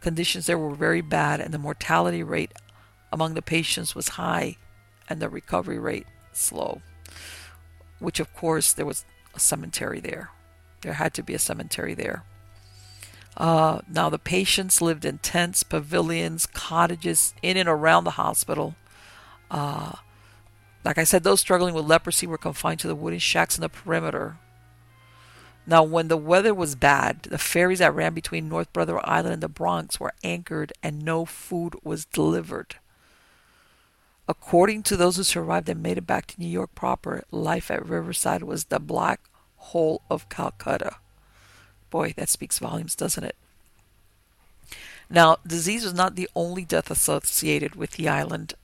conditions 0.00 0.46
there 0.46 0.58
were 0.58 0.74
very 0.74 1.00
bad, 1.00 1.40
and 1.40 1.52
the 1.52 1.58
mortality 1.58 2.22
rate 2.22 2.52
among 3.12 3.34
the 3.34 3.42
patients 3.42 3.94
was 3.94 4.10
high 4.10 4.56
and 5.08 5.20
the 5.20 5.28
recovery 5.28 5.78
rate 5.78 6.06
slow. 6.32 6.80
Which, 7.98 8.20
of 8.20 8.34
course, 8.34 8.72
there 8.72 8.86
was 8.86 9.04
a 9.34 9.40
cemetery 9.40 10.00
there. 10.00 10.30
There 10.82 10.94
had 10.94 11.14
to 11.14 11.22
be 11.22 11.34
a 11.34 11.38
cemetery 11.38 11.94
there. 11.94 12.24
Uh, 13.36 13.80
now, 13.88 14.08
the 14.08 14.18
patients 14.18 14.80
lived 14.80 15.04
in 15.04 15.18
tents, 15.18 15.62
pavilions, 15.62 16.46
cottages 16.46 17.34
in 17.42 17.56
and 17.56 17.68
around 17.68 18.04
the 18.04 18.12
hospital. 18.12 18.76
Uh, 19.50 19.92
like 20.84 20.98
I 20.98 21.04
said, 21.04 21.24
those 21.24 21.40
struggling 21.40 21.74
with 21.74 21.86
leprosy 21.86 22.26
were 22.26 22.38
confined 22.38 22.80
to 22.80 22.88
the 22.88 22.94
wooden 22.94 23.18
shacks 23.18 23.56
in 23.56 23.62
the 23.62 23.68
perimeter. 23.68 24.36
Now, 25.66 25.82
when 25.82 26.08
the 26.08 26.16
weather 26.18 26.52
was 26.52 26.74
bad, 26.74 27.22
the 27.22 27.38
ferries 27.38 27.78
that 27.78 27.94
ran 27.94 28.12
between 28.12 28.48
North 28.48 28.72
Brother 28.72 29.00
Island 29.02 29.34
and 29.34 29.42
the 29.42 29.48
Bronx 29.48 29.98
were 29.98 30.12
anchored 30.22 30.72
and 30.82 31.02
no 31.02 31.24
food 31.24 31.74
was 31.82 32.04
delivered. 32.04 32.76
According 34.28 34.82
to 34.84 34.96
those 34.96 35.16
who 35.16 35.22
survived 35.22 35.68
and 35.68 35.82
made 35.82 35.98
it 35.98 36.06
back 36.06 36.26
to 36.26 36.40
New 36.40 36.48
York 36.48 36.74
proper, 36.74 37.24
life 37.30 37.70
at 37.70 37.86
Riverside 37.86 38.42
was 38.42 38.64
the 38.64 38.78
black 38.78 39.20
hole 39.56 40.02
of 40.10 40.28
Calcutta. 40.28 40.96
Boy, 41.94 42.12
that 42.16 42.28
speaks 42.28 42.58
volumes, 42.58 42.96
doesn't 42.96 43.22
it? 43.22 43.36
Now, 45.08 45.36
disease 45.46 45.84
was 45.84 45.94
not 45.94 46.16
the 46.16 46.28
only 46.34 46.64
death 46.64 46.90
associated 46.90 47.76
with 47.76 47.92
the 47.92 48.08
island, 48.08 48.54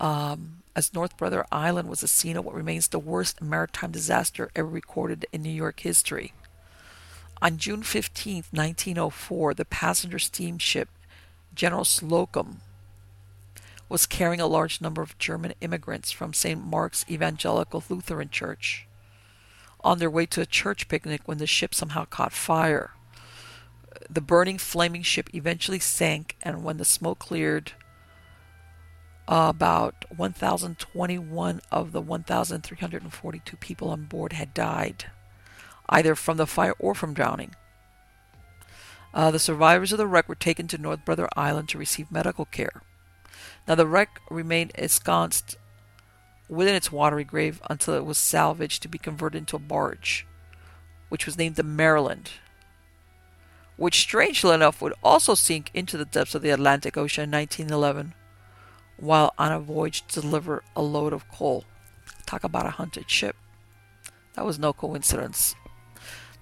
um, 0.00 0.62
as 0.74 0.94
North 0.94 1.18
Brother 1.18 1.44
Island 1.52 1.90
was 1.90 2.00
the 2.00 2.08
scene 2.08 2.38
of 2.38 2.46
what 2.46 2.54
remains 2.54 2.88
the 2.88 2.98
worst 2.98 3.42
maritime 3.42 3.90
disaster 3.90 4.50
ever 4.56 4.66
recorded 4.66 5.26
in 5.34 5.42
New 5.42 5.50
York 5.50 5.80
history. 5.80 6.32
On 7.42 7.58
June 7.58 7.82
15, 7.82 8.44
1904, 8.52 9.52
the 9.52 9.66
passenger 9.66 10.18
steamship 10.18 10.88
General 11.54 11.84
Slocum 11.84 12.62
was 13.86 14.06
carrying 14.06 14.40
a 14.40 14.46
large 14.46 14.80
number 14.80 15.02
of 15.02 15.18
German 15.18 15.52
immigrants 15.60 16.10
from 16.10 16.32
St. 16.32 16.64
Mark's 16.64 17.04
Evangelical 17.06 17.84
Lutheran 17.90 18.30
Church 18.30 18.86
on 19.82 19.98
their 19.98 20.10
way 20.10 20.26
to 20.26 20.40
a 20.40 20.46
church 20.46 20.88
picnic 20.88 21.22
when 21.24 21.38
the 21.38 21.46
ship 21.46 21.74
somehow 21.74 22.04
caught 22.04 22.32
fire. 22.32 22.92
The 24.08 24.20
burning, 24.20 24.58
flaming 24.58 25.02
ship 25.02 25.30
eventually 25.34 25.78
sank, 25.78 26.36
and 26.42 26.64
when 26.64 26.76
the 26.76 26.84
smoke 26.84 27.18
cleared, 27.18 27.72
about 29.28 30.04
1,021 30.14 31.60
of 31.70 31.92
the 31.92 32.00
1,342 32.00 33.56
people 33.56 33.90
on 33.90 34.04
board 34.04 34.32
had 34.32 34.52
died, 34.52 35.06
either 35.88 36.14
from 36.14 36.36
the 36.36 36.46
fire 36.46 36.74
or 36.78 36.94
from 36.94 37.14
drowning. 37.14 37.54
Uh, 39.14 39.30
the 39.30 39.38
survivors 39.38 39.92
of 39.92 39.98
the 39.98 40.06
wreck 40.06 40.28
were 40.28 40.34
taken 40.34 40.66
to 40.68 40.78
North 40.78 41.04
Brother 41.04 41.28
Island 41.36 41.68
to 41.70 41.78
receive 41.78 42.12
medical 42.12 42.44
care. 42.44 42.82
Now, 43.66 43.74
the 43.74 43.86
wreck 43.86 44.20
remained 44.30 44.72
ensconced 44.74 45.56
within 46.50 46.74
its 46.74 46.90
watery 46.90 47.24
grave 47.24 47.62
until 47.70 47.94
it 47.94 48.04
was 48.04 48.18
salvaged 48.18 48.82
to 48.82 48.88
be 48.88 48.98
converted 48.98 49.38
into 49.38 49.56
a 49.56 49.60
barge, 49.60 50.26
which 51.08 51.24
was 51.24 51.38
named 51.38 51.54
the 51.54 51.62
Maryland, 51.62 52.32
which 53.76 54.00
strangely 54.00 54.52
enough 54.52 54.82
would 54.82 54.92
also 55.02 55.34
sink 55.34 55.70
into 55.72 55.96
the 55.96 56.04
depths 56.04 56.34
of 56.34 56.42
the 56.42 56.50
Atlantic 56.50 56.96
Ocean 56.96 57.24
in 57.24 57.30
1911 57.30 58.14
while 58.96 59.32
on 59.38 59.52
a 59.52 59.60
voyage 59.60 60.06
to 60.08 60.20
deliver 60.20 60.62
a 60.76 60.82
load 60.82 61.12
of 61.12 61.30
coal. 61.30 61.64
Talk 62.26 62.44
about 62.44 62.66
a 62.66 62.70
hunted 62.70 63.08
ship. 63.08 63.36
That 64.34 64.44
was 64.44 64.58
no 64.58 64.72
coincidence. 64.72 65.54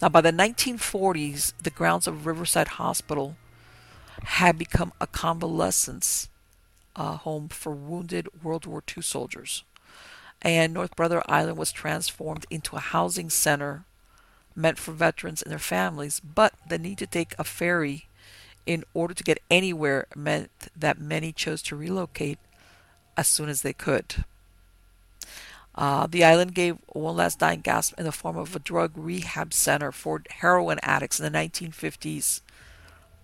Now, 0.01 0.09
by 0.09 0.21
the 0.21 0.33
1940s, 0.33 1.53
the 1.63 1.71
grounds 1.71 2.07
of 2.07 2.27
Riverside 2.27 2.69
Hospital 2.69 3.37
had 4.23 4.59
become 4.59 4.93
a 5.01 5.07
convalescence 5.07 6.29
uh, 6.97 7.17
home 7.19 7.49
for 7.49 7.73
wounded 7.73 8.29
World 8.43 8.67
War 8.67 8.83
II 8.97 9.03
soldiers. 9.03 9.65
And 10.43 10.73
North 10.73 10.95
Brother 10.95 11.23
Island 11.29 11.59
was 11.59 11.73
transformed 11.73 12.47
into 12.51 12.77
a 12.77 12.81
housing 12.81 13.31
center 13.31 13.85
meant 14.55 14.79
for 14.79 14.93
veterans 14.93 15.43
and 15.43 15.51
their 15.51 15.59
families, 15.59 16.21
but 16.21 16.53
the 16.69 16.79
need 16.79 16.99
to 16.99 17.07
take 17.07 17.35
a 17.39 17.45
ferry 17.45 18.09
in 18.67 18.85
order 18.93 19.15
to 19.15 19.25
get 19.25 19.43
anywhere 19.51 20.07
meant 20.15 20.51
that 20.77 21.01
many 21.01 21.33
chose 21.33 21.63
to 21.63 21.77
relocate 21.77 22.39
as 23.17 23.29
soon 23.29 23.49
as 23.49 23.63
they 23.63 23.73
could. 23.73 24.25
Uh, 25.75 26.07
the 26.09 26.25
island 26.25 26.55
gave 26.55 26.77
one 26.89 27.17
last 27.17 27.39
dying 27.39 27.61
gasp 27.61 27.95
in 27.99 28.05
the 28.05 28.13
form 28.13 28.37
of 28.37 28.55
a 28.55 28.59
drug 28.59 28.93
rehab 28.97 29.55
center 29.55 29.93
for 29.93 30.23
heroin 30.29 30.79
addicts 30.83 31.21
in 31.21 31.33
the 31.33 31.39
1950s, 31.39 32.41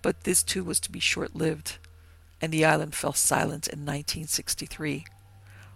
but 0.01 0.23
this 0.23 0.41
too 0.41 0.63
was 0.63 0.79
to 0.79 0.91
be 0.91 0.99
short 0.99 1.35
lived 1.35 1.77
and 2.41 2.51
the 2.51 2.65
island 2.65 2.93
fell 2.93 3.13
silent 3.13 3.67
in 3.67 3.79
1963 3.79 5.05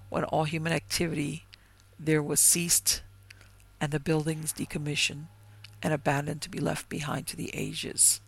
when 0.10 0.24
all 0.26 0.44
human 0.44 0.74
activity 0.74 1.46
there 2.00 2.24
was 2.24 2.40
ceased 2.40 3.02
and 3.80 3.92
the 3.92 4.00
buildings 4.00 4.54
decommissioned 4.54 5.26
and 5.82 5.94
abandoned 5.94 6.42
to 6.42 6.50
be 6.50 6.60
left 6.60 6.90
behind 6.90 7.28
to 7.28 7.38
the 7.38 7.52
ages. 7.54 8.22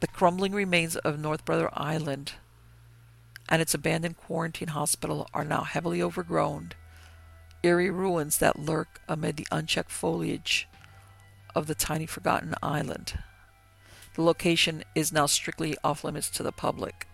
The 0.00 0.06
crumbling 0.06 0.52
remains 0.52 0.96
of 0.96 1.18
North 1.18 1.44
Brother 1.44 1.70
Island 1.72 2.32
and 3.48 3.60
its 3.60 3.74
abandoned 3.74 4.16
quarantine 4.16 4.68
hospital 4.68 5.28
are 5.34 5.44
now 5.44 5.62
heavily 5.62 6.02
overgrown, 6.02 6.72
eerie 7.62 7.90
ruins 7.90 8.38
that 8.38 8.58
lurk 8.58 9.00
amid 9.08 9.36
the 9.36 9.46
unchecked 9.52 9.90
foliage 9.90 10.68
of 11.54 11.66
the 11.66 11.74
tiny 11.74 12.06
forgotten 12.06 12.54
island. 12.62 13.18
The 14.14 14.22
location 14.22 14.84
is 14.94 15.12
now 15.12 15.26
strictly 15.26 15.76
off 15.82 16.04
limits 16.04 16.30
to 16.30 16.42
the 16.42 16.52
public. 16.52 17.06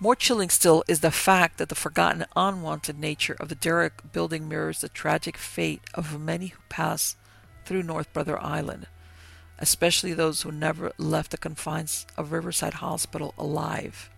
More 0.00 0.16
chilling 0.16 0.50
still 0.50 0.84
is 0.88 1.00
the 1.00 1.10
fact 1.10 1.58
that 1.58 1.68
the 1.68 1.74
forgotten, 1.74 2.26
unwanted 2.36 2.98
nature 2.98 3.36
of 3.40 3.48
the 3.48 3.54
derrick 3.54 4.12
building 4.12 4.48
mirrors 4.48 4.80
the 4.80 4.88
tragic 4.88 5.36
fate 5.36 5.82
of 5.94 6.20
many 6.20 6.48
who 6.48 6.58
pass 6.68 7.16
through 7.64 7.84
North 7.84 8.12
Brother 8.12 8.40
Island, 8.42 8.86
especially 9.58 10.12
those 10.12 10.42
who 10.42 10.52
never 10.52 10.92
left 10.98 11.30
the 11.30 11.38
confines 11.38 12.06
of 12.16 12.32
Riverside 12.32 12.74
Hospital 12.74 13.34
alive. 13.38 14.10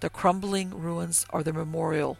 The 0.00 0.10
crumbling 0.10 0.70
ruins 0.70 1.26
are 1.30 1.42
the 1.42 1.52
memorial, 1.52 2.18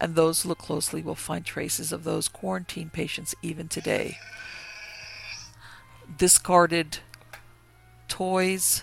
and 0.00 0.14
those 0.14 0.42
who 0.42 0.50
look 0.50 0.58
closely 0.58 1.02
will 1.02 1.14
find 1.14 1.44
traces 1.44 1.92
of 1.92 2.04
those 2.04 2.28
quarantine 2.28 2.90
patients 2.90 3.34
even 3.42 3.68
today 3.68 4.18
discarded 6.16 6.98
toys, 8.08 8.82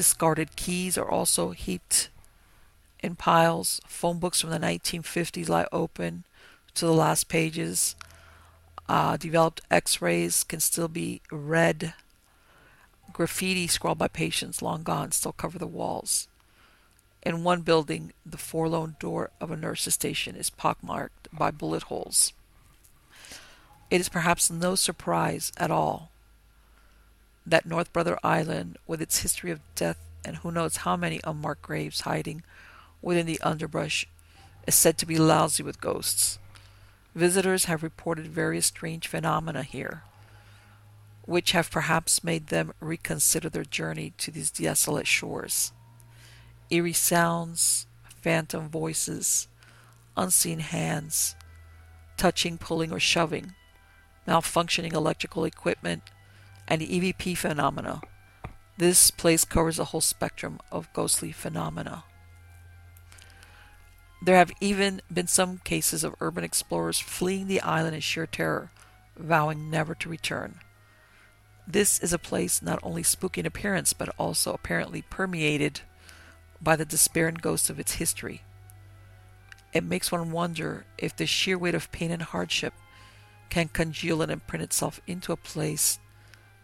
discarded 0.00 0.56
keys 0.56 0.96
are 0.96 1.10
also 1.10 1.50
heaped 1.50 2.08
in 3.00 3.14
piles. 3.14 3.82
Phone 3.86 4.18
books 4.18 4.40
from 4.40 4.48
the 4.48 4.58
1950s 4.58 5.50
lie 5.50 5.66
open 5.72 6.24
to 6.72 6.86
the 6.86 6.94
last 6.94 7.28
pages. 7.28 7.96
Uh, 8.88 9.18
developed 9.18 9.60
x 9.70 10.00
rays 10.00 10.42
can 10.42 10.58
still 10.58 10.88
be 10.88 11.20
read. 11.30 11.92
Graffiti 13.12 13.66
scrawled 13.66 13.98
by 13.98 14.08
patients 14.08 14.62
long 14.62 14.82
gone 14.82 15.12
still 15.12 15.32
cover 15.32 15.58
the 15.58 15.66
walls. 15.66 16.28
In 17.22 17.44
one 17.44 17.60
building, 17.60 18.14
the 18.24 18.38
forlorn 18.38 18.96
door 18.98 19.32
of 19.38 19.50
a 19.50 19.56
nurse's 19.56 19.92
station 19.92 20.34
is 20.34 20.48
pockmarked 20.48 21.28
by 21.30 21.50
bullet 21.50 21.82
holes. 21.84 22.32
It 23.90 24.00
is 24.00 24.08
perhaps 24.08 24.50
no 24.50 24.76
surprise 24.76 25.52
at 25.58 25.70
all 25.70 26.10
that 27.46 27.66
North 27.66 27.92
Brother 27.92 28.18
Island, 28.22 28.78
with 28.86 29.00
its 29.00 29.20
history 29.20 29.50
of 29.50 29.60
death 29.74 29.98
and 30.24 30.36
who 30.36 30.50
knows 30.50 30.78
how 30.78 30.96
many 30.96 31.20
unmarked 31.24 31.62
graves 31.62 32.02
hiding 32.02 32.42
within 33.02 33.26
the 33.26 33.40
underbrush, 33.40 34.06
is 34.66 34.74
said 34.74 34.98
to 34.98 35.06
be 35.06 35.16
lousy 35.16 35.62
with 35.62 35.80
ghosts. 35.80 36.38
Visitors 37.14 37.64
have 37.64 37.82
reported 37.82 38.28
various 38.28 38.66
strange 38.66 39.08
phenomena 39.08 39.62
here, 39.62 40.04
which 41.22 41.52
have 41.52 41.70
perhaps 41.70 42.22
made 42.22 42.48
them 42.48 42.72
reconsider 42.80 43.48
their 43.48 43.64
journey 43.64 44.12
to 44.18 44.30
these 44.30 44.50
desolate 44.50 45.06
shores. 45.06 45.72
Eerie 46.70 46.92
sounds, 46.92 47.86
phantom 48.22 48.68
voices, 48.68 49.48
unseen 50.16 50.60
hands, 50.60 51.34
touching, 52.16 52.58
pulling, 52.58 52.92
or 52.92 53.00
shoving, 53.00 53.54
malfunctioning 54.28 54.92
electrical 54.92 55.44
equipment, 55.44 56.02
and 56.70 56.80
EVP 56.80 57.36
phenomena. 57.36 58.00
This 58.78 59.10
place 59.10 59.44
covers 59.44 59.76
the 59.76 59.86
whole 59.86 60.00
spectrum 60.00 60.60
of 60.70 60.90
ghostly 60.94 61.32
phenomena. 61.32 62.04
There 64.22 64.36
have 64.36 64.52
even 64.60 65.02
been 65.12 65.26
some 65.26 65.58
cases 65.58 66.04
of 66.04 66.14
urban 66.20 66.44
explorers 66.44 67.00
fleeing 67.00 67.48
the 67.48 67.60
island 67.60 67.94
in 67.94 68.00
sheer 68.00 68.26
terror, 68.26 68.70
vowing 69.16 69.68
never 69.68 69.94
to 69.96 70.08
return. 70.08 70.60
This 71.66 71.98
is 71.98 72.12
a 72.12 72.18
place 72.18 72.62
not 72.62 72.80
only 72.82 73.02
spooky 73.02 73.40
in 73.40 73.46
appearance, 73.46 73.92
but 73.92 74.14
also 74.18 74.52
apparently 74.52 75.02
permeated 75.02 75.80
by 76.60 76.76
the 76.76 76.84
despair 76.84 77.28
and 77.28 77.40
ghosts 77.40 77.70
of 77.70 77.80
its 77.80 77.94
history. 77.94 78.42
It 79.72 79.84
makes 79.84 80.12
one 80.12 80.32
wonder 80.32 80.84
if 80.98 81.16
the 81.16 81.26
sheer 81.26 81.56
weight 81.56 81.74
of 81.74 81.92
pain 81.92 82.10
and 82.10 82.22
hardship 82.22 82.74
can 83.48 83.68
congeal 83.68 84.22
and 84.22 84.30
imprint 84.30 84.62
itself 84.62 85.00
into 85.06 85.32
a 85.32 85.36
place 85.36 85.98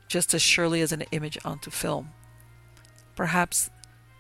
just 0.09 0.35
as 0.35 0.43
surely 0.43 0.81
as 0.81 0.93
an 0.93 1.03
image 1.13 1.39
onto 1.45 1.71
film. 1.71 2.11
Perhaps 3.15 3.71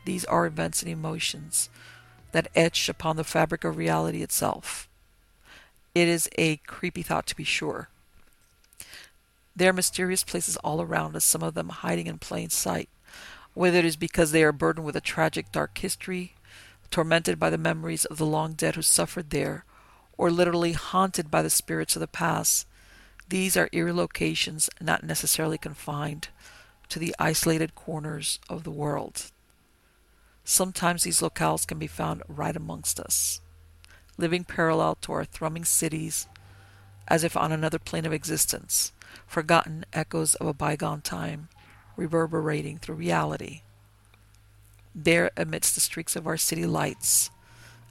these 0.05 0.24
are 0.24 0.47
events 0.47 0.82
and 0.82 0.91
emotions 0.91 1.68
that 2.32 2.49
etch 2.55 2.89
upon 2.89 3.16
the 3.16 3.24
fabric 3.24 3.64
of 3.64 3.76
reality 3.76 4.22
itself. 4.22 4.89
It 5.95 6.09
is 6.09 6.28
a 6.37 6.57
creepy 6.66 7.03
thought, 7.03 7.26
to 7.28 7.37
be 7.37 7.45
sure. 7.45 7.89
There 9.55 9.70
are 9.70 9.72
mysterious 9.72 10.24
places 10.24 10.57
all 10.59 10.82
around 10.82 11.16
us, 11.16 11.24
some 11.24 11.43
of 11.43 11.55
them 11.55 11.70
hiding 11.70 12.07
in 12.07 12.18
plain 12.18 12.51
sight, 12.51 12.91
whether 13.55 13.78
it 13.78 13.87
is 13.87 13.97
because 13.97 14.32
they 14.32 14.45
are 14.45 14.53
burdened 14.53 14.84
with 14.84 14.97
a 14.97 15.01
tragic, 15.01 15.51
dark 15.51 15.78
history, 15.78 16.34
tormented 16.91 17.39
by 17.39 17.49
the 17.49 17.57
memories 17.57 18.05
of 18.05 18.18
the 18.18 18.26
long 18.26 18.53
dead 18.53 18.74
who 18.74 18.82
suffered 18.82 19.30
there, 19.30 19.64
or 20.18 20.30
literally 20.30 20.72
haunted 20.72 21.30
by 21.30 21.41
the 21.41 21.51
spirits 21.51 21.97
of 21.97 22.01
the 22.01 22.07
past. 22.07 22.66
These 23.29 23.57
are 23.57 23.68
eerie 23.72 23.93
locations 23.93 24.70
not 24.81 25.03
necessarily 25.03 25.59
confined 25.59 26.29
to 26.89 27.01
the 27.01 27.14
isolated 27.18 27.74
corners 27.74 28.39
of 28.49 28.62
the 28.62 28.70
world. 28.70 29.33
Sometimes 30.45 31.03
these 31.03 31.20
locales 31.20 31.66
can 31.66 31.79
be 31.79 31.89
found 31.89 32.22
right 32.29 32.55
amongst 32.55 33.01
us, 33.01 33.41
living 34.16 34.45
parallel 34.45 34.95
to 35.03 35.12
our 35.12 35.24
thrumming 35.24 35.64
cities, 35.64 36.29
as 37.09 37.24
if 37.24 37.37
on 37.37 37.51
another 37.51 37.81
plane 37.81 38.07
of 38.07 38.12
existence, 38.12 38.93
forgotten 39.27 39.85
echoes 39.93 40.37
of 40.37 40.47
a 40.47 40.55
bygone 40.55 41.01
time 41.01 41.49
reverberating 41.97 42.79
through 42.79 42.95
reality. 42.95 43.62
There, 44.95 45.33
amidst 45.37 45.74
the 45.74 45.81
streaks 45.81 46.14
of 46.14 46.29
our 46.29 46.37
city 46.37 46.64
lights 46.64 47.31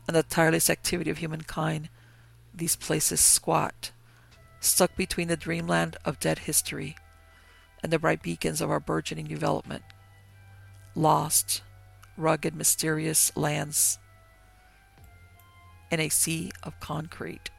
and 0.07 0.15
the 0.15 0.23
tireless 0.23 0.69
activity 0.69 1.11
of 1.11 1.17
humankind, 1.17 1.89
these 2.53 2.77
places 2.77 3.19
squat, 3.19 3.91
stuck 4.65 4.95
between 4.95 5.27
the 5.27 5.37
dreamland 5.37 5.97
of 6.05 6.19
dead 6.19 6.39
history 6.39 6.95
and 7.83 7.91
the 7.91 7.99
bright 7.99 8.21
beacons 8.21 8.61
of 8.61 8.69
our 8.69 8.79
burgeoning 8.79 9.27
development. 9.27 9.83
Lost, 10.95 11.61
rugged, 12.17 12.55
mysterious 12.55 13.35
lands 13.35 13.99
in 15.91 15.99
a 15.99 16.09
sea 16.09 16.51
of 16.63 16.79
concrete. 16.79 17.51